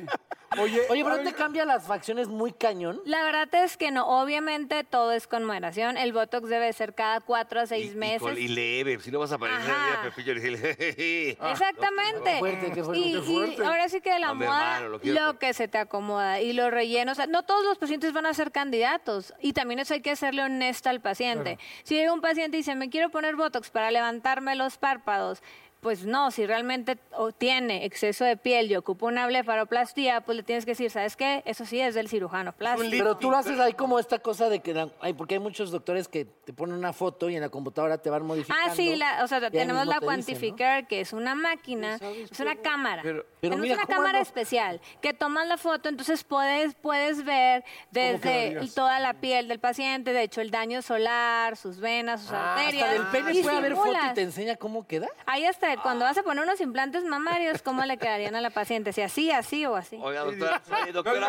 Oye, 0.59 0.81
Oye, 0.89 1.01
pero 1.05 1.15
¿no 1.15 1.23
te 1.23 1.33
cambia 1.33 1.63
las 1.63 1.87
facciones 1.87 2.27
muy 2.27 2.51
cañón? 2.51 2.99
La 3.05 3.23
verdad 3.23 3.47
es 3.63 3.77
que 3.77 3.89
no. 3.89 4.05
Obviamente 4.05 4.83
todo 4.83 5.13
es 5.13 5.25
con 5.25 5.45
moderación. 5.45 5.95
El 5.95 6.11
Botox 6.11 6.49
debe 6.49 6.73
ser 6.73 6.93
cada 6.93 7.21
cuatro 7.21 7.61
a 7.61 7.65
seis 7.67 7.85
Y- 7.85 7.93
y 7.93 7.95
meses. 7.95 8.21
con- 8.21 8.37
Y, 8.37 8.49
leve, 8.49 8.99
si 8.99 9.11
no 9.11 9.19
vas 9.19 9.31
a 9.31 9.35
aparecer 9.35 9.71
Ajá. 9.71 10.03
ya, 10.03 10.09
Pepillo, 10.09 10.33
y 10.33 10.35
decirle, 10.35 11.37
Exactamente. 11.51 12.31
Qué 12.33 12.39
fuerte, 12.39 12.71
qué 12.73 12.83
fuerte, 12.83 12.99
y, 12.99 13.11
qué 13.13 13.17
y 13.17 13.21
fuerte. 13.21 13.65
ahora 13.65 13.87
sí 13.87 14.01
que 14.01 14.19
la 14.19 14.27
No, 14.27 14.35
mi 14.35 14.45
moda, 14.45 14.59
hermano, 14.61 14.83
lo 14.83 14.89
lo, 14.89 14.99
quiero. 14.99 15.39
que 15.39 15.53
se 15.53 15.67
te 15.69 15.77
acomoda 15.77 16.41
y 16.41 16.51
los 16.51 16.69
rellenos. 16.69 17.13
O 17.13 17.15
sea, 17.15 17.27
no 17.27 17.43
todos 17.43 17.63
los 17.63 17.77
pacientes 17.77 18.11
van 18.11 18.25
a 18.25 18.33
ser 18.33 18.51
candidatos. 18.51 19.33
Y 19.39 19.53
también 19.53 19.79
eso 19.79 19.93
hay 19.93 20.01
que 20.01 20.11
hacerle 20.11 20.43
honesto 20.43 20.89
al 20.89 20.99
paciente. 20.99 21.59
Si 21.83 21.95
llega 21.95 22.13
un 22.13 22.21
paciente 22.21 22.57
y 22.57 22.61
dice, 22.61 22.75
me 22.75 22.89
quiero 22.89 23.09
poner 23.09 23.35
Botox 23.35 23.69
para 23.69 23.91
levantarme 23.91 24.55
los 24.55 24.77
párpados. 24.77 25.41
Pues 25.81 26.05
no, 26.05 26.29
si 26.29 26.45
realmente 26.45 26.99
o 27.13 27.31
tiene 27.31 27.85
exceso 27.85 28.23
de 28.23 28.37
piel 28.37 28.71
y 28.71 28.75
ocupa 28.75 29.07
una 29.07 29.25
blefaroplastía, 29.25 30.21
pues 30.21 30.35
le 30.37 30.43
tienes 30.43 30.63
que 30.63 30.71
decir, 30.71 30.91
¿sabes 30.91 31.15
qué? 31.15 31.41
Eso 31.45 31.65
sí 31.65 31.81
es 31.81 31.95
del 31.95 32.07
cirujano 32.07 32.53
plástico. 32.53 32.87
Pero 32.91 33.17
tú 33.17 33.31
lo 33.31 33.37
haces 33.37 33.59
ahí 33.59 33.73
como 33.73 33.97
esta 33.97 34.19
cosa 34.19 34.47
de 34.47 34.59
que... 34.59 34.75
la- 34.75 34.89
ay, 35.01 35.13
porque 35.13 35.33
hay 35.35 35.39
muchos 35.39 35.71
doctores 35.71 36.07
que 36.07 36.25
te 36.25 36.53
ponen 36.53 36.75
una 36.75 36.93
foto 36.93 37.31
y 37.31 37.35
en 37.35 37.41
la 37.41 37.49
computadora 37.49 37.97
te 37.97 38.11
van 38.11 38.23
modificando. 38.27 38.71
Ah, 38.71 38.75
sí, 38.75 38.95
la- 38.95 39.23
o 39.23 39.27
sea, 39.27 39.39
tenemos 39.49 39.87
la 39.87 39.99
te 39.99 40.05
dicen, 40.05 40.05
¿no? 40.05 40.05
Quantificar, 40.05 40.87
que 40.87 41.01
es 41.01 41.13
una 41.13 41.33
máquina, 41.33 41.97
es 42.31 42.39
una 42.39 42.55
cámara. 42.57 43.01
pero 43.01 43.25
tenemos 43.41 43.63
mira, 43.63 43.73
una 43.73 43.85
¿cómo 43.85 43.97
cámara 43.97 44.21
especial 44.21 44.79
que 45.01 45.15
tomas 45.15 45.47
la 45.47 45.57
foto, 45.57 45.89
entonces 45.89 46.23
puedes, 46.23 46.75
puedes 46.75 47.25
ver 47.25 47.63
desde 47.89 48.59
toda 48.75 48.99
la 48.99 49.15
piel 49.15 49.47
del 49.47 49.59
paciente, 49.59 50.13
de 50.13 50.21
hecho 50.21 50.41
el 50.41 50.51
daño 50.51 50.83
solar, 50.83 51.57
sus 51.57 51.79
venas, 51.79 52.21
sus 52.21 52.31
Ah, 52.33 52.53
arterias. 52.55 52.83
hasta 52.83 52.93
del 52.93 53.07
pene 53.25 53.41
puede 53.41 53.57
haber 53.57 53.75
foto 53.75 53.97
y 54.11 54.13
te 54.13 54.21
enseña 54.21 54.55
cómo 54.57 54.85
queda. 54.85 55.07
Ahí 55.25 55.43
cuando 55.77 56.05
vas 56.05 56.17
a 56.17 56.23
poner 56.23 56.43
unos 56.43 56.61
implantes 56.61 57.03
mamarios, 57.03 57.61
¿cómo 57.61 57.83
le 57.85 57.97
quedarían 57.97 58.35
a 58.35 58.41
la 58.41 58.49
paciente? 58.49 58.93
Si 58.93 59.01
así, 59.01 59.31
así 59.31 59.65
o 59.65 59.75
así. 59.75 59.99
Oiga, 60.01 60.23
doctora, 60.23 60.61
oye, 60.81 60.91
doctora, 60.91 61.19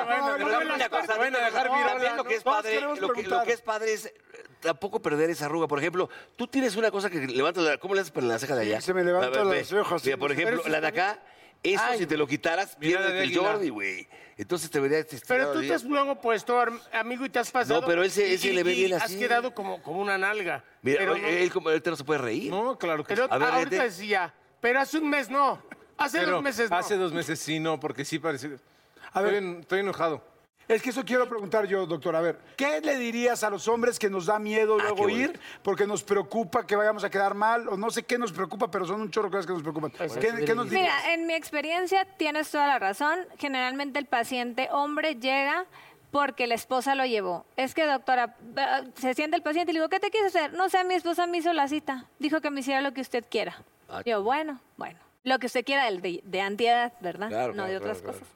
lo 2.16 2.24
que 2.24 2.34
es 2.34 2.42
padre, 2.42 2.80
lo 2.80 3.12
que, 3.12 3.22
lo 3.22 3.42
que 3.42 3.52
es 3.52 3.60
padre 3.60 3.92
es 3.92 4.12
tampoco 4.60 5.00
perder 5.00 5.30
esa 5.30 5.46
arruga. 5.46 5.66
Por 5.66 5.78
ejemplo, 5.78 6.08
tú 6.36 6.46
tienes 6.46 6.76
una 6.76 6.90
cosa 6.90 7.10
que 7.10 7.18
levantas, 7.26 7.78
¿cómo 7.78 7.94
le 7.94 8.00
haces 8.00 8.12
para 8.12 8.26
la 8.26 8.38
ceja 8.38 8.54
de 8.54 8.62
allá? 8.62 8.80
se 8.80 8.94
me 8.94 9.04
levantan 9.04 9.50
las 9.50 9.68
cejas, 9.68 10.04
Mira, 10.04 10.16
por 10.16 10.32
ejemplo, 10.32 10.62
la 10.66 10.80
de 10.80 10.86
acá, 10.86 11.18
eso 11.62 11.82
Ay. 11.86 11.98
si 11.98 12.06
te 12.06 12.16
lo 12.16 12.26
quitaras, 12.26 12.76
pierdes 12.76 13.12
de 13.12 13.22
el. 13.24 13.36
Jordi, 13.36 13.68
güey. 13.68 14.08
Entonces 14.36 14.70
te 14.70 14.80
verías 14.80 15.06
Pero 15.28 15.52
tú 15.52 15.60
te 15.60 15.72
has 15.74 15.84
luego 15.84 16.20
puesto, 16.20 16.58
amigo, 16.92 17.24
y 17.24 17.28
te 17.28 17.38
has 17.38 17.50
pasado. 17.50 17.80
No, 17.82 17.86
pero 17.86 18.02
él 18.02 18.10
se- 18.10 18.32
él 18.34 18.40
y- 18.42 18.52
le 18.52 18.62
ve 18.62 18.72
bien 18.74 18.94
Has 18.94 19.04
así. 19.04 19.18
quedado 19.18 19.54
como, 19.54 19.80
como 19.82 20.00
una 20.00 20.16
nalga. 20.18 20.64
Mira, 20.80 20.98
pero 20.98 21.12
oye, 21.12 21.22
no- 21.22 21.28
él 21.28 21.52
como 21.52 21.68
ahorita 21.68 21.90
no 21.90 21.96
se 21.96 22.04
puede 22.04 22.20
reír. 22.20 22.50
No, 22.50 22.76
claro 22.78 23.04
que 23.04 23.14
pero 23.14 23.26
sí. 23.26 23.32
A 23.32 23.38
ver, 23.38 23.48
ahorita 23.48 23.70
vete. 23.70 23.82
decía, 23.84 24.34
pero 24.60 24.80
hace 24.80 24.98
un 24.98 25.08
mes 25.10 25.28
no. 25.28 25.62
Hace 25.98 26.18
Pero 26.20 26.32
dos 26.32 26.42
meses 26.42 26.70
no. 26.70 26.76
Hace 26.76 26.96
dos 26.96 27.12
meses 27.12 27.38
sí, 27.38 27.60
no, 27.60 27.78
porque 27.78 28.04
sí 28.04 28.18
parece... 28.18 28.56
A 29.12 29.20
ver. 29.20 29.34
Estoy, 29.34 29.48
en- 29.48 29.60
estoy 29.60 29.80
enojado. 29.80 30.31
Es 30.68 30.80
que 30.80 30.90
eso 30.90 31.04
quiero 31.04 31.28
preguntar 31.28 31.66
yo, 31.66 31.86
doctor. 31.86 32.14
A 32.16 32.20
ver, 32.20 32.38
¿qué 32.56 32.80
le 32.80 32.96
dirías 32.96 33.42
a 33.42 33.50
los 33.50 33.66
hombres 33.68 33.98
que 33.98 34.08
nos 34.08 34.26
da 34.26 34.38
miedo 34.38 34.76
Ah, 34.80 34.84
luego 34.84 35.08
ir 35.08 35.38
porque 35.62 35.86
nos 35.86 36.02
preocupa 36.02 36.66
que 36.66 36.76
vayamos 36.76 37.04
a 37.04 37.10
quedar 37.10 37.34
mal? 37.34 37.68
O 37.68 37.76
no 37.76 37.90
sé 37.90 38.04
qué 38.04 38.18
nos 38.18 38.32
preocupa, 38.32 38.70
pero 38.70 38.86
son 38.86 39.00
un 39.00 39.10
chorro 39.10 39.28
de 39.28 39.32
cosas 39.32 39.46
que 39.46 39.52
nos 39.52 39.62
preocupan. 39.62 39.90
¿Qué, 39.90 40.44
qué 40.44 40.54
nos 40.54 40.70
dirías? 40.70 40.92
Mira, 41.02 41.14
en 41.14 41.26
mi 41.26 41.34
experiencia 41.34 42.06
tienes 42.16 42.50
toda 42.50 42.66
la 42.66 42.78
razón. 42.78 43.18
Generalmente 43.38 43.98
el 43.98 44.06
paciente 44.06 44.68
hombre 44.72 45.16
llega 45.16 45.66
porque 46.10 46.46
la 46.46 46.54
esposa 46.54 46.94
lo 46.94 47.06
llevó. 47.06 47.44
Es 47.56 47.74
que, 47.74 47.86
doctora, 47.86 48.36
eh, 48.56 48.90
se 48.96 49.14
siente 49.14 49.36
el 49.36 49.42
paciente 49.42 49.72
y 49.72 49.74
le 49.74 49.80
digo, 49.80 49.88
¿qué 49.88 49.98
te 49.98 50.10
quieres 50.10 50.34
hacer? 50.36 50.52
No 50.52 50.68
sé, 50.68 50.84
mi 50.84 50.94
esposa 50.94 51.26
me 51.26 51.38
hizo 51.38 51.52
la 51.52 51.68
cita. 51.68 52.04
Dijo 52.18 52.40
que 52.40 52.50
me 52.50 52.60
hiciera 52.60 52.82
lo 52.82 52.92
que 52.92 53.00
usted 53.00 53.24
quiera. 53.28 53.62
Yo, 54.04 54.22
bueno, 54.22 54.60
bueno. 54.76 54.98
Lo 55.24 55.38
que 55.38 55.46
usted 55.46 55.64
quiera 55.64 55.84
del- 55.84 56.02
de, 56.02 56.20
de 56.24 56.40
antiedad, 56.40 56.92
¿verdad? 57.00 57.28
Claro, 57.28 57.48
no 57.48 57.64
claro, 57.64 57.70
de 57.70 57.76
otras 57.76 58.02
claro, 58.02 58.18
cosas. 58.18 58.28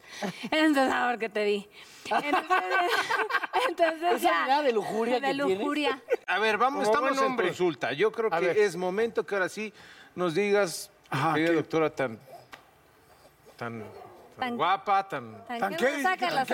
Entonces, 0.52 0.92
ah, 0.94 1.08
porque 1.10 1.28
te 1.28 1.44
vi. 1.44 1.68
Entonces, 2.04 2.34
entonces 3.68 4.02
Esa 4.02 4.18
ya. 4.18 4.42
mirada 4.42 4.62
de 4.62 4.72
lujuria 4.72 5.14
De 5.14 5.20
que 5.20 5.34
tienes. 5.34 5.58
lujuria. 5.58 6.00
A 6.26 6.38
ver, 6.38 6.56
vamos, 6.58 6.88
Como 6.88 7.08
estamos 7.08 7.26
en 7.28 7.36
consulta. 7.36 7.92
Yo 7.92 8.12
creo 8.12 8.32
A 8.32 8.38
que 8.38 8.46
ver. 8.46 8.58
es 8.58 8.76
momento 8.76 9.26
que 9.26 9.34
ahora 9.34 9.48
sí 9.48 9.72
nos 10.14 10.34
digas, 10.34 10.90
Ajá, 11.10 11.34
querida 11.34 11.50
¿qué? 11.50 11.56
doctora, 11.56 11.90
tan, 11.90 12.18
tan, 13.56 13.82
tan 14.38 14.56
guapa, 14.56 15.08
tan 15.08 15.44
¿Tan 15.46 15.58
¿Tan 15.58 15.76
qué 15.76 15.84
talentosa, 16.02 16.12
amigas? 16.12 16.48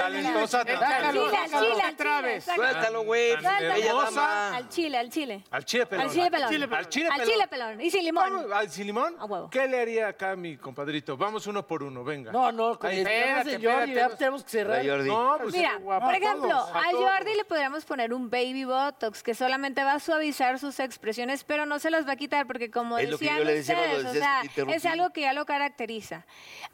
tan, 0.80 1.04
Al 1.04 1.12
chile, 1.12 1.36
al 1.36 1.50
chile, 1.50 1.82
al 1.82 1.96
Traves. 1.96 2.44
chile. 2.44 2.56
Suéltalo, 2.56 3.02
güey. 3.04 3.36
Bella 3.36 3.86
Hermosa. 3.88 4.56
Al 4.56 4.68
chile, 4.68 4.98
al 4.98 5.10
chile. 5.10 5.44
al 5.50 5.64
chile 5.64 5.86
pelón. 5.86 6.06
Al 6.06 6.10
chile 6.12 6.28
pelón. 6.30 6.52
Al 6.74 6.88
chile 6.88 7.06
Al 7.08 7.12
pelón. 7.20 7.28
chile 7.32 7.48
pelón. 7.48 7.80
Y 7.80 7.90
sin 7.90 8.04
limón. 8.04 8.52
¿Al 8.52 8.70
sin 8.70 8.86
limón? 8.86 9.16
A 9.18 9.24
huevo. 9.24 9.50
¿Qué 9.50 9.66
le 9.66 9.80
haría 9.80 10.08
acá 10.08 10.32
a 10.32 10.36
mi 10.36 10.56
compadrito? 10.56 11.16
Vamos 11.16 11.46
uno 11.46 11.66
por 11.66 11.82
uno, 11.82 12.04
venga. 12.04 12.32
No, 12.32 12.52
no, 12.52 12.78
con 12.78 12.90
espérate, 12.90 13.58
Jordi, 13.62 13.94
ya 13.94 14.08
tenemos 14.10 14.44
que 14.44 14.50
cerrar. 14.50 14.84
No, 14.84 15.38
pues 15.40 15.54
Mira, 15.54 15.78
por 15.82 16.02
A 16.02 16.16
ejemplo, 16.16 16.48
todos, 16.48 16.70
a. 16.70 16.82
Jordi 16.92 17.34
le 17.34 17.44
podríamos 17.44 17.84
poner 17.84 18.12
un 18.12 18.30
baby 18.30 18.64
botox 18.64 19.22
que 19.22 19.34
solamente 19.34 19.82
va 19.82 19.94
a 19.94 20.00
suavizar 20.00 20.58
sus 20.58 20.78
expresiones, 20.80 21.44
pero 21.44 21.66
no 21.66 21.78
se 21.78 21.90
las 21.90 22.06
va 22.06 22.12
a 22.12 22.16
quitar 22.16 22.46
porque 22.46 22.70
como 22.70 22.96
decían 22.96 23.38
ustedes, 23.40 24.04
o 24.04 24.12
sea, 24.12 24.42
es 24.68 24.86
algo 24.86 25.10
que 25.10 25.22
ya 25.22 25.32
lo 25.32 25.44
caracteriza. 25.46 26.24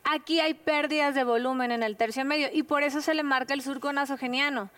Aquí 0.05 0.41
hay 0.41 0.55
de 0.99 1.25
volumen 1.25 1.71
en 1.71 1.83
el 1.83 1.97
tercio 1.97 2.25
medio 2.25 2.49
y 2.53 2.65
por 2.65 2.83
eso 2.83 3.01
se 3.01 3.15
le 3.15 3.23
marca 3.23 3.55
el 3.55 3.63
surco 3.63 3.93
nasogeniano. 3.93 4.69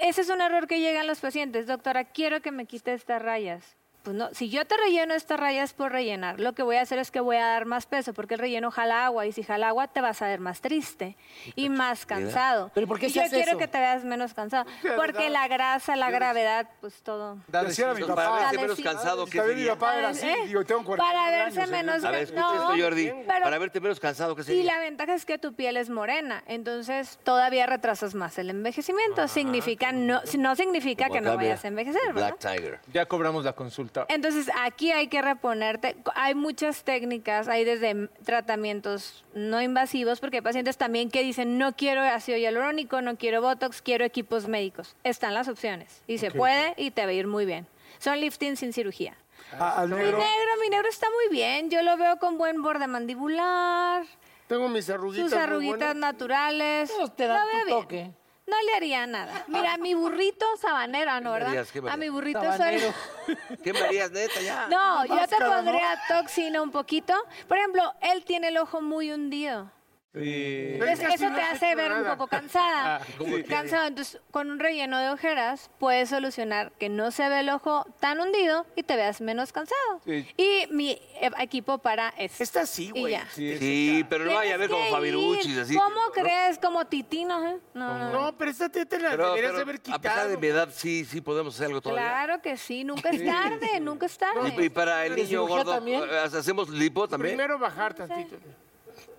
Ese 0.00 0.22
es 0.22 0.28
un 0.28 0.40
error 0.40 0.66
que 0.66 0.80
llegan 0.80 1.06
los 1.06 1.20
pacientes. 1.20 1.66
Doctora, 1.66 2.04
quiero 2.04 2.42
que 2.42 2.50
me 2.50 2.66
quite 2.66 2.92
estas 2.92 3.22
rayas. 3.22 3.77
Pues 4.08 4.16
no, 4.16 4.30
si 4.32 4.48
yo 4.48 4.64
te 4.64 4.74
relleno 4.78 5.12
estas 5.12 5.38
rayas 5.38 5.74
por 5.74 5.92
rellenar, 5.92 6.40
lo 6.40 6.54
que 6.54 6.62
voy 6.62 6.76
a 6.76 6.80
hacer 6.80 6.98
es 6.98 7.10
que 7.10 7.20
voy 7.20 7.36
a 7.36 7.44
dar 7.46 7.66
más 7.66 7.84
peso, 7.84 8.14
porque 8.14 8.36
el 8.36 8.40
relleno 8.40 8.70
jala 8.70 9.04
agua, 9.04 9.26
y 9.26 9.32
si 9.32 9.42
jala 9.42 9.68
agua 9.68 9.86
te 9.88 10.00
vas 10.00 10.22
a 10.22 10.26
ver 10.28 10.40
más 10.40 10.62
triste 10.62 11.14
y 11.56 11.68
más 11.68 12.06
cansado. 12.06 12.70
¿Pero 12.74 12.86
por 12.86 12.98
qué 12.98 13.08
Y 13.08 13.10
se 13.10 13.16
yo 13.18 13.26
hace 13.26 13.34
quiero 13.36 13.50
eso? 13.50 13.58
que 13.58 13.68
te 13.68 13.78
veas 13.78 14.04
menos 14.04 14.32
cansado, 14.32 14.64
porque 14.96 15.28
la 15.28 15.46
grasa, 15.46 15.94
la 15.94 16.10
gravedad, 16.10 16.70
pues 16.80 17.02
todo. 17.02 17.36
Era 17.52 17.64
mi. 17.92 18.00
Para 18.00 18.14
papá. 18.14 18.30
verse 18.38 18.46
Dale, 18.56 18.58
menos 18.62 18.80
cansado, 18.80 19.26
¿qué 19.26 19.38
También 19.40 19.58
mi 19.60 19.66
papá 19.66 19.98
era 19.98 20.08
así, 20.08 20.26
¿Eh? 20.26 20.36
digo, 20.46 20.64
tengo 20.64 20.84
40 20.84 21.04
Para 21.12 21.30
verse 21.30 21.60
años, 21.60 21.70
menos 21.70 22.04
A 22.04 22.10
ver, 22.10 22.22
esto, 22.22 22.40
Jordi. 22.80 23.12
pero- 23.26 23.44
Para 23.44 23.58
verte 23.58 23.78
menos 23.82 24.00
cansado, 24.00 24.34
¿qué 24.34 24.54
Y 24.54 24.62
la 24.62 24.78
ventaja 24.78 25.12
es 25.12 25.26
que 25.26 25.36
tu 25.36 25.52
piel 25.52 25.76
es 25.76 25.90
morena, 25.90 26.42
entonces 26.46 27.18
todavía 27.24 27.66
retrasas 27.66 28.14
más 28.14 28.38
el 28.38 28.48
envejecimiento. 28.48 29.28
significa 29.28 29.92
no, 29.92 30.22
no 30.38 30.56
significa 30.56 31.10
que 31.10 31.20
no 31.20 31.36
vayas 31.36 31.62
a 31.62 31.68
envejecer, 31.68 32.00
¿verdad? 32.14 32.34
Black 32.40 32.56
Tiger. 32.56 32.80
Ya 32.90 33.04
cobramos 33.04 33.44
la 33.44 33.52
consulta. 33.52 33.97
Entonces, 34.08 34.50
aquí 34.60 34.92
hay 34.92 35.08
que 35.08 35.22
reponerte. 35.22 35.96
Hay 36.14 36.34
muchas 36.34 36.84
técnicas, 36.84 37.48
hay 37.48 37.64
desde 37.64 38.08
tratamientos 38.24 39.24
no 39.34 39.60
invasivos, 39.60 40.20
porque 40.20 40.38
hay 40.38 40.42
pacientes 40.42 40.76
también 40.76 41.10
que 41.10 41.22
dicen, 41.22 41.58
no 41.58 41.74
quiero 41.76 42.02
ácido 42.02 42.38
hialurónico, 42.38 43.02
no 43.02 43.16
quiero 43.16 43.40
Botox, 43.42 43.82
quiero 43.82 44.04
equipos 44.04 44.48
médicos. 44.48 44.96
Están 45.04 45.34
las 45.34 45.48
opciones. 45.48 46.02
Y 46.06 46.18
se 46.18 46.30
puede 46.30 46.74
y 46.76 46.90
te 46.90 47.04
va 47.04 47.10
a 47.10 47.14
ir 47.14 47.26
muy 47.26 47.44
bien. 47.46 47.66
Son 47.98 48.20
lifting 48.20 48.56
sin 48.56 48.72
cirugía. 48.72 49.16
A- 49.58 49.80
Al 49.80 49.88
Mi 49.88 49.96
negro. 49.96 50.18
mi 50.62 50.68
negro 50.68 50.88
está 50.88 51.06
muy 51.10 51.34
bien. 51.36 51.70
Yo 51.70 51.82
lo 51.82 51.96
veo 51.96 52.18
con 52.18 52.38
buen 52.38 52.62
borde 52.62 52.86
mandibular, 52.86 54.04
Tengo 54.46 54.68
mis 54.68 54.88
arruguitas. 54.90 55.30
sus 55.30 55.38
arruguitas 55.38 55.94
naturales. 55.96 56.90
Pero 56.94 57.08
te 57.10 57.26
dan 57.26 57.40
Lo 57.40 57.46
veo 57.46 57.60
tu 57.60 57.66
bien. 57.66 57.80
toque. 57.82 58.10
No 58.48 58.56
le 58.62 58.76
haría 58.76 59.06
nada. 59.06 59.44
Mira, 59.46 59.76
mi 59.76 59.92
burrito 59.92 60.46
sabanero, 60.60 61.20
¿no, 61.20 61.32
verdad? 61.32 61.66
A 61.90 61.96
mi 61.98 62.08
burrito 62.08 62.40
Sabanero. 62.40 62.94
¿Qué 63.62 63.74
me 63.74 63.80
harías, 63.80 64.10
neta, 64.10 64.40
ya? 64.40 64.68
No, 64.68 65.04
yo 65.04 65.28
te 65.28 65.36
pondría 65.36 66.00
toxina 66.08 66.62
un 66.62 66.70
poquito. 66.70 67.12
Por 67.46 67.58
ejemplo, 67.58 67.82
él 68.00 68.24
tiene 68.24 68.48
el 68.48 68.56
ojo 68.56 68.80
muy 68.80 69.10
hundido. 69.12 69.70
Sí. 70.14 70.70
Entonces, 70.72 71.00
eso 71.00 71.26
te 71.34 71.40
hace 71.42 71.74
ver 71.74 71.92
un 71.92 72.04
poco 72.04 72.26
cansada. 72.28 72.96
Ah, 72.96 73.00
¿cómo 73.18 73.36
que? 73.36 73.44
Cansado. 73.44 73.86
Entonces, 73.86 74.20
con 74.30 74.50
un 74.50 74.58
relleno 74.58 74.98
de 74.98 75.10
ojeras, 75.10 75.70
puedes 75.78 76.08
solucionar 76.08 76.72
que 76.78 76.88
no 76.88 77.10
se 77.10 77.28
ve 77.28 77.40
el 77.40 77.50
ojo 77.50 77.84
tan 78.00 78.18
hundido 78.18 78.66
y 78.74 78.82
te 78.84 78.96
veas 78.96 79.20
menos 79.20 79.52
cansado. 79.52 80.00
Sí. 80.06 80.26
Y 80.38 80.66
mi 80.72 80.98
equipo 81.38 81.78
para 81.78 82.08
eso. 82.16 82.42
Esta 82.42 82.64
sí, 82.64 82.90
güey. 82.90 83.18
Sí, 83.34 84.04
pero 84.08 84.24
no 84.24 84.34
vaya 84.34 84.54
a 84.54 84.56
ver 84.56 84.70
como 84.70 84.86
Fabiruchis, 84.86 85.46
ir. 85.54 85.60
así. 85.60 85.74
¿Cómo 85.76 85.90
¿no? 86.06 86.10
crees? 86.12 86.58
Como 86.58 86.86
titinos, 86.86 87.44
¿eh? 87.44 87.58
No, 87.74 87.98
no, 87.98 88.10
no. 88.10 88.38
Pero 88.38 88.50
esta 88.50 88.68
te, 88.70 88.86
te 88.86 88.98
la 88.98 89.10
Pero, 89.10 89.28
deberías 89.34 89.52
pero 89.52 89.62
haber 89.62 89.76
a 89.76 89.78
pesar 89.82 90.00
quitado. 90.00 90.28
de 90.30 90.36
mi 90.38 90.46
edad, 90.46 90.68
sí, 90.72 91.04
sí 91.04 91.20
podemos 91.20 91.54
hacer 91.54 91.66
algo 91.66 91.82
todavía. 91.82 92.02
Claro 92.08 92.40
que 92.42 92.56
sí. 92.56 92.82
Nunca 92.82 93.10
es 93.10 93.24
tarde, 93.24 93.78
nunca 93.80 94.06
es 94.06 94.16
tarde. 94.16 94.54
Y, 94.56 94.64
y 94.64 94.68
para 94.70 95.04
el 95.04 95.16
¿De 95.16 95.24
niño 95.24 95.46
gordo, 95.46 95.74
también? 95.74 96.02
¿hacemos 96.02 96.70
lipo 96.70 97.06
también? 97.06 97.36
Primero 97.36 97.58
bajar 97.58 97.92
tantito. 97.92 98.36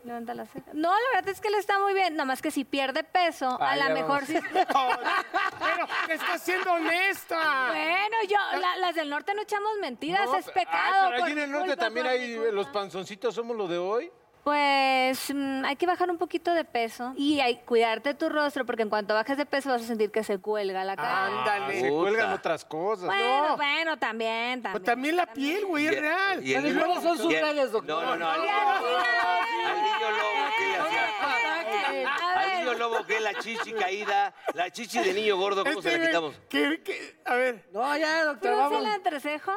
Levanta 0.03 0.33
la 0.33 0.45
ceja. 0.45 0.65
No, 0.73 0.89
la 0.93 1.15
verdad 1.15 1.29
es 1.29 1.41
que 1.41 1.49
le 1.49 1.57
está 1.57 1.77
muy 1.79 1.93
bien. 1.93 2.13
Nada 2.15 2.25
más 2.25 2.41
que 2.41 2.51
si 2.51 2.63
pierde 2.63 3.03
peso, 3.03 3.61
a 3.61 3.75
ya 3.75 3.89
lo 3.89 3.93
mejor 3.95 4.25
sí. 4.25 4.33
Pero 4.51 5.87
estás 6.09 6.41
siendo 6.41 6.71
honesta. 6.73 7.67
Bueno, 7.69 8.17
yo, 8.27 8.59
la- 8.59 8.77
las 8.77 8.95
del 8.95 9.09
norte 9.09 9.33
no 9.33 9.41
echamos 9.41 9.71
mentiras, 9.81 10.25
No, 10.25 10.35
es 10.37 10.45
pero- 10.45 10.53
pecado. 10.55 11.07
Ay, 11.07 11.11
pero 11.11 11.17
por 11.19 11.25
allí 11.25 11.31
en 11.33 11.39
el 11.39 11.51
norte 11.51 11.67
culpa, 11.67 11.83
también 11.83 12.05
por 12.05 12.13
hay 12.15 12.35
culpa. 12.35 12.51
los 12.51 12.67
panzoncitos, 12.67 13.35
somos 13.35 13.57
lo 13.57 13.67
de 13.67 13.77
hoy. 13.77 14.11
Pues 14.43 15.33
mm, 15.33 15.65
hay 15.65 15.75
que 15.75 15.85
bajar 15.85 16.09
un 16.09 16.17
poquito 16.17 16.53
de 16.53 16.63
peso 16.63 17.13
y 17.17 17.39
hay 17.39 17.57
cuidarte 17.65 18.13
tu 18.13 18.29
rostro 18.29 18.65
porque 18.65 18.83
en 18.83 18.89
cuanto 18.89 19.13
bajes 19.13 19.37
de 19.37 19.45
peso 19.45 19.69
vas 19.69 19.81
a 19.83 19.85
sentir 19.85 20.11
que 20.11 20.23
se 20.23 20.39
cuelga 20.39 20.83
la 20.83 20.95
cara. 20.95 21.25
Ándale. 21.25 21.79
Se 21.81 21.89
Puta. 21.89 22.01
cuelgan 22.01 22.33
otras 22.33 22.65
cosas. 22.65 23.05
bueno, 23.05 23.47
no. 23.49 23.57
bueno, 23.57 23.97
también, 23.97 24.61
también. 24.61 24.73
Pero 24.73 24.85
también 24.85 25.15
la 25.17 25.25
piel, 25.27 25.65
güey, 25.65 25.87
es 25.87 25.99
real. 25.99 26.43
Y 26.45 26.53
el 26.53 26.63
Pero 26.63 26.73
niño- 26.73 26.85
¿cuáles 26.85 27.03
son 27.03 27.17
sus 27.17 27.31
y 27.31 27.35
el- 27.35 27.41
redes, 27.43 27.71
doctor? 27.71 28.03
No, 28.03 28.09
no, 28.09 28.15
no. 28.15 28.29
Al 28.29 28.41
niño, 28.41 28.53
al 29.67 29.83
niño 29.83 30.11
lobo, 30.11 30.49
¿qué 30.57 30.67
le 30.67 30.77
hacía? 30.77 31.07
A 32.07 32.39
Al 32.41 32.49
ver, 32.49 32.59
niño 32.59 32.73
lobo, 32.75 33.05
¿qué? 33.05 33.19
La 33.19 33.33
chichi 33.35 33.73
caída. 33.73 34.33
La 34.53 34.71
chichi 34.71 34.99
de 34.99 35.13
niño 35.13 35.37
gordo, 35.37 35.63
¿cómo 35.65 35.81
se 35.81 35.89
Este, 35.89 35.99
la 36.01 36.07
quitamos? 36.07 36.35
que- 36.49 36.81
que- 36.81 37.19
a 37.25 37.35
ver. 37.35 37.67
No, 37.73 37.97
ya, 37.97 38.23
doctor, 38.23 38.51
frunce 38.55 38.73
vamos. 38.75 38.87
el 38.87 38.93
entrecejo, 38.95 39.51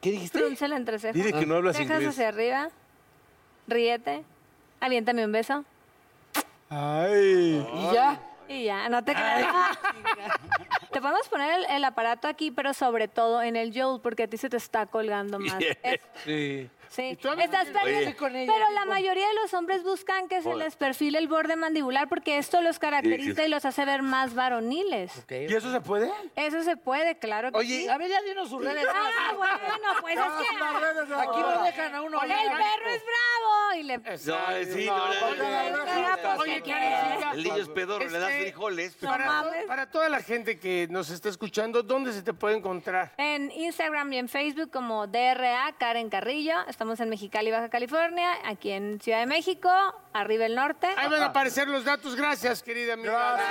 ¿Qué 0.00 0.10
dijiste? 0.10 0.38
frunce 0.38 0.64
el 0.64 0.72
entrecejo. 0.72 1.12
Dile 1.14 1.32
que 1.32 1.44
no 1.46 1.56
hablas 1.56 1.76
Dejas 1.76 1.96
inglés. 1.98 2.08
hacia 2.14 2.28
arriba, 2.28 2.70
ríete, 3.70 4.22
aviéntame 4.80 5.24
un 5.24 5.32
beso 5.32 5.64
Ay. 6.68 7.66
¿Y 7.74 7.92
ya? 7.94 8.20
y 8.48 8.64
ya, 8.64 8.88
no 8.88 9.02
te 9.04 9.12
creas. 9.12 9.46
Te 10.92 11.00
podemos 11.00 11.28
poner 11.28 11.60
el, 11.60 11.64
el 11.66 11.84
aparato 11.84 12.26
aquí, 12.28 12.50
pero 12.50 12.74
sobre 12.74 13.06
todo 13.08 13.42
en 13.42 13.54
el 13.56 13.72
jowl, 13.72 14.00
porque 14.00 14.24
a 14.24 14.28
ti 14.28 14.36
se 14.36 14.48
te 14.48 14.56
está 14.56 14.86
colgando 14.86 15.38
más. 15.38 15.56
Es- 15.82 16.00
Sí. 16.24 16.68
Sí, 16.90 17.16
estás 17.38 17.68
perdiendo. 17.68 18.08
Oye. 18.08 18.16
con 18.16 18.34
ella, 18.34 18.52
Pero 18.52 18.70
la 18.74 18.84
mayoría 18.84 19.26
de 19.28 19.34
los 19.34 19.54
hombres 19.54 19.84
buscan 19.84 20.26
que 20.28 20.42
se 20.42 20.56
les 20.56 20.74
perfile 20.74 21.18
el 21.18 21.28
borde 21.28 21.54
mandibular 21.54 22.08
porque 22.08 22.36
esto 22.38 22.60
los 22.62 22.80
caracteriza 22.80 23.44
y 23.44 23.48
los 23.48 23.64
hace 23.64 23.84
ver 23.84 24.02
más 24.02 24.34
varoniles. 24.34 25.12
¿Y 25.30 25.54
eso 25.54 25.70
se 25.70 25.80
puede? 25.80 26.10
Eso 26.34 26.64
se 26.64 26.76
puede, 26.76 27.16
claro 27.18 27.52
que 27.52 27.58
Oye, 27.58 27.82
sí. 27.82 27.88
a 27.88 27.96
ver, 27.96 28.10
ya 28.10 28.20
dinos 28.22 28.48
sus 28.48 28.64
redes. 28.64 28.84
Ah, 28.92 29.32
bueno, 29.36 29.92
pues 30.00 30.16
es 30.16 30.22
que 30.22 31.14
Aquí 31.14 31.40
no 31.40 31.62
dejan 31.62 31.94
a 31.94 32.02
uno. 32.02 32.20
el 32.22 32.28
perro 32.28 32.90
es 32.90 33.02
bravo 33.04 33.74
y 33.78 33.82
le... 33.84 33.98
No, 33.98 34.16
sí, 34.18 34.86
no, 34.86 36.38
Oye, 36.38 36.62
El 37.34 37.42
niño 37.44 37.56
es 37.56 37.68
pedorro, 37.68 38.08
le 38.08 38.18
das 38.18 38.30
Este, 38.30 38.42
frijoles. 38.42 38.96
Para 38.96 39.88
toda 39.90 40.08
la 40.08 40.20
gente 40.22 40.58
que 40.58 40.88
nos 40.90 41.10
está 41.10 41.28
escuchando, 41.28 41.84
¿dónde 41.84 42.12
se 42.12 42.22
te 42.22 42.34
puede 42.34 42.56
encontrar? 42.56 43.12
En 43.16 43.52
Instagram 43.52 44.12
y 44.12 44.18
en 44.18 44.28
Facebook 44.28 44.70
como 44.70 45.06
DRA 45.06 45.72
Karen 45.78 46.10
Carrillo. 46.10 46.54
Estamos 46.80 46.98
en 47.00 47.10
Mexicali, 47.10 47.50
Baja 47.50 47.68
California, 47.68 48.30
aquí 48.42 48.70
en 48.70 48.98
Ciudad 49.02 49.18
de 49.20 49.26
México, 49.26 49.68
arriba 50.14 50.46
el 50.46 50.54
norte. 50.54 50.86
Ahí 50.96 51.10
van 51.10 51.22
a 51.22 51.26
aparecer 51.26 51.68
los 51.68 51.84
datos. 51.84 52.16
Gracias, 52.16 52.62
querida 52.62 52.94
amiga. 52.94 53.34
Arriba 53.34 53.50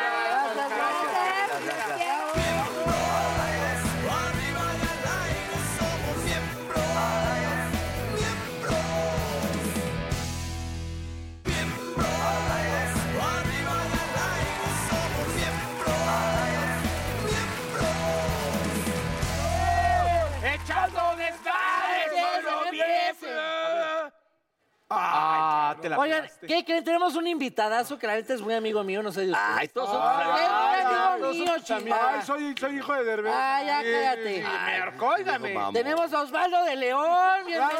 Ah, 24.91 25.75
te 25.81 25.87
la 25.87 25.99
Oigan, 25.99 26.21
pegaste. 26.23 26.47
¿qué 26.47 26.65
creen? 26.65 26.83
Tenemos 26.83 27.15
un 27.15 27.27
invitadazo 27.27 27.99
que 27.99 28.07
la 28.07 28.15
neta 28.15 28.33
es 28.33 28.41
muy 28.41 28.55
amigo 28.55 28.83
mío, 28.83 29.03
no 29.03 29.11
sé 29.11 29.21
de 29.21 29.31
ustedes. 29.33 29.49
Ay, 29.57 29.67
todos 29.67 29.89
somos 29.89 30.07
Ay, 30.07 30.23
amigos. 30.25 30.49
muy 30.49 31.37
amigo 31.37 31.45
mío, 31.45 31.53
chingada. 31.63 32.13
Ay, 32.15 32.21
soy, 32.25 32.55
soy 32.59 32.75
hijo 32.77 32.93
de 32.93 33.03
Derbez. 33.03 33.33
Ah, 33.35 33.61
ya, 33.63 33.83
cállate. 33.83 34.43
Merco, 34.65 35.05
óigame. 35.07 35.53
Vamos. 35.53 35.73
Tenemos 35.73 36.11
a 36.13 36.21
Osvaldo 36.21 36.63
de 36.63 36.75
León, 36.75 37.45
bienvenido. 37.45 37.79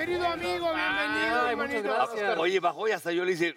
Querido 0.00 0.26
amigo, 0.26 0.66
bienvenido, 0.74 1.42
Ay, 1.46 1.56
muchas 1.56 1.70
hermanito. 1.74 1.82
gracias. 1.94 2.38
Oye, 2.38 2.58
bajó 2.58 2.88
y 2.88 2.92
hasta 2.92 3.12
yo 3.12 3.22
le 3.22 3.32
hice. 3.32 3.54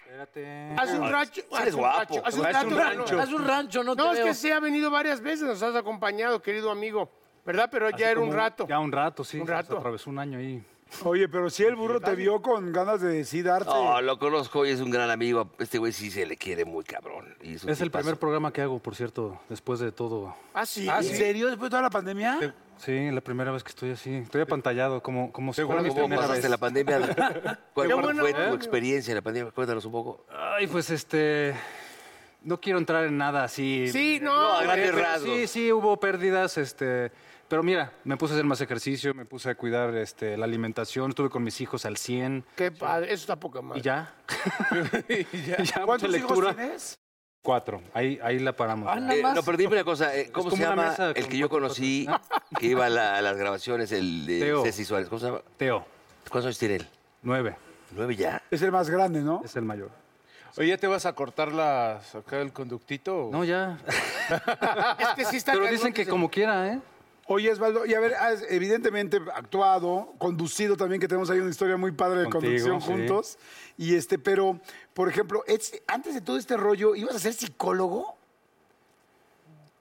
Espérate. 0.00 0.74
Haz 0.76 0.90
un 0.94 1.08
rancho. 1.12 1.42
Haz 1.52 1.66
un 1.74 1.80
guapo. 1.80 1.98
rancho, 1.98 2.22
Haz 2.26 2.34
un 2.34 2.42
rancho. 2.44 2.76
rancho. 2.76 3.20
Haz 3.20 3.32
un 3.32 3.46
rancho, 3.46 3.84
no, 3.84 3.94
No, 3.94 4.04
te 4.06 4.10
es 4.10 4.16
veo. 4.18 4.26
que 4.26 4.34
sí 4.34 4.50
ha 4.50 4.58
venido 4.58 4.90
varias 4.90 5.20
veces, 5.20 5.42
nos 5.42 5.62
has 5.62 5.76
acompañado, 5.76 6.42
querido 6.42 6.72
amigo. 6.72 7.08
¿Verdad? 7.44 7.68
Pero 7.70 7.88
ya 7.90 8.10
era 8.10 8.18
un 8.20 8.32
rato. 8.32 8.66
Ya 8.66 8.80
un 8.80 8.90
rato, 8.90 9.22
sí. 9.22 9.38
Un 9.38 9.46
rato. 9.46 9.74
Se 9.74 9.78
atravesó 9.78 10.10
un 10.10 10.18
año 10.18 10.38
ahí. 10.40 10.60
Oye, 11.04 11.28
pero 11.28 11.50
si 11.50 11.62
el 11.62 11.76
burro 11.76 12.00
te 12.00 12.14
vio 12.16 12.42
con 12.42 12.72
ganas 12.72 13.00
de 13.00 13.24
sí 13.24 13.42
darte. 13.42 13.70
No, 13.70 14.00
lo 14.02 14.18
conozco 14.18 14.66
y 14.66 14.70
es 14.70 14.80
un 14.80 14.90
gran 14.90 15.10
amigo. 15.10 15.50
Este 15.60 15.78
güey 15.78 15.92
sí 15.92 16.10
se 16.10 16.26
le 16.26 16.36
quiere 16.36 16.64
muy 16.64 16.82
cabrón. 16.82 17.32
y 17.42 17.50
un 17.50 17.54
Es 17.54 17.80
el 17.80 17.88
tipazo. 17.88 18.02
primer 18.02 18.18
programa 18.18 18.52
que 18.52 18.62
hago, 18.62 18.80
por 18.80 18.96
cierto, 18.96 19.38
después 19.48 19.78
de 19.78 19.92
todo. 19.92 20.34
Ah, 20.52 20.66
sí. 20.66 20.88
¿En 20.88 21.04
serio? 21.04 21.46
¿Después 21.46 21.66
de 21.66 21.70
toda 21.70 21.82
la 21.82 21.90
pandemia? 21.90 22.54
Sí, 22.78 23.10
la 23.10 23.20
primera 23.20 23.50
vez 23.50 23.62
que 23.62 23.70
estoy 23.70 23.90
así. 23.90 24.14
Estoy 24.14 24.42
apantallado, 24.42 25.02
como, 25.02 25.32
como 25.32 25.52
si 25.52 25.62
fuera 25.62 25.82
mi 25.82 25.88
¿Cómo 25.88 26.00
primera 26.02 26.22
pasaste 26.22 26.42
vez. 26.42 26.50
la 26.50 26.58
pandemia? 26.58 26.98
¿Cuál 27.74 27.90
fue 27.92 28.32
tu 28.34 28.54
experiencia 28.54 29.12
en 29.12 29.16
la 29.16 29.22
pandemia? 29.22 29.50
Cuéntanos 29.52 29.84
un 29.84 29.92
poco. 29.92 30.26
Ay, 30.30 30.66
pues 30.66 30.90
este. 30.90 31.54
No 32.42 32.60
quiero 32.60 32.78
entrar 32.78 33.04
en 33.06 33.18
nada 33.18 33.44
así. 33.44 33.88
Sí, 33.90 34.20
no. 34.22 34.34
No, 34.34 34.52
a 34.58 34.62
grandes 34.62 34.90
Pero 34.92 35.02
rasgos. 35.02 35.34
Sí, 35.34 35.46
sí, 35.46 35.72
hubo 35.72 35.98
pérdidas, 35.98 36.58
este. 36.58 37.10
Pero 37.48 37.62
mira, 37.62 37.92
me 38.04 38.16
puse 38.16 38.32
a 38.32 38.36
hacer 38.36 38.44
más 38.44 38.60
ejercicio, 38.60 39.14
me 39.14 39.24
puse 39.24 39.48
a 39.48 39.54
cuidar 39.54 39.94
este, 39.94 40.36
la 40.36 40.46
alimentación, 40.46 41.10
estuve 41.10 41.30
con 41.30 41.44
mis 41.44 41.60
hijos 41.60 41.84
al 41.86 41.96
100 41.96 42.44
Qué 42.56 42.72
padre, 42.72 43.06
eso 43.06 43.22
está 43.22 43.38
poca 43.38 43.62
madre. 43.62 43.80
y 43.80 43.82
ya. 43.84 44.14
y 45.08 45.42
ya, 45.42 45.56
mucha 45.58 45.84
¿Cuántos 45.84 46.16
hijos 46.16 46.56
tienes? 46.56 46.98
Cuatro, 47.46 47.80
ahí, 47.94 48.18
ahí 48.24 48.40
la 48.40 48.54
paramos. 48.56 48.88
Ah, 48.90 48.98
Eh, 49.14 49.22
no, 49.22 49.40
pero 49.44 49.56
dime 49.56 49.74
una 49.74 49.84
cosa. 49.84 50.12
eh, 50.16 50.30
¿Cómo 50.32 50.50
se 50.50 50.56
llama 50.56 50.88
mesa 50.90 51.12
el 51.12 51.28
que 51.28 51.38
yo 51.38 51.48
conocí 51.48 52.04
que 52.58 52.66
iba 52.66 52.86
a, 52.86 52.88
la- 52.88 53.16
a 53.18 53.22
las 53.22 53.36
grabaciones, 53.36 53.92
el 53.92 54.26
de 54.26 54.40
Teo. 54.40 54.64
Ceci 54.64 54.84
Suárez? 54.84 55.08
¿Cómo 55.08 55.20
se 55.20 55.26
llama? 55.26 55.42
Teo, 55.56 55.86
¿Cuántos 56.28 56.46
años 56.46 56.58
tiene 56.58 56.74
él? 56.74 56.88
nueve, 57.22 57.54
¿Nueve 57.92 58.16
ya? 58.16 58.42
Es 58.50 58.62
el 58.62 58.72
más 58.72 58.90
grande, 58.90 59.20
¿no? 59.20 59.42
es 59.44 59.54
el 59.54 59.62
mayor. 59.62 59.90
Oye, 60.58 60.70
¿ya 60.70 60.76
te 60.76 60.88
vas 60.88 61.06
a 61.06 61.12
cortar 61.12 61.52
las, 61.52 62.16
acá 62.16 62.40
el 62.40 62.52
conductito? 62.52 63.28
No, 63.30 63.44
ya. 63.44 63.78
Es 64.98 65.08
que 65.14 65.24
sí 65.24 65.36
está 65.36 65.52
Pero 65.52 65.68
dicen 65.68 65.92
que 65.92 66.04
se- 66.04 66.10
como 66.10 66.28
quiera, 66.28 66.66
¿eh? 66.72 66.80
Oye, 67.28 67.50
Osvaldo, 67.50 67.84
y 67.86 67.94
a 67.94 67.98
ver, 68.00 68.14
has 68.14 68.44
evidentemente 68.48 69.20
actuado, 69.34 70.14
conducido 70.18 70.76
también, 70.76 71.00
que 71.00 71.08
tenemos 71.08 71.28
ahí 71.28 71.40
una 71.40 71.50
historia 71.50 71.76
muy 71.76 71.90
padre 71.90 72.20
de 72.20 72.24
Contigo, 72.30 72.40
conducción 72.68 72.80
sí. 72.80 72.86
juntos. 72.86 73.38
Y 73.76 73.94
este, 73.96 74.16
pero, 74.18 74.60
por 74.94 75.08
ejemplo, 75.08 75.42
es- 75.48 75.82
antes 75.88 76.14
de 76.14 76.20
todo 76.20 76.36
este 76.38 76.56
rollo, 76.56 76.94
¿ibas 76.94 77.16
a 77.16 77.18
ser 77.18 77.32
psicólogo? 77.34 78.14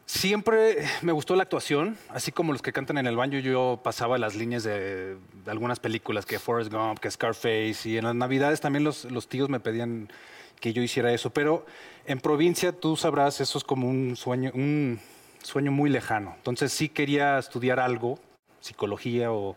Siempre 0.07 0.87
me 1.01 1.11
gustó 1.11 1.35
la 1.35 1.43
actuación, 1.43 1.97
así 2.09 2.31
como 2.31 2.51
los 2.51 2.61
que 2.61 2.71
cantan 2.71 2.99
en 2.99 3.07
el 3.07 3.15
baño, 3.15 3.39
yo 3.39 3.79
pasaba 3.83 4.17
las 4.19 4.35
líneas 4.35 4.63
de, 4.63 5.15
de 5.15 5.51
algunas 5.51 5.79
películas, 5.79 6.25
que 6.27 6.37
Forrest 6.37 6.71
Gump, 6.71 6.99
que 6.99 7.09
Scarface, 7.09 7.77
y 7.89 7.97
en 7.97 8.05
las 8.05 8.13
navidades 8.15 8.61
también 8.61 8.83
los, 8.83 9.05
los 9.05 9.27
tíos 9.27 9.49
me 9.49 9.59
pedían 9.59 10.09
que 10.59 10.73
yo 10.73 10.81
hiciera 10.83 11.11
eso, 11.11 11.31
pero 11.31 11.65
en 12.05 12.19
provincia 12.19 12.71
tú 12.71 12.95
sabrás, 12.95 13.41
eso 13.41 13.57
es 13.57 13.63
como 13.63 13.89
un 13.89 14.15
sueño, 14.15 14.51
un 14.53 14.99
sueño 15.45 15.71
muy 15.71 15.89
lejano. 15.89 16.33
Entonces 16.35 16.73
sí 16.73 16.89
quería 16.89 17.37
estudiar 17.37 17.79
algo, 17.79 18.19
psicología 18.59 19.31
o 19.31 19.55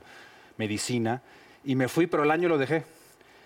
medicina, 0.57 1.23
y 1.65 1.75
me 1.75 1.89
fui, 1.89 2.07
pero 2.07 2.25
el 2.25 2.31
año 2.31 2.49
lo 2.49 2.59
dejé. 2.59 2.85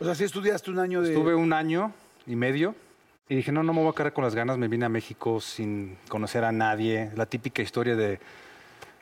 O 0.01 0.05
sea, 0.05 0.15
sí 0.15 0.25
estudiaste 0.25 0.71
un 0.71 0.79
año 0.79 1.03
de... 1.03 1.11
Estuve 1.11 1.35
un 1.35 1.53
año 1.53 1.93
y 2.27 2.37
medio 2.37 2.75
y 3.29 3.37
dije, 3.37 3.53
no, 3.53 3.63
no 3.63 3.73
me 3.73 3.81
voy 3.81 3.91
a 3.91 3.95
quedar 3.95 4.13
con 4.13 4.25
las 4.25 4.35
ganas. 4.35 4.59
Me 4.59 4.69
vine 4.69 4.85
a 4.85 4.89
México 4.89 5.41
sin 5.41 5.97
conocer 6.09 6.45
a 6.45 6.53
nadie. 6.53 7.11
La 7.15 7.27
típica 7.27 7.63
historia 7.63 7.95
de, 7.95 8.19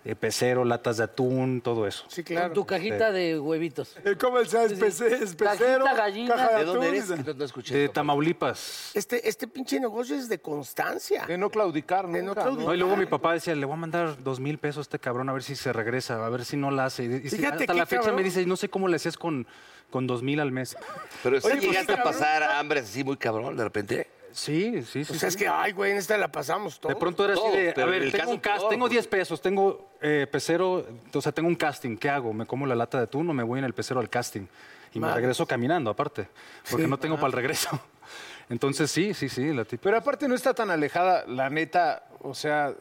de 0.04 0.16
pecero, 0.16 0.64
latas 0.64 0.96
de 0.96 1.04
atún, 1.04 1.60
todo 1.60 1.86
eso. 1.86 2.04
Sí, 2.08 2.24
Con 2.24 2.36
claro. 2.36 2.54
tu 2.54 2.64
cajita 2.64 3.12
de 3.12 3.38
huevitos. 3.38 3.96
Eh, 4.04 4.16
¿Cómo 4.18 4.38
el? 4.38 4.46
Es 4.46 4.54
pece- 4.54 5.06
es 5.22 5.34
pecero, 5.36 5.84
Cajita, 5.84 5.94
gallina. 5.94 6.34
caja 6.36 6.48
de 6.52 6.58
¿De 6.58 6.64
dónde 6.64 6.86
atún, 6.86 6.96
eres? 6.96 7.26
No, 7.26 7.34
no 7.34 7.44
escuché. 7.44 7.74
De. 7.76 7.88
Tamaulipas. 7.90 8.92
Este, 8.94 9.28
este 9.28 9.46
pinche 9.46 9.78
negocio 9.78 10.16
es 10.16 10.28
de 10.30 10.38
constancia. 10.40 11.26
De 11.26 11.36
no 11.36 11.50
claudicar, 11.50 12.08
De 12.08 12.22
no 12.22 12.34
claudicar. 12.34 12.66
No, 12.66 12.74
y 12.74 12.78
luego 12.78 12.96
mi 12.96 13.04
papá 13.06 13.34
decía, 13.34 13.54
le 13.54 13.66
voy 13.66 13.74
a 13.74 13.78
mandar 13.78 14.22
dos 14.22 14.40
mil 14.40 14.56
pesos 14.58 14.78
a 14.78 14.82
este 14.82 14.98
cabrón 14.98 15.28
a 15.28 15.32
ver 15.34 15.42
si 15.42 15.54
se 15.54 15.72
regresa, 15.72 16.24
a 16.24 16.28
ver 16.30 16.44
si 16.46 16.56
no 16.56 16.70
la 16.70 16.86
hace. 16.86 17.04
Y 17.04 17.28
Fíjate 17.28 17.64
hasta 17.64 17.74
la 17.74 17.84
fecha 17.86 18.00
cabrón. 18.00 18.16
me 18.16 18.22
dice, 18.22 18.46
no 18.46 18.56
sé 18.56 18.70
cómo 18.70 18.88
le 18.88 18.96
hacías 18.96 19.18
con, 19.18 19.46
con 19.90 20.06
dos 20.06 20.22
mil 20.22 20.40
al 20.40 20.50
mes. 20.50 20.76
Pero 21.22 21.38
si 21.42 21.46
Oye, 21.46 21.56
pues, 21.56 21.66
llegaste 21.68 21.92
a 21.92 22.02
pasar 22.02 22.42
hambre 22.42 22.80
así 22.80 23.04
muy 23.04 23.18
cabrón 23.18 23.54
de 23.56 23.64
repente. 23.64 24.06
Sí, 24.32 24.82
sí, 24.84 25.04
sí. 25.04 25.12
O 25.12 25.16
sea, 25.16 25.28
es 25.28 25.36
que, 25.36 25.48
ay, 25.48 25.72
güey, 25.72 25.92
en 25.92 25.98
esta 25.98 26.16
la 26.16 26.30
pasamos 26.30 26.78
todo. 26.80 26.92
De 26.92 26.96
pronto 26.98 27.24
era 27.24 27.34
así 27.34 27.42
de, 27.56 27.70
a 27.82 27.84
ver, 27.86 28.02
tengo 28.10 28.16
caso 28.18 28.30
un 28.30 28.38
cast, 28.38 28.68
tengo 28.68 28.84
porque- 28.84 28.94
10 28.94 29.06
pesos, 29.06 29.40
tengo 29.42 29.90
eh, 30.00 30.26
pecero, 30.30 30.86
o 31.12 31.20
sea, 31.20 31.32
tengo 31.32 31.48
un 31.48 31.56
casting, 31.56 31.96
¿qué 31.96 32.08
hago? 32.10 32.32
¿Me 32.32 32.46
como 32.46 32.66
la 32.66 32.74
lata 32.74 32.98
de 32.98 33.04
atún 33.04 33.28
o 33.28 33.32
me 33.34 33.42
voy 33.42 33.58
en 33.58 33.64
el 33.64 33.74
pecero 33.74 34.00
al 34.00 34.08
casting? 34.08 34.46
Y 34.92 34.98
me 34.98 35.12
regreso 35.14 35.46
caminando, 35.46 35.90
aparte, 35.90 36.28
porque 36.68 36.86
no 36.88 36.98
tengo 36.98 37.14
para 37.16 37.28
el 37.28 37.32
regreso. 37.34 37.68
Entonces, 38.48 38.90
sí, 38.90 39.14
sí, 39.14 39.28
sí, 39.28 39.52
la 39.54 39.64
típica. 39.64 39.82
Pero 39.84 39.96
aparte 39.98 40.26
no 40.26 40.34
está 40.34 40.52
tan 40.54 40.70
alejada, 40.70 41.24
la 41.28 41.48
neta, 41.50 42.02
o 42.20 42.34
sea, 42.34 42.74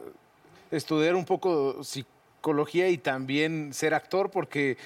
estudiar 0.72 1.14
un 1.14 1.24
poco 1.24 1.84
psicología 1.84 2.88
y 2.88 2.98
también 2.98 3.72
ser 3.72 3.94
actor, 3.94 4.30
porque 4.30 4.76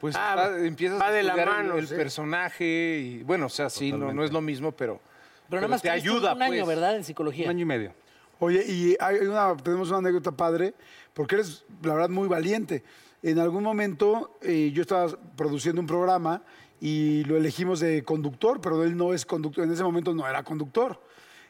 pues 0.00 0.14
Ah, 0.16 0.34
va- 0.36 0.58
empiezas 0.58 1.00
va 1.00 1.06
a 1.06 1.12
de 1.12 1.22
la 1.22 1.34
el- 1.34 1.46
mano, 1.48 1.76
el, 1.78 1.88
sí. 1.88 1.94
personaje 1.94 2.98
y 2.98 3.22
bueno, 3.22 3.46
o 3.46 3.48
sea, 3.48 3.70
sí, 3.70 3.90
no, 3.92 4.12
no 4.12 4.22
es 4.24 4.32
lo 4.32 4.42
mismo, 4.42 4.72
pero, 4.72 5.00
Pero 5.48 5.60
nada 5.62 5.68
más 5.68 5.82
te 5.82 5.90
ayuda, 5.90 6.34
un 6.34 6.42
año, 6.42 6.64
pues. 6.64 6.66
¿verdad? 6.76 6.96
En 6.96 7.04
psicología. 7.04 7.44
Un 7.44 7.50
año 7.50 7.62
y 7.62 7.64
medio. 7.66 7.94
Oye, 8.40 8.64
y 8.66 8.96
hay 9.00 9.16
una, 9.18 9.56
tenemos 9.56 9.88
una 9.88 9.98
anécdota 9.98 10.32
padre, 10.32 10.74
porque 11.12 11.36
eres, 11.36 11.64
la 11.82 11.94
verdad, 11.94 12.08
muy 12.10 12.28
valiente. 12.28 12.82
En 13.22 13.38
algún 13.38 13.62
momento 13.62 14.36
eh, 14.42 14.70
yo 14.74 14.82
estaba 14.82 15.06
produciendo 15.36 15.80
un 15.80 15.86
programa 15.86 16.42
y 16.80 17.24
lo 17.24 17.36
elegimos 17.36 17.80
de 17.80 18.02
conductor, 18.02 18.60
pero 18.60 18.82
él 18.84 18.96
no 18.96 19.14
es 19.14 19.24
conductor, 19.24 19.64
en 19.64 19.72
ese 19.72 19.82
momento 19.82 20.12
no 20.12 20.26
era 20.28 20.42
conductor. 20.42 21.00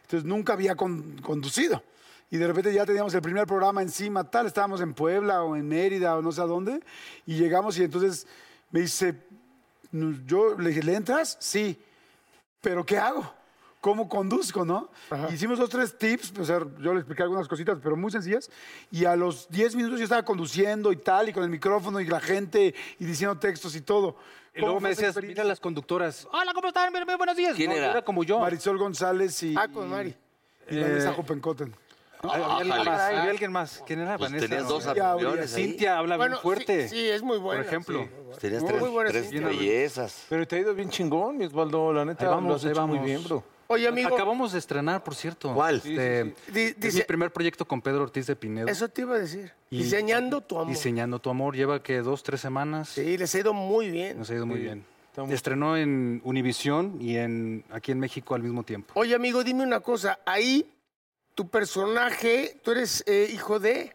Entonces 0.03 0.25
nunca 0.29 0.53
había 0.53 0.77
con- 0.77 1.17
conducido. 1.19 1.83
Y 2.31 2.37
de 2.37 2.47
repente 2.47 2.73
ya 2.73 2.85
teníamos 2.85 3.15
el 3.15 3.23
primer 3.23 3.47
programa 3.47 3.81
encima, 3.83 4.23
tal, 4.31 4.47
estábamos 4.47 4.81
en 4.81 4.93
Puebla 4.95 5.43
o 5.43 5.57
en 5.57 5.67
Mérida 5.67 6.17
o 6.17 6.23
no 6.23 6.31
sé 6.33 6.41
a 6.43 6.45
dónde, 6.45 6.81
y 7.27 7.37
llegamos 7.37 7.79
y 7.79 7.85
entonces 7.85 8.27
me 8.71 8.81
dice, 8.81 9.15
"No, 9.91 10.15
yo 10.27 10.57
le 10.59 10.69
dije, 10.71 10.83
¿le 10.83 10.95
entras? 10.95 11.37
Sí. 11.41 11.81
¿Pero 12.61 12.85
qué 12.85 12.99
hago? 12.99 13.33
¿Cómo 13.85 14.09
conduzco, 14.09 14.65
no? 14.65 14.89
Hicimos 15.31 15.59
dos, 15.59 15.69
tres 15.69 15.99
tips, 15.99 16.33
o 16.39 16.45
sea, 16.47 16.59
yo 16.81 16.95
le 16.95 17.01
expliqué 17.01 17.23
algunas 17.23 17.47
cositas, 17.47 17.77
pero 17.83 17.97
muy 17.97 18.11
sencillas, 18.11 18.51
y 18.91 19.05
a 19.05 19.15
los 19.15 19.47
10 19.51 19.77
minutos 19.77 19.99
yo 19.99 20.05
estaba 20.05 20.23
conduciendo 20.25 20.91
y 20.91 20.97
tal, 20.97 21.29
y 21.29 21.35
con 21.35 21.43
el 21.45 21.51
micrófono 21.51 22.01
y 22.01 22.07
la 22.07 22.19
gente, 22.19 22.75
y 22.99 23.05
diciendo 23.05 23.39
textos 23.39 23.77
y 23.77 23.83
todo. 23.83 24.17
Y 24.55 24.61
luego 24.61 24.77
¿Cómo 24.77 24.85
me 24.85 24.89
decías, 24.89 25.15
mira 25.23 25.45
las 25.45 25.61
conductoras. 25.61 26.27
Hola, 26.33 26.55
¿cómo 26.55 26.69
están? 26.69 26.91
Bien, 26.95 27.05
bien, 27.05 27.19
buenos 27.19 27.37
días. 27.37 27.55
¿Quién 27.55 27.69
No, 27.73 27.77
era? 27.77 27.91
Era 27.91 28.01
como 28.03 28.25
yo. 28.25 28.39
Marisol 28.41 28.79
González 28.79 29.43
y, 29.43 29.55
Ah, 29.55 29.69
con 29.69 29.91
Mari. 29.91 30.15
y 30.71 30.81
Vanessa 30.81 31.11
Eh, 31.11 32.27
alguien 32.27 32.73
Ájale. 32.73 32.91
más. 32.91 33.01
Había 33.03 33.31
alguien 33.31 33.53
más. 33.53 33.83
¿Quién 33.87 34.01
era? 34.01 34.17
Pues 34.17 34.31
Vanessa. 34.31 34.49
tenías 34.49 34.67
dos 34.67 34.85
Cintia 34.85 35.11
aviones. 35.13 35.55
Cintia 35.55 35.99
habla 35.99 36.17
Bueno, 36.17 36.37
bien 36.37 36.43
fuerte. 36.43 36.89
Sí, 36.89 36.97
sí, 36.97 37.09
es 37.11 37.23
muy 37.23 37.37
buena. 37.37 37.61
Por 37.61 37.67
ejemplo. 37.69 38.09
sí. 38.33 38.39
Tenías 38.41 38.63
Muy 38.63 38.73
tres, 38.73 38.89
buena 38.91 39.11
tres 39.11 39.29
Cintia. 39.29 39.47
bellezas. 39.47 40.25
pero 40.31 40.49
te 40.49 40.57
ha 40.57 40.61
ido 40.61 40.75
bien 40.75 40.89
chingón, 40.89 41.37
mi 41.37 41.45
Osvaldo, 41.45 41.93
la 41.93 42.07
neta, 42.07 42.25
Ahí 42.25 42.31
vamos, 42.31 42.65
lo 42.65 42.71
has 42.83 42.89
muy 42.89 42.99
bien, 43.01 43.23
bro. 43.25 43.45
Oye, 43.75 43.89
amigo, 43.89 44.15
Acabamos 44.15 44.53
de 44.53 44.59
estrenar, 44.59 45.03
por 45.03 45.15
cierto. 45.15 45.53
¿Cuál? 45.55 45.77
Este, 45.77 46.35
Es 46.81 46.95
mi 46.95 47.03
primer 47.03 47.33
proyecto 47.33 47.65
con 47.67 47.83
Pedro 47.83 48.03
Ortiz 48.03 48.27
de 48.27 48.37
Pinedo. 48.37 48.69
eso 48.69 48.89
te 48.89 49.03
iba 49.03 49.17
a 49.17 49.19
decir. 49.19 49.53
Y- 49.71 49.79
Diseñando 49.83 50.41
tu 50.41 50.57
amor. 50.57 50.69
Diseñando 50.69 51.19
tu 51.19 51.31
amor. 51.31 51.57
Lleva 51.57 51.83
que 51.83 51.99
dos, 51.99 52.23
tres 52.23 52.41
semanas. 52.41 52.91
Sí, 52.91 53.19
les 53.19 53.35
ha 53.35 53.39
ido 53.39 53.53
muy 53.53 53.91
bien. 53.91 54.19
Nos 54.19 54.31
ha 54.31 54.35
ido 54.35 54.47
muy 54.47 54.61
bien. 54.61 54.85
Estrenó 55.31 55.77
en 55.77 56.21
Univisión 56.25 56.99
y 57.01 57.17
en 57.17 57.65
aquí 57.71 57.93
en 57.93 58.01
México 58.01 58.35
al 58.35 58.43
mismo 58.43 58.65
tiempo. 58.65 58.93
Oye, 58.97 59.15
amigo, 59.15 59.45
dime 59.45 59.63
una 59.63 59.81
cosa. 59.81 60.19
Ahí, 60.27 60.73
tu 61.35 61.49
personaje, 61.49 62.61
tú 62.65 62.73
eres 62.73 63.05
eh, 63.07 63.31
hijo 63.33 63.61
de 63.61 63.95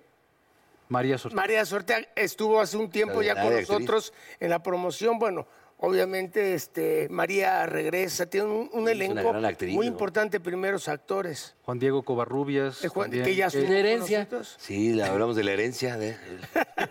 María 0.88 1.18
Sorte. 1.18 1.36
María 1.36 1.66
Suerte. 1.66 2.08
Estuvo 2.16 2.60
hace 2.62 2.78
un 2.78 2.90
tiempo 2.90 3.22
ya 3.22 3.42
con 3.42 3.54
nosotros 3.54 4.14
en 4.40 4.50
la 4.50 4.64
promoción. 4.64 5.20
Bueno, 5.20 5.46
obviamente, 5.80 6.54
este, 6.54 7.08
María 7.10 7.66
regresa. 7.66 8.26
Tiene 8.28 8.48
un, 8.48 8.70
un 8.74 8.82
una 8.82 8.92
elenco 8.92 9.30
gran 9.30 9.46
actriz, 9.46 9.74
muy 9.76 9.86
¿no? 9.88 9.92
importante, 9.92 10.40
primeros 10.40 10.88
actores. 10.88 11.56
Juan 11.64 11.80
Diego 11.80 12.04
Covarrubias. 12.04 12.84
Eh, 12.84 12.88
Juan- 12.90 13.12
que 13.12 13.36
ya 13.36 13.50
de 13.50 13.64
con 13.66 13.74
herencia. 13.74 14.28
Sí, 14.58 14.94
le 14.94 15.04
hablamos 15.04 15.36
de 15.36 15.44
la 15.44 15.52
herencia. 15.52 15.98
De... 15.98 16.16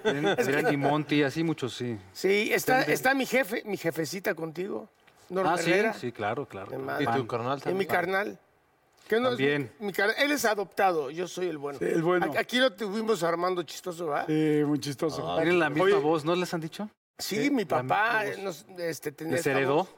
Adrián 0.05 0.27
Adrián 0.39 0.67
Gimonti, 0.67 1.23
así 1.23 1.43
muchos, 1.45 1.75
sí. 1.77 1.99
Sí, 2.13 2.51
está, 2.53 2.83
está 2.83 3.15
mi 3.15 3.27
jefe, 3.27 3.63
mi 3.65 3.77
jefecita 3.77 4.35
contigo. 4.35 4.89
Norma 5.31 5.55
Ah, 5.55 5.59
sí, 5.59 5.71
Herrera. 5.71 5.93
sí, 5.93 6.11
claro, 6.11 6.47
claro. 6.47 6.71
Y 7.01 7.05
tu 7.07 7.27
carnal 7.27 7.59
Y 7.59 7.63
también. 7.63 7.79
mi 7.79 7.87
carnal. 7.87 8.39
Que 9.07 9.21
no 9.21 9.33
es 9.33 9.39
mi 9.79 9.93
carnal. 9.93 10.17
Él 10.19 10.33
es 10.33 10.45
adoptado, 10.45 11.11
yo 11.11 11.27
soy 11.29 11.49
el 11.49 11.57
bueno. 11.59 11.79
Sí, 11.79 11.85
el 11.87 12.03
bueno. 12.03 12.33
Aquí- 12.39 12.59
lo 12.59 12.73
tuvimos 12.75 13.23
armando 13.23 13.63
chistoso, 13.63 14.07
¿verdad? 14.07 14.27
Sí, 14.27 14.63
muy 14.67 14.79
chistoso. 14.81 15.37
Tienen 15.37 15.59
la 15.59 15.69
misma 15.71 15.85
Oye, 15.85 15.95
voz, 15.95 16.25
¿no 16.25 16.35
les 16.35 16.53
han 16.55 16.61
dicho? 16.61 16.89
Sí, 17.19 17.37
Sí, 17.45 17.51
mi 17.51 17.63
la 17.63 17.69
papá 17.69 18.25
voz. 18.27 18.39
nos, 18.39 18.67
este, 18.79 19.11
tenía 19.13 19.33
¿Les 19.33 19.41
esta 19.47 19.51
heredó? 19.59 19.75
voz. 19.77 19.89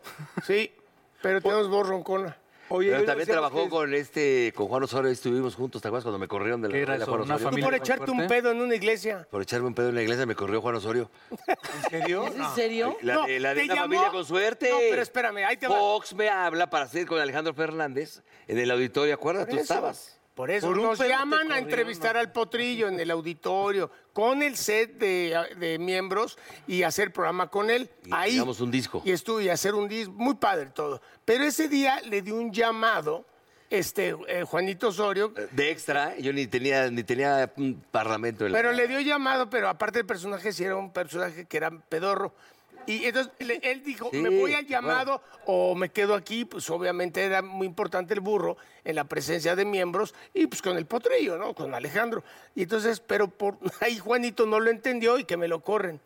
Sí, 0.46 0.72
pero 1.20 1.40
tenemos 1.40 1.68
voz 1.68 1.86
roncona. 1.88 2.36
Oye, 2.72 2.92
Pero 2.92 3.04
también 3.04 3.28
trabajó 3.28 3.64
que- 3.64 3.68
con 3.68 3.94
este, 3.94 4.52
con 4.54 4.68
Juan 4.68 4.84
Osorio, 4.84 5.10
estuvimos 5.10 5.56
juntos, 5.56 5.82
¿te 5.82 5.88
acuerdas 5.88 6.04
cuando 6.04 6.20
me 6.20 6.28
corrieron 6.28 6.62
de 6.62 6.68
la 6.68 6.72
¿Qué 6.74 6.82
era 6.82 6.86
novela 6.92 7.02
eso? 7.04 7.10
Juan 7.10 7.22
¿Una 7.22 7.34
Osorio? 7.34 7.56
Tú 7.58 7.64
por 7.64 7.74
echarte 7.74 8.10
un 8.12 8.26
pedo 8.28 8.50
en 8.52 8.60
una 8.60 8.74
iglesia. 8.76 9.26
Por 9.28 9.42
echarme 9.42 9.66
un 9.66 9.74
pedo 9.74 9.88
en 9.88 9.96
la 9.96 10.02
iglesia 10.02 10.24
me 10.24 10.36
corrió 10.36 10.60
Juan 10.62 10.76
Osorio. 10.76 11.10
¿En 11.48 11.90
serio? 11.90 12.26
¿Es 12.28 12.36
en 12.36 12.50
serio? 12.54 12.96
La 13.02 13.14
No, 13.14 13.26
de, 13.26 13.40
la 13.40 13.54
de 13.54 13.60
¿te 13.62 13.64
una 13.66 13.74
llamó? 13.74 13.82
familia 13.94 14.10
con 14.12 14.24
suerte. 14.24 14.70
No, 14.70 14.76
pero 14.88 15.02
espérame, 15.02 15.38
ahí 15.48 15.56
te 15.56 15.66
va. 15.66 15.76
Fox 15.80 16.14
me 16.14 16.28
habla 16.28 16.70
para 16.70 16.84
hacer 16.84 17.06
con 17.06 17.18
Alejandro 17.20 17.52
Fernández 17.54 18.22
en 18.46 18.56
el 18.58 18.70
auditorio, 18.70 19.14
¿acuerdas? 19.14 19.48
Tú 19.48 19.56
eso. 19.56 19.62
estabas. 19.62 20.19
Por 20.40 20.50
eso 20.50 20.68
Por 20.68 20.78
nos 20.78 20.98
llaman 20.98 21.52
a 21.52 21.58
entrevistar 21.58 22.16
al 22.16 22.32
potrillo 22.32 22.88
en 22.88 22.98
el 22.98 23.10
auditorio 23.10 23.90
con 24.14 24.42
el 24.42 24.56
set 24.56 24.92
de, 24.96 25.36
de 25.58 25.78
miembros 25.78 26.38
y 26.66 26.82
hacer 26.82 27.12
programa 27.12 27.48
con 27.50 27.68
él. 27.68 27.90
Y 28.06 28.10
Ahí. 28.10 28.38
un 28.40 28.70
disco. 28.70 29.02
Y 29.04 29.10
estuve 29.10 29.44
y 29.44 29.48
hacer 29.50 29.74
un 29.74 29.86
disco, 29.86 30.14
muy 30.16 30.36
padre 30.36 30.70
todo. 30.74 31.02
Pero 31.26 31.44
ese 31.44 31.68
día 31.68 32.00
le 32.06 32.22
di 32.22 32.30
un 32.30 32.54
llamado, 32.54 33.26
este, 33.68 34.16
eh, 34.28 34.44
Juanito 34.44 34.88
Osorio, 34.88 35.34
De 35.50 35.70
extra, 35.70 36.16
yo 36.16 36.32
ni 36.32 36.46
tenía, 36.46 36.90
ni 36.90 37.04
tenía 37.04 37.52
un 37.58 37.84
parlamento. 37.90 38.46
en 38.46 38.52
la- 38.52 38.58
pero 38.58 38.72
le 38.72 38.88
dio 38.88 38.98
llamado, 39.00 39.50
pero 39.50 39.68
aparte 39.68 39.98
del 39.98 40.06
personaje, 40.06 40.54
sí 40.54 40.64
era 40.64 40.74
un 40.76 40.90
personaje 40.90 41.44
que 41.44 41.56
era 41.58 41.70
pedorro. 41.70 42.32
Y 42.86 43.04
entonces 43.04 43.32
él 43.38 43.82
dijo, 43.84 44.10
Sí, 44.12 44.18
me 44.18 44.30
voy 44.30 44.54
al 44.54 44.66
llamado 44.66 45.22
o 45.46 45.74
me 45.74 45.90
quedo 45.90 46.14
aquí. 46.14 46.44
Pues 46.44 46.68
obviamente 46.70 47.22
era 47.22 47.42
muy 47.42 47.66
importante 47.66 48.14
el 48.14 48.20
burro 48.20 48.56
en 48.84 48.96
la 48.96 49.04
presencia 49.04 49.54
de 49.54 49.64
miembros 49.64 50.14
y 50.34 50.46
pues 50.46 50.60
con 50.62 50.76
el 50.76 50.86
potrillo, 50.86 51.36
¿no? 51.38 51.54
Con 51.54 51.74
Alejandro. 51.74 52.24
Y 52.54 52.62
entonces, 52.62 53.00
pero 53.00 53.28
por 53.28 53.58
ahí 53.80 53.98
Juanito 53.98 54.46
no 54.46 54.58
lo 54.60 54.70
entendió 54.70 55.18
y 55.18 55.24
que 55.24 55.36
me 55.36 55.46
lo 55.48 55.60
corren. 55.62 56.00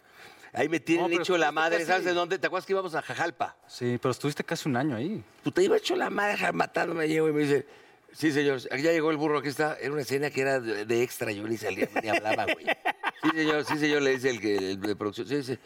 Ahí 0.53 0.69
me 0.69 0.79
tienen 0.79 1.11
No, 1.11 1.21
hecho 1.21 1.37
la 1.37 1.51
madre, 1.51 1.79
casi- 1.79 1.89
¿sabes 1.89 2.05
de 2.05 2.13
dónde? 2.13 2.39
¿Te 2.39 2.47
acuerdas 2.47 2.65
que 2.67 2.73
íbamos 2.75 2.95
a 2.95 3.03
Jajalpa? 3.03 3.57
Sí, 3.67 3.99
pero 4.01 4.13
estuviste 4.13 4.45
casi 4.45 4.69
un 4.69 4.77
año 4.77 4.95
ahí. 4.95 5.23
Puta, 5.43 5.61
iba 5.63 5.77
hecho 5.77 5.97
la 5.97 6.11
madre 6.11 6.53
matándome, 6.53 7.09
llego 7.09 7.29
y 7.29 7.33
me 7.33 7.41
dice, 7.43 7.67
sí, 8.13 8.31
señor, 8.31 8.61
ya 8.61 8.93
llegó 8.93 9.11
el 9.11 9.17
burro, 9.17 9.39
aquí 9.39 9.49
está. 9.49 9.77
Era 9.81 9.91
una 9.91 10.03
escena 10.03 10.31
que 10.31 10.41
era 10.43 10.61
de, 10.61 10.85
de 10.85 11.03
extra, 11.03 11.33
yo 11.33 11.43
ni 11.49 11.57
salía, 11.57 11.89
ni 12.01 12.09
hablaba, 12.09 12.45
güey. 12.45 12.67
Sí, 13.25 13.31
señor, 13.35 13.65
sí, 13.65 13.79
señor, 13.79 14.03
le 14.03 14.11
dice 14.11 14.29
el, 14.31 14.41
que- 14.41 14.57
el 14.57 14.81
de 14.81 14.95
producción. 14.95 15.27
Sí, 15.27 15.43
sí, 15.43 15.59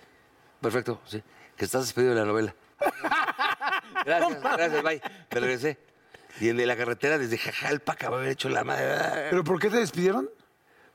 perfecto, 0.61 1.01
sí. 1.07 1.23
Que 1.57 1.65
estás 1.65 1.83
despedido 1.83 2.15
de 2.15 2.21
la 2.21 2.27
novela. 2.27 2.55
Gracias, 4.05 4.43
gracias, 4.43 4.83
bye. 4.83 5.03
Me 5.33 5.41
regresé. 5.41 5.79
Y 6.41 6.49
en 6.49 6.57
de 6.57 6.67
la 6.67 6.77
carretera 6.77 7.19
desde 7.19 7.37
Jajalpa 7.37 7.95
acababa 7.95 8.19
de 8.19 8.23
haber 8.27 8.33
hecho 8.33 8.49
la 8.49 8.63
madre. 8.63 9.29
¿Pero 9.29 9.43
por 9.43 9.59
qué 9.59 9.71
te 9.71 9.79
despidieron? 9.79 10.31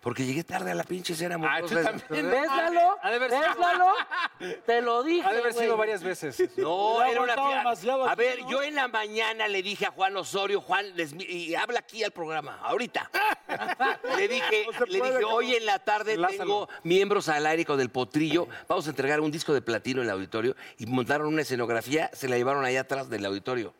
Porque 0.04 0.26
llegué 0.26 0.44
tarde 0.44 0.70
a 0.72 0.76
la 0.76 0.84
pinche 0.84 1.14
escena. 1.14 1.38
Ah, 1.42 1.62
tú 1.62 1.68
también. 1.70 2.30
¿Ves, 2.30 2.48
Lalo? 2.48 2.98
Ha 3.02 3.10
de 3.10 3.16
haber 3.16 3.32
¿Ves, 3.32 3.40
sido- 3.40 3.60
Lalo? 3.62 3.86
Te 4.66 4.82
lo 4.82 5.02
dije, 5.02 5.26
Ha 5.26 5.32
de 5.32 5.40
haber 5.40 5.54
güey. 5.54 5.64
sido 5.66 5.78
varias 5.78 6.04
veces. 6.04 6.44
No, 6.58 7.02
era 7.02 7.22
una 7.22 7.36
demasiado 7.58 8.06
A 8.06 8.12
aquí, 8.12 8.20
ver, 8.22 8.42
¿no? 8.42 8.52
yo 8.52 8.62
en 8.64 8.76
la 8.76 8.90
mañana 8.90 9.48
le 9.48 9.64
dije 9.64 9.86
a 9.86 9.92
Juan 9.92 10.18
Osorio, 10.18 10.60
Juan, 10.60 10.94
les- 10.98 11.14
y 11.14 11.56
habla 11.56 11.80
aquí 11.80 12.04
al 12.04 12.12
programa, 12.12 12.60
ahorita. 12.64 13.10
le 14.18 14.28
dije, 14.28 14.66
le 14.88 15.02
dije, 15.02 15.24
hoy 15.24 15.56
en 15.56 15.66
la 15.66 15.80
tarde 15.80 16.18
tengo 16.38 16.68
miembros 16.84 17.30
al 17.30 17.46
aire 17.46 17.64
con 17.64 17.80
el 17.80 17.90
potrillo, 17.90 18.48
vamos 18.68 18.86
a 18.88 18.90
entregar 18.90 19.22
un 19.22 19.32
disco 19.32 19.54
de 19.54 19.62
platino 19.62 20.02
en 20.02 20.08
el 20.08 20.14
auditorio 20.14 20.56
y 20.78 20.86
montaron 20.86 21.28
una 21.28 21.44
escenografía, 21.44 22.10
se 22.14 22.28
la 22.28 22.36
llevaron 22.38 22.66
allá 22.66 22.82
atrás 22.82 23.10
del 23.10 23.26
auditorio. 23.26 23.74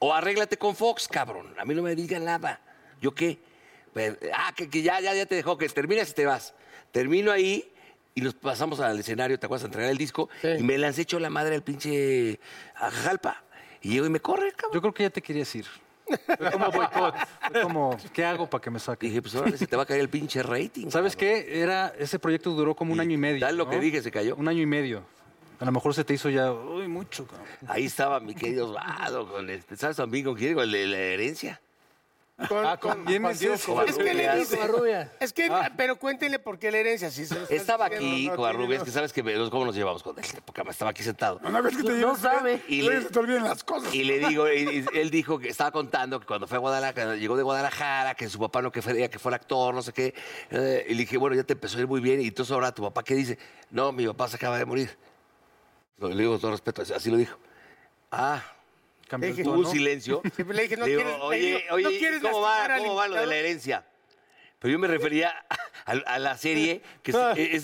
O 0.00 0.12
arréglate 0.12 0.58
con 0.58 0.76
Fox, 0.76 1.08
cabrón. 1.08 1.54
A 1.58 1.64
mí 1.64 1.74
no 1.74 1.82
me 1.82 1.94
digan 1.94 2.24
nada. 2.26 2.60
¿Yo 3.00 3.14
qué? 3.14 3.38
Pues, 3.92 4.16
ah, 4.34 4.52
que, 4.56 4.68
que 4.68 4.82
ya, 4.82 5.00
ya, 5.00 5.14
ya 5.14 5.26
te 5.26 5.34
dejó, 5.34 5.58
que 5.58 5.68
terminas 5.68 6.10
y 6.10 6.14
te 6.14 6.26
vas. 6.26 6.54
Termino 6.92 7.30
ahí 7.30 7.72
y 8.14 8.20
nos 8.20 8.34
pasamos 8.34 8.80
al 8.80 8.98
escenario, 8.98 9.38
¿te 9.38 9.46
acuerdas? 9.46 9.64
A 9.64 9.66
entregar 9.66 9.90
el 9.90 9.98
disco 9.98 10.28
y 10.42 10.62
me 10.62 10.78
lancé 10.78 11.02
hecho 11.02 11.18
la 11.18 11.30
madre 11.30 11.54
al 11.54 11.62
pinche 11.62 12.40
a 12.74 12.90
Jalpa. 12.90 13.42
Y 13.80 13.90
llego 13.90 14.06
y 14.06 14.10
me 14.10 14.20
corre, 14.20 14.52
cabrón. 14.52 14.74
Yo 14.74 14.80
creo 14.80 14.94
que 14.94 15.02
ya 15.04 15.10
te 15.10 15.22
querías 15.22 15.52
ir. 15.54 15.66
Fue 16.06 16.50
como 16.52 16.70
boicot. 16.70 17.14
Fue 17.50 17.62
como, 17.62 17.96
¿qué 18.12 18.24
hago 18.24 18.48
para 18.48 18.62
que 18.62 18.70
me 18.70 18.78
saque? 18.78 19.06
Dije, 19.06 19.22
pues 19.22 19.34
ahora 19.34 19.56
se 19.56 19.66
te 19.66 19.76
va 19.76 19.82
a 19.82 19.86
caer 19.86 20.00
el 20.00 20.08
pinche 20.08 20.42
rating. 20.42 20.90
¿Sabes 20.90 21.16
cabrón. 21.16 21.42
qué? 21.44 21.60
Era, 21.62 21.92
ese 21.98 22.18
proyecto 22.18 22.50
duró 22.50 22.76
como 22.76 22.92
un 22.92 23.00
año 23.00 23.12
y 23.12 23.16
medio. 23.16 23.40
Tal 23.40 23.56
lo 23.56 23.68
que 23.68 23.80
dije, 23.80 24.02
se 24.02 24.10
cayó. 24.10 24.36
Un 24.36 24.46
año 24.48 24.60
y 24.62 24.66
medio. 24.66 25.04
A 25.58 25.64
lo 25.64 25.72
mejor 25.72 25.94
se 25.94 26.04
te 26.04 26.14
hizo 26.14 26.28
ya, 26.28 26.52
uy, 26.52 26.88
mucho. 26.88 27.26
cabrón. 27.26 27.46
Ahí 27.68 27.86
estaba 27.86 28.20
mi 28.20 28.34
querido 28.34 28.68
Osvaldo, 28.70 29.28
con 29.28 29.48
este, 29.48 29.76
¿sabes 29.76 29.96
también 29.96 30.24
con 30.24 30.34
quién? 30.34 30.54
Con 30.54 30.64
el 30.64 30.72
de 30.72 30.86
la 30.86 30.98
herencia. 30.98 31.60
Con- 32.48 32.66
Ah, 32.66 32.76
con- 32.76 33.04
¿quién 33.04 33.22
Juan 33.22 33.32
es 33.88 33.96
que 33.98 34.14
le 34.14 34.36
dice, 34.36 34.56
Covarrubias. 34.56 35.08
es 35.20 35.32
que, 35.32 35.50
pero 35.76 35.96
cuéntenle 35.96 36.38
por 36.38 36.58
qué 36.58 36.70
la 36.70 36.78
herencia. 36.78 37.10
Si 37.10 37.26
se 37.26 37.36
Estaba 37.54 37.86
aquí, 37.86 38.26
no 38.28 38.36
Covarrubias, 38.36 38.68
tiene- 38.68 38.84
que 38.84 38.90
sabes 38.90 39.12
que 39.12 39.22
cómo 39.50 39.64
nos 39.66 39.74
llevamos 39.74 40.02
con 40.02 40.18
él. 40.18 40.24
Más, 40.64 40.68
Estaba 40.74 40.90
aquí 40.90 41.02
sentado. 41.02 41.40
Una 41.44 41.60
vez 41.60 41.76
que 41.76 41.82
te 41.82 41.92
No 41.92 42.16
sabe. 42.16 42.62
Y 42.68 42.82
le- 42.82 43.02
se 43.02 43.10
te 43.10 43.18
olvidan 43.18 43.44
las 43.44 43.62
cosas. 43.64 43.94
Y 43.94 44.04
le 44.04 44.18
digo, 44.20 44.50
y- 44.50 44.84
y 44.92 44.98
él 44.98 45.10
dijo 45.10 45.38
que 45.38 45.48
estaba 45.48 45.70
contando 45.70 46.20
que 46.20 46.26
cuando 46.26 46.46
fue 46.46 46.56
a 46.56 46.60
Guadalajara, 46.60 47.16
llegó 47.16 47.36
de 47.36 47.42
Guadalajara, 47.42 48.14
que 48.14 48.28
su 48.28 48.38
papá 48.38 48.62
no 48.62 48.70
quería 48.72 49.08
que 49.10 49.18
fuera 49.18 49.36
actor, 49.36 49.74
no 49.74 49.82
sé 49.82 49.92
qué. 49.92 50.14
eh, 50.50 50.86
y 50.88 50.94
le 50.94 51.00
dije, 51.00 51.16
bueno, 51.16 51.34
ya 51.36 51.44
te 51.44 51.52
empezó 51.54 51.78
a 51.78 51.80
ir 51.80 51.86
muy 51.88 52.00
bien. 52.00 52.20
Y 52.20 52.28
entonces 52.28 52.52
ahora 52.52 52.72
tu 52.72 52.82
papá, 52.82 53.02
¿qué 53.02 53.14
dice? 53.14 53.38
No, 53.70 53.92
mi 53.92 54.06
papá 54.06 54.28
se 54.28 54.36
acaba 54.36 54.58
de 54.58 54.64
morir. 54.64 54.96
No, 55.98 56.08
Le 56.08 56.16
digo 56.16 56.32
con 56.32 56.40
todo 56.40 56.50
respeto, 56.50 56.82
así 56.82 57.10
lo 57.10 57.16
dijo. 57.16 57.38
Ah, 58.10 58.42
Cambió 59.08 59.30
el 59.30 59.42
tono. 59.42 59.58
un 59.58 59.66
silencio. 59.66 60.22
Le 60.48 60.62
dije, 60.62 60.76
no 60.76 60.86
Le 60.86 60.90
digo, 60.92 61.02
quieres- 61.02 61.18
le 61.18 61.22
oye, 61.24 61.38
digo, 61.46 61.58
oye, 61.72 61.84
no 61.84 61.90
quieres 61.90 62.20
¿cómo, 62.22 62.40
lastimar 62.40 62.70
va, 62.70 62.74
al 62.74 62.80
¿cómo 62.80 62.94
va 62.94 63.08
lo 63.08 63.14
de 63.16 63.26
la 63.26 63.36
herencia? 63.36 63.84
Pero 64.58 64.72
yo 64.74 64.78
me 64.78 64.86
refería 64.86 65.34
a, 65.86 65.90
a 65.92 66.18
la 66.20 66.36
serie, 66.38 66.82
que 67.02 67.10
es- 67.10 67.16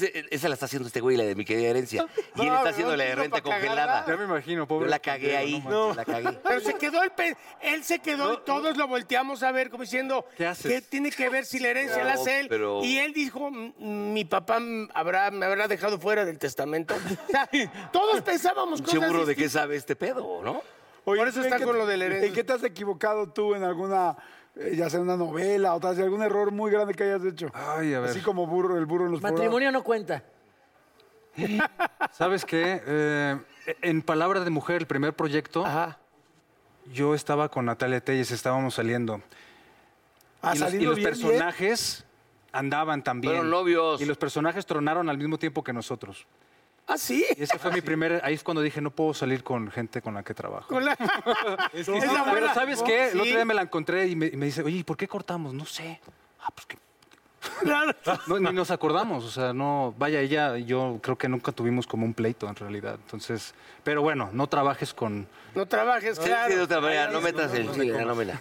ese- 0.03 0.27
esa 0.33 0.49
la 0.49 0.55
está 0.55 0.67
haciendo 0.67 0.89
este 0.89 1.01
güey, 1.01 1.17
la 1.17 1.23
de 1.23 1.37
mi 1.37 1.45
querida 1.45 1.69
herencia. 1.69 2.05
Y 2.35 2.41
él 2.41 2.49
No, 2.49 2.57
está 2.57 2.71
haciendo 2.71 2.91
no, 2.91 2.97
la 2.97 3.05
de 3.05 3.11
no, 3.15 3.23
renta 3.23 3.41
para 3.41 3.55
congelada. 3.57 4.05
Ya 4.09 4.17
me 4.17 4.25
imagino, 4.25 4.63
Yo 4.63 4.67
pobre. 4.67 4.89
la 4.91 4.99
cagué 4.99 5.37
ahí, 5.37 5.63
No, 5.69 5.95
la 5.95 6.05
cagué. 6.05 6.33
Pero 6.43 6.61
se 6.61 6.75
quedó 6.75 7.01
el 7.05 7.13
pe- 7.13 7.37
él 7.63 7.85
se 7.85 8.01
quedó 8.01 8.35
y 8.35 8.39
todos 8.45 8.77
lo 8.77 8.89
volteamos 8.89 9.45
a 9.45 9.53
ver 9.53 9.71
como 9.71 9.85
diciendo, 9.85 10.27
¿Qué 10.37 10.45
haces? 10.47 10.89
tiene 10.89 11.13
que 11.13 11.29
ver 11.29 11.47
si 11.47 11.61
la 11.61 11.69
herencia 11.69 12.03
la 12.03 12.15
hace 12.15 12.41
él? 12.41 12.49
pero- 12.49 12.83
Y 12.85 12.99
él 12.99 13.13
dijo, 13.13 13.49
"Mm, 13.49 14.13
mi 14.13 14.25
papá 14.25 14.59
mm, 14.59 14.89
habrá, 14.93 15.31
me 15.31 15.47
habrá 15.47 15.69
dejado 15.69 16.01
fuera 16.01 16.25
del 16.25 16.39
testamento. 16.41 16.97
O 16.97 17.31
sea, 17.31 17.49
todos 17.93 18.23
pensábamos 18.23 18.83
cosas 18.83 18.99
burro 19.09 19.25
de 19.25 19.37
qué 19.37 19.49
sabe 19.49 19.77
este 19.77 19.95
pedo, 19.95 20.43
¿no? 20.43 20.63
Oye, 21.05 21.21
Por 21.21 21.29
eso 21.29 21.39
¿en 21.41 21.45
está 21.47 21.59
qué 21.59 21.65
con 21.65 21.73
te- 21.75 21.79
lo 21.79 21.87
de 21.87 21.97
la 21.97 22.05
herencia. 22.07 22.29
¿En 22.29 22.35
qué 22.35 22.45
te 22.45 22.53
has 22.53 22.63
equivocado 22.65 23.29
tú 23.31 23.55
en 23.55 23.65
alguna, 23.65 24.17
eh, 24.57 24.75
ya 24.77 24.91
sea 24.91 25.01
una 25.01 25.17
novela 25.17 25.75
o 25.75 25.81
tal, 25.81 25.95
vez 25.97 26.05
algún 26.05 26.23
error 26.23 26.51
muy 26.51 26.71
grande 26.71 26.95
que 26.95 27.05
hayas 27.05 27.25
hecho? 27.25 27.51
Ay, 27.55 27.95
a 27.95 28.01
ver. 28.01 28.11
Así 28.11 28.21
como 28.21 28.47
burro, 28.47 28.77
el 28.79 28.87
burro 28.87 29.07
en 29.07 29.13
los 29.13 29.23
Matrimonio 29.23 29.73
no 29.73 29.83
cuenta. 29.83 30.23
¿Sabes 32.13 32.45
qué? 32.45 32.83
Eh, 32.87 33.37
en 33.83 34.03
Palabra 34.03 34.41
de 34.41 34.51
Mujer, 34.51 34.77
el 34.83 34.87
primer 34.87 35.15
proyecto, 35.15 35.65
Ajá. 35.65 35.99
yo 36.93 37.15
estaba 37.15 37.49
con 37.49 37.67
Natalia 37.67 38.01
Telles, 38.01 38.31
estábamos 38.31 38.75
saliendo. 38.75 39.23
Ah, 40.43 40.55
y 40.55 40.59
los, 40.59 40.75
y 40.75 40.81
los 40.81 40.97
bien, 40.97 41.09
personajes 41.09 42.05
andaban 42.53 43.03
también. 43.03 43.35
Fueron 43.35 43.51
novios. 43.51 44.01
Y 44.01 44.05
los 44.05 44.17
personajes 44.17 44.67
tronaron 44.67 45.09
al 45.09 45.19
mismo 45.19 45.39
tiempo 45.39 45.63
que 45.63 45.73
nosotros. 45.73 46.27
Ah, 46.89 46.97
sí. 46.97 47.25
Y 47.37 47.43
ese 47.43 47.59
fue 47.59 47.71
mi 47.71 47.81
primer. 47.83 48.21
Ahí 48.25 48.35
es 48.35 48.43
cuando 48.43 48.63
dije, 48.63 48.81
no 48.81 48.91
puedo 48.91 49.13
salir 49.13 49.45
con 49.45 49.71
gente 49.71 50.01
con 50.01 50.15
la 50.15 50.23
que 50.23 50.33
trabajo. 50.35 50.69
Con 50.69 50.85
la- 50.85 50.95
Esa 51.73 51.95
Esa 51.97 52.25
Pero 52.33 52.55
¿sabes 52.55 52.83
qué? 52.83 53.11
El 53.11 53.21
otro 53.21 53.25
día 53.25 53.45
me 53.45 53.55
la 53.55 53.63
encontré 53.63 54.07
y 54.09 54.17
me, 54.17 54.27
y 54.27 54.37
me 54.37 54.47
dice, 54.47 54.63
oye, 54.63 54.79
¿y 54.79 54.85
por 54.85 54.97
qué 54.97 55.07
cortamos? 55.07 55.53
No 55.53 55.67
sé. 55.67 56.01
Ah, 56.43 56.51
pues 56.55 56.67
que. 56.67 56.79
No, 58.27 58.39
ni 58.41 58.53
nos 58.53 58.71
acordamos, 58.71 59.25
o 59.25 59.31
sea, 59.31 59.53
no, 59.53 59.95
vaya, 59.99 60.21
ella, 60.21 60.59
y 60.59 60.65
yo 60.65 60.99
creo 61.03 61.17
que 61.17 61.29
nunca 61.29 61.53
tuvimos 61.53 61.87
como 61.87 62.05
un 62.05 62.13
pleito 62.15 62.49
en 62.49 62.57
realidad. 62.57 62.95
Entonces, 63.05 63.55
pero 63.85 64.03
bueno, 64.03 64.31
no 64.33 64.47
trabajes 64.49 64.93
con. 64.95 65.29
No 65.55 65.67
trabajes, 65.67 66.17
Sí, 66.19 66.25
claro. 66.25 66.55
de 66.57 66.63
otra 66.63 66.81
manera, 66.81 67.09
no 67.11 67.21
metas 67.21 67.53
el 67.55 67.73
sí, 67.75 67.81
en 67.83 67.97
la 67.97 68.05
nómina. 68.05 68.41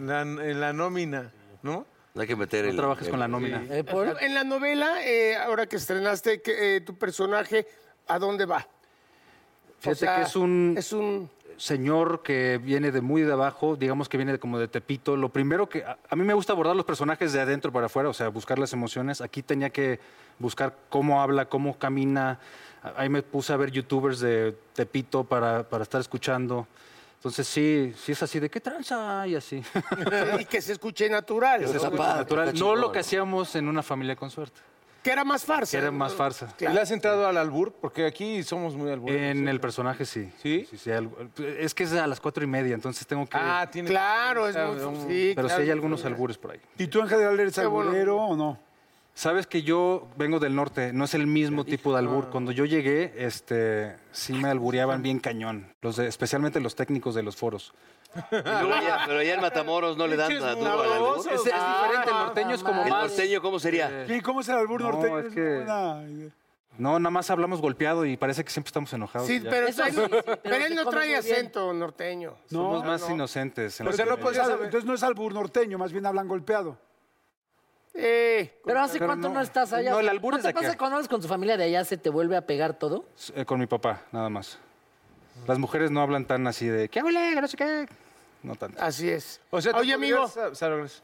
La- 0.00 0.22
en 0.22 0.60
la 0.60 0.72
nómina, 0.72 1.30
¿no? 1.62 1.86
No 2.14 2.22
hay 2.22 2.26
que 2.28 2.36
meter 2.36 2.64
No 2.64 2.70
el. 2.70 2.76
trabajes 2.76 3.04
el- 3.06 3.10
con 3.10 3.20
la 3.20 3.28
nómina. 3.28 3.62
Eh, 3.70 3.84
por- 3.84 4.16
En 4.22 4.34
la 4.34 4.44
novela, 4.44 5.04
eh, 5.06 5.36
ahora 5.36 5.66
que 5.66 5.76
estrenaste, 5.76 6.42
que, 6.42 6.76
eh, 6.76 6.80
tu 6.80 6.96
personaje, 6.96 7.66
¿a 8.08 8.18
dónde 8.18 8.46
va? 8.46 8.66
O 8.66 9.82
Fíjate 9.82 9.96
sea, 10.00 10.16
que 10.16 10.22
es 10.22 10.36
un 10.36 10.74
Es 10.76 10.92
un... 10.92 11.30
señor 11.56 12.22
que 12.22 12.58
viene 12.62 12.90
de 12.90 13.00
muy 13.00 13.22
de 13.22 13.32
abajo, 13.32 13.76
digamos 13.76 14.08
que 14.08 14.16
viene 14.16 14.32
de 14.32 14.38
como 14.38 14.58
de 14.58 14.66
Tepito. 14.68 15.16
Lo 15.16 15.28
primero 15.30 15.68
que. 15.68 15.84
A, 15.84 15.98
a 16.08 16.16
mí 16.16 16.24
me 16.24 16.34
gusta 16.34 16.52
abordar 16.52 16.74
los 16.76 16.84
personajes 16.84 17.32
de 17.32 17.40
adentro 17.40 17.70
para 17.72 17.86
afuera, 17.86 18.08
o 18.08 18.12
sea, 18.14 18.28
buscar 18.28 18.58
las 18.58 18.72
emociones. 18.72 19.20
Aquí 19.20 19.42
tenía 19.42 19.70
que 19.70 20.00
buscar 20.38 20.74
cómo 20.88 21.22
habla, 21.22 21.46
cómo 21.46 21.78
camina. 21.78 22.38
Ahí 22.96 23.08
me 23.08 23.22
puse 23.22 23.52
a 23.52 23.56
ver 23.56 23.70
youtubers 23.70 24.20
de 24.20 24.54
Tepito 24.74 25.24
para, 25.24 25.62
para 25.68 25.82
estar 25.84 26.00
escuchando. 26.00 26.66
Entonces 27.20 27.46
sí, 27.46 27.92
sí 28.02 28.12
es 28.12 28.22
así, 28.22 28.40
¿de 28.40 28.48
qué 28.48 28.60
tranza? 28.60 29.26
Y 29.26 29.34
así. 29.34 29.62
y 30.40 30.44
que 30.46 30.62
se 30.62 30.72
escuche 30.72 31.06
natural. 31.10 31.60
¿no? 31.70 31.90
padre, 31.90 32.20
Natural. 32.20 32.58
No 32.58 32.74
lo 32.74 32.90
que 32.90 33.00
hacíamos 33.00 33.54
en 33.56 33.68
una 33.68 33.82
familia 33.82 34.16
con 34.16 34.30
suerte, 34.30 34.58
Que 35.02 35.10
era 35.10 35.22
más 35.22 35.44
farsa. 35.44 35.70
que 35.70 35.76
era 35.76 35.90
más 35.90 36.14
farsa. 36.14 36.48
¿Y 36.58 36.64
le 36.68 36.80
has 36.80 36.90
entrado 36.90 37.26
al 37.26 37.36
albur? 37.36 37.74
Porque 37.78 38.06
aquí 38.06 38.42
somos 38.42 38.74
muy 38.74 38.90
albur. 38.90 39.10
En 39.10 39.48
el 39.48 39.60
personaje 39.60 40.06
sí. 40.06 40.32
¿Sí? 40.42 40.66
es 41.58 41.74
que 41.74 41.82
es 41.82 41.92
a 41.92 42.06
las 42.06 42.20
cuatro 42.20 42.42
y 42.42 42.46
media, 42.46 42.74
entonces 42.74 43.06
tengo 43.06 43.26
que... 43.26 43.36
Ah, 43.36 43.68
tiene 43.70 43.90
Claro, 43.90 44.48
es 44.48 44.56
muy... 44.56 44.96
Sí, 45.06 45.32
pero 45.36 45.46
claro. 45.48 45.62
sí 45.62 45.66
hay 45.66 45.70
algunos 45.70 46.02
albures 46.06 46.38
por 46.38 46.52
ahí. 46.52 46.60
¿Y 46.78 46.86
tú 46.86 47.00
en 47.00 47.08
general 47.08 47.38
eres 47.38 47.54
Qué 47.54 47.66
bueno. 47.66 47.90
alburero 47.90 48.16
o 48.16 48.34
no? 48.34 48.58
Sabes 49.14 49.46
que 49.46 49.62
yo 49.62 50.08
vengo 50.16 50.38
del 50.38 50.54
norte, 50.54 50.92
no 50.92 51.04
es 51.04 51.14
el 51.14 51.26
mismo 51.26 51.64
tipo 51.64 51.92
de 51.92 51.98
albur. 51.98 52.30
Cuando 52.30 52.52
yo 52.52 52.64
llegué, 52.64 53.12
este, 53.18 53.96
sí 54.12 54.32
me 54.32 54.48
albureaban 54.48 55.02
bien 55.02 55.18
cañón, 55.18 55.74
los 55.82 55.96
de- 55.96 56.06
especialmente 56.08 56.58
los 56.60 56.74
técnicos 56.74 57.14
de 57.14 57.22
los 57.22 57.36
foros. 57.36 57.74
Y 58.32 58.34
luego 58.64 58.70
ya- 58.82 59.04
pero 59.06 59.22
ya 59.22 59.34
en 59.34 59.40
Matamoros 59.40 59.96
no 59.96 60.06
le 60.06 60.16
dan 60.16 60.28
Pinches 60.28 60.56
duro 60.58 60.80
al 60.82 60.92
albur. 60.92 61.18
Es- 61.18 61.26
es 61.26 61.44
diferente, 61.44 62.08
el 62.10 62.16
norteño 62.16 62.54
es 62.54 62.62
como 62.62 62.82
¿El 62.82 62.90
más- 62.90 63.08
norteño 63.08 63.42
cómo 63.42 63.58
sería? 63.58 64.06
¿Qué? 64.06 64.22
¿Cómo 64.22 64.40
es 64.40 64.48
el 64.48 64.56
albur 64.56 64.80
No, 64.80 64.92
norteño? 64.92 65.18
es 65.18 65.26
Es 65.26 65.34
que- 65.34 65.58
una 65.58 66.02
idea. 66.08 66.30
No, 66.78 66.98
nada 66.98 67.10
más 67.10 67.28
hablamos 67.30 67.60
golpeado 67.60 68.06
y 68.06 68.16
parece 68.16 68.42
que 68.42 68.50
siempre 68.50 68.68
estamos 68.70 68.90
enojados. 68.94 69.26
Sí, 69.28 69.34
y 69.34 69.40
ya. 69.42 69.50
pero, 69.50 69.66
Eso 69.68 69.84
él, 69.84 69.92
sí, 69.92 70.00
sí, 70.00 70.06
pero 70.08 70.40
pero 70.42 70.56
él 70.56 70.62
se 70.68 70.74
no 70.76 70.86
trae 70.88 71.00
muy 71.00 71.08
bien. 71.08 71.18
acento 71.36 71.72
norteño. 71.74 72.36
Somos 72.50 72.84
más 72.86 73.10
inocentes. 73.10 73.78
en 73.80 73.86
Pero 73.86 73.90
la 73.90 73.92
o 73.92 73.96
sea, 73.96 74.04
no 74.06 74.10
comedia. 74.12 74.24
podías 74.30 74.46
saber- 74.46 74.64
entonces 74.66 74.86
no 74.88 74.94
es 74.94 75.02
albur 75.02 75.34
norteño, 75.34 75.76
más 75.78 75.92
bien 75.92 76.06
hablan 76.06 76.26
golpeado. 76.26 76.78
Eh, 77.94 78.60
Pero 78.64 78.80
¿hace 78.80 78.94
Pero 78.94 79.06
cuánto 79.06 79.28
no, 79.28 79.34
no- 79.34 79.40
estás 79.40 79.72
allá? 79.72 79.90
no, 79.90 79.98
el 79.98 80.04
O 80.06 80.08
sea, 80.08 80.10
albur 80.12 80.32
¿No 80.34 80.36
es 80.38 80.42
te 80.42 80.48
de 80.48 80.54
pasa 80.54 80.76
cuando 80.78 80.96
hablas 80.96 81.08
con 81.08 81.20
tu 81.20 81.26
familia 81.28 81.56
de 81.56 81.64
allá 81.64 81.84
se 81.84 81.96
te 81.96 82.08
vuelve 82.08 82.36
a 82.36 82.46
pegar 82.46 82.74
todo? 82.78 83.04
Eh, 83.34 83.44
con 83.44 83.58
mi 83.58 83.66
papá, 83.66 84.02
nada 84.12 84.28
más. 84.28 84.58
Las 85.46 85.58
mujeres 85.58 85.90
no 85.90 86.00
hablan 86.00 86.24
tan 86.24 86.46
así 86.46 86.66
de, 86.66 86.88
¿qué? 86.88 87.02
Que 87.02 87.40
No 87.40 87.48
sé 87.48 87.56
qué. 87.56 87.86
No 88.42 88.54
tanto. 88.54 88.80
Así 88.80 89.08
es. 89.10 89.40
O 89.50 89.60
sea, 89.60 89.72
Oye, 89.76 89.92
amigo, 89.92 90.26
Salud, 90.28 90.78
gracias. 90.80 91.02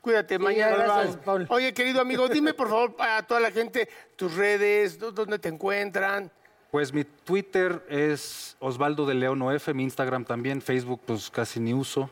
cuídate 0.00 0.36
Sí, 0.36 0.42
mañana. 0.42 0.76
gracias, 0.76 1.16
Bye. 1.16 1.24
Paul. 1.24 1.46
Oye, 1.50 1.74
querido 1.74 2.00
amigo, 2.00 2.28
dime 2.28 2.54
por 2.54 2.68
favor 2.68 2.94
a 2.98 3.22
toda 3.24 3.40
la 3.40 3.50
gente 3.50 3.88
tus 4.16 4.34
redes, 4.36 4.98
dó- 4.98 5.12
dónde 5.12 5.38
te 5.38 5.48
encuentran. 5.48 6.30
Pues 6.70 6.92
mi 6.92 7.04
Twitter 7.04 7.82
es 7.88 8.56
Osvaldo 8.60 9.06
de 9.06 9.14
León 9.14 9.40
OF, 9.42 9.68
mi 9.74 9.82
Instagram 9.84 10.24
también, 10.24 10.62
Facebook 10.62 11.00
pues 11.04 11.30
casi 11.30 11.60
ni 11.60 11.74
uso. 11.74 12.10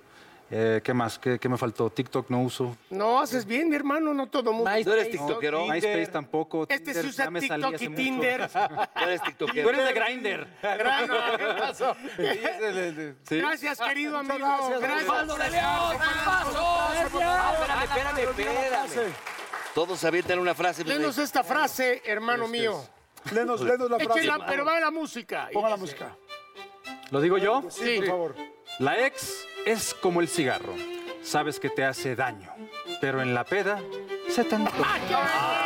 Eh, 0.48 0.80
¿Qué 0.84 0.94
más? 0.94 1.18
¿Qué, 1.18 1.40
qué 1.40 1.48
me 1.48 1.58
faltó? 1.58 1.90
TikTok 1.90 2.30
no 2.30 2.40
uso. 2.42 2.76
No, 2.90 3.20
haces 3.20 3.44
bien, 3.44 3.68
mi 3.68 3.74
hermano, 3.74 4.14
no 4.14 4.28
todo 4.28 4.52
mundo. 4.52 4.70
MySpace. 4.70 4.84
¿No 4.88 4.92
eres 4.94 5.10
tiktokero? 5.10 5.66
MySpace 5.66 6.06
tampoco. 6.06 6.62
Este 6.68 6.78
Tinder, 6.78 7.02
sí 7.02 7.08
usa 7.08 7.28
TikTok 7.32 7.82
y 7.82 7.88
mucho. 7.88 8.02
Tinder. 8.02 8.50
¿No 8.94 9.02
eres 9.02 9.22
tiktokero? 9.22 9.68
Tú 9.68 9.74
eres 9.74 9.84
de 9.86 9.92
Grindr. 9.92 10.46
Grano, 10.62 11.14
¿qué 11.36 11.44
pasó? 11.58 11.96
Sí. 12.16 13.36
Gracias, 13.36 13.78
querido 13.80 14.18
amigo. 14.18 14.38
gracias. 14.38 14.80
Gracias. 14.80 15.08
Espérame, 17.04 17.82
espérame, 17.82 18.18
espérame. 18.18 19.12
Todos 19.74 20.04
avientan 20.04 20.38
una 20.38 20.54
frase. 20.54 20.84
pues, 20.84 20.96
Lenos 20.96 21.18
esta 21.18 21.42
frase, 21.42 22.02
hermano 22.06 22.46
mío. 22.48 22.82
Lenos, 23.32 23.60
lenos 23.60 23.90
la 23.90 23.98
frase. 23.98 24.20
Échela, 24.20 24.46
pero 24.46 24.64
va 24.64 24.78
la 24.78 24.90
música. 24.92 25.50
Ponga 25.52 25.70
la 25.70 25.76
música. 25.76 26.16
¿Lo 27.10 27.20
digo 27.20 27.36
yo? 27.36 27.64
Sí. 27.68 27.96
Por 27.98 28.06
favor. 28.06 28.34
La 28.78 29.06
ex 29.06 29.44
es 29.66 29.92
como 29.94 30.20
el 30.20 30.28
cigarro. 30.28 30.74
Sabes 31.22 31.60
que 31.60 31.68
te 31.68 31.84
hace 31.84 32.14
daño, 32.16 32.50
pero 33.00 33.20
en 33.20 33.34
la 33.34 33.44
peda 33.44 33.80
se 34.30 34.44
te 34.44 34.54
antoja. 34.54 35.65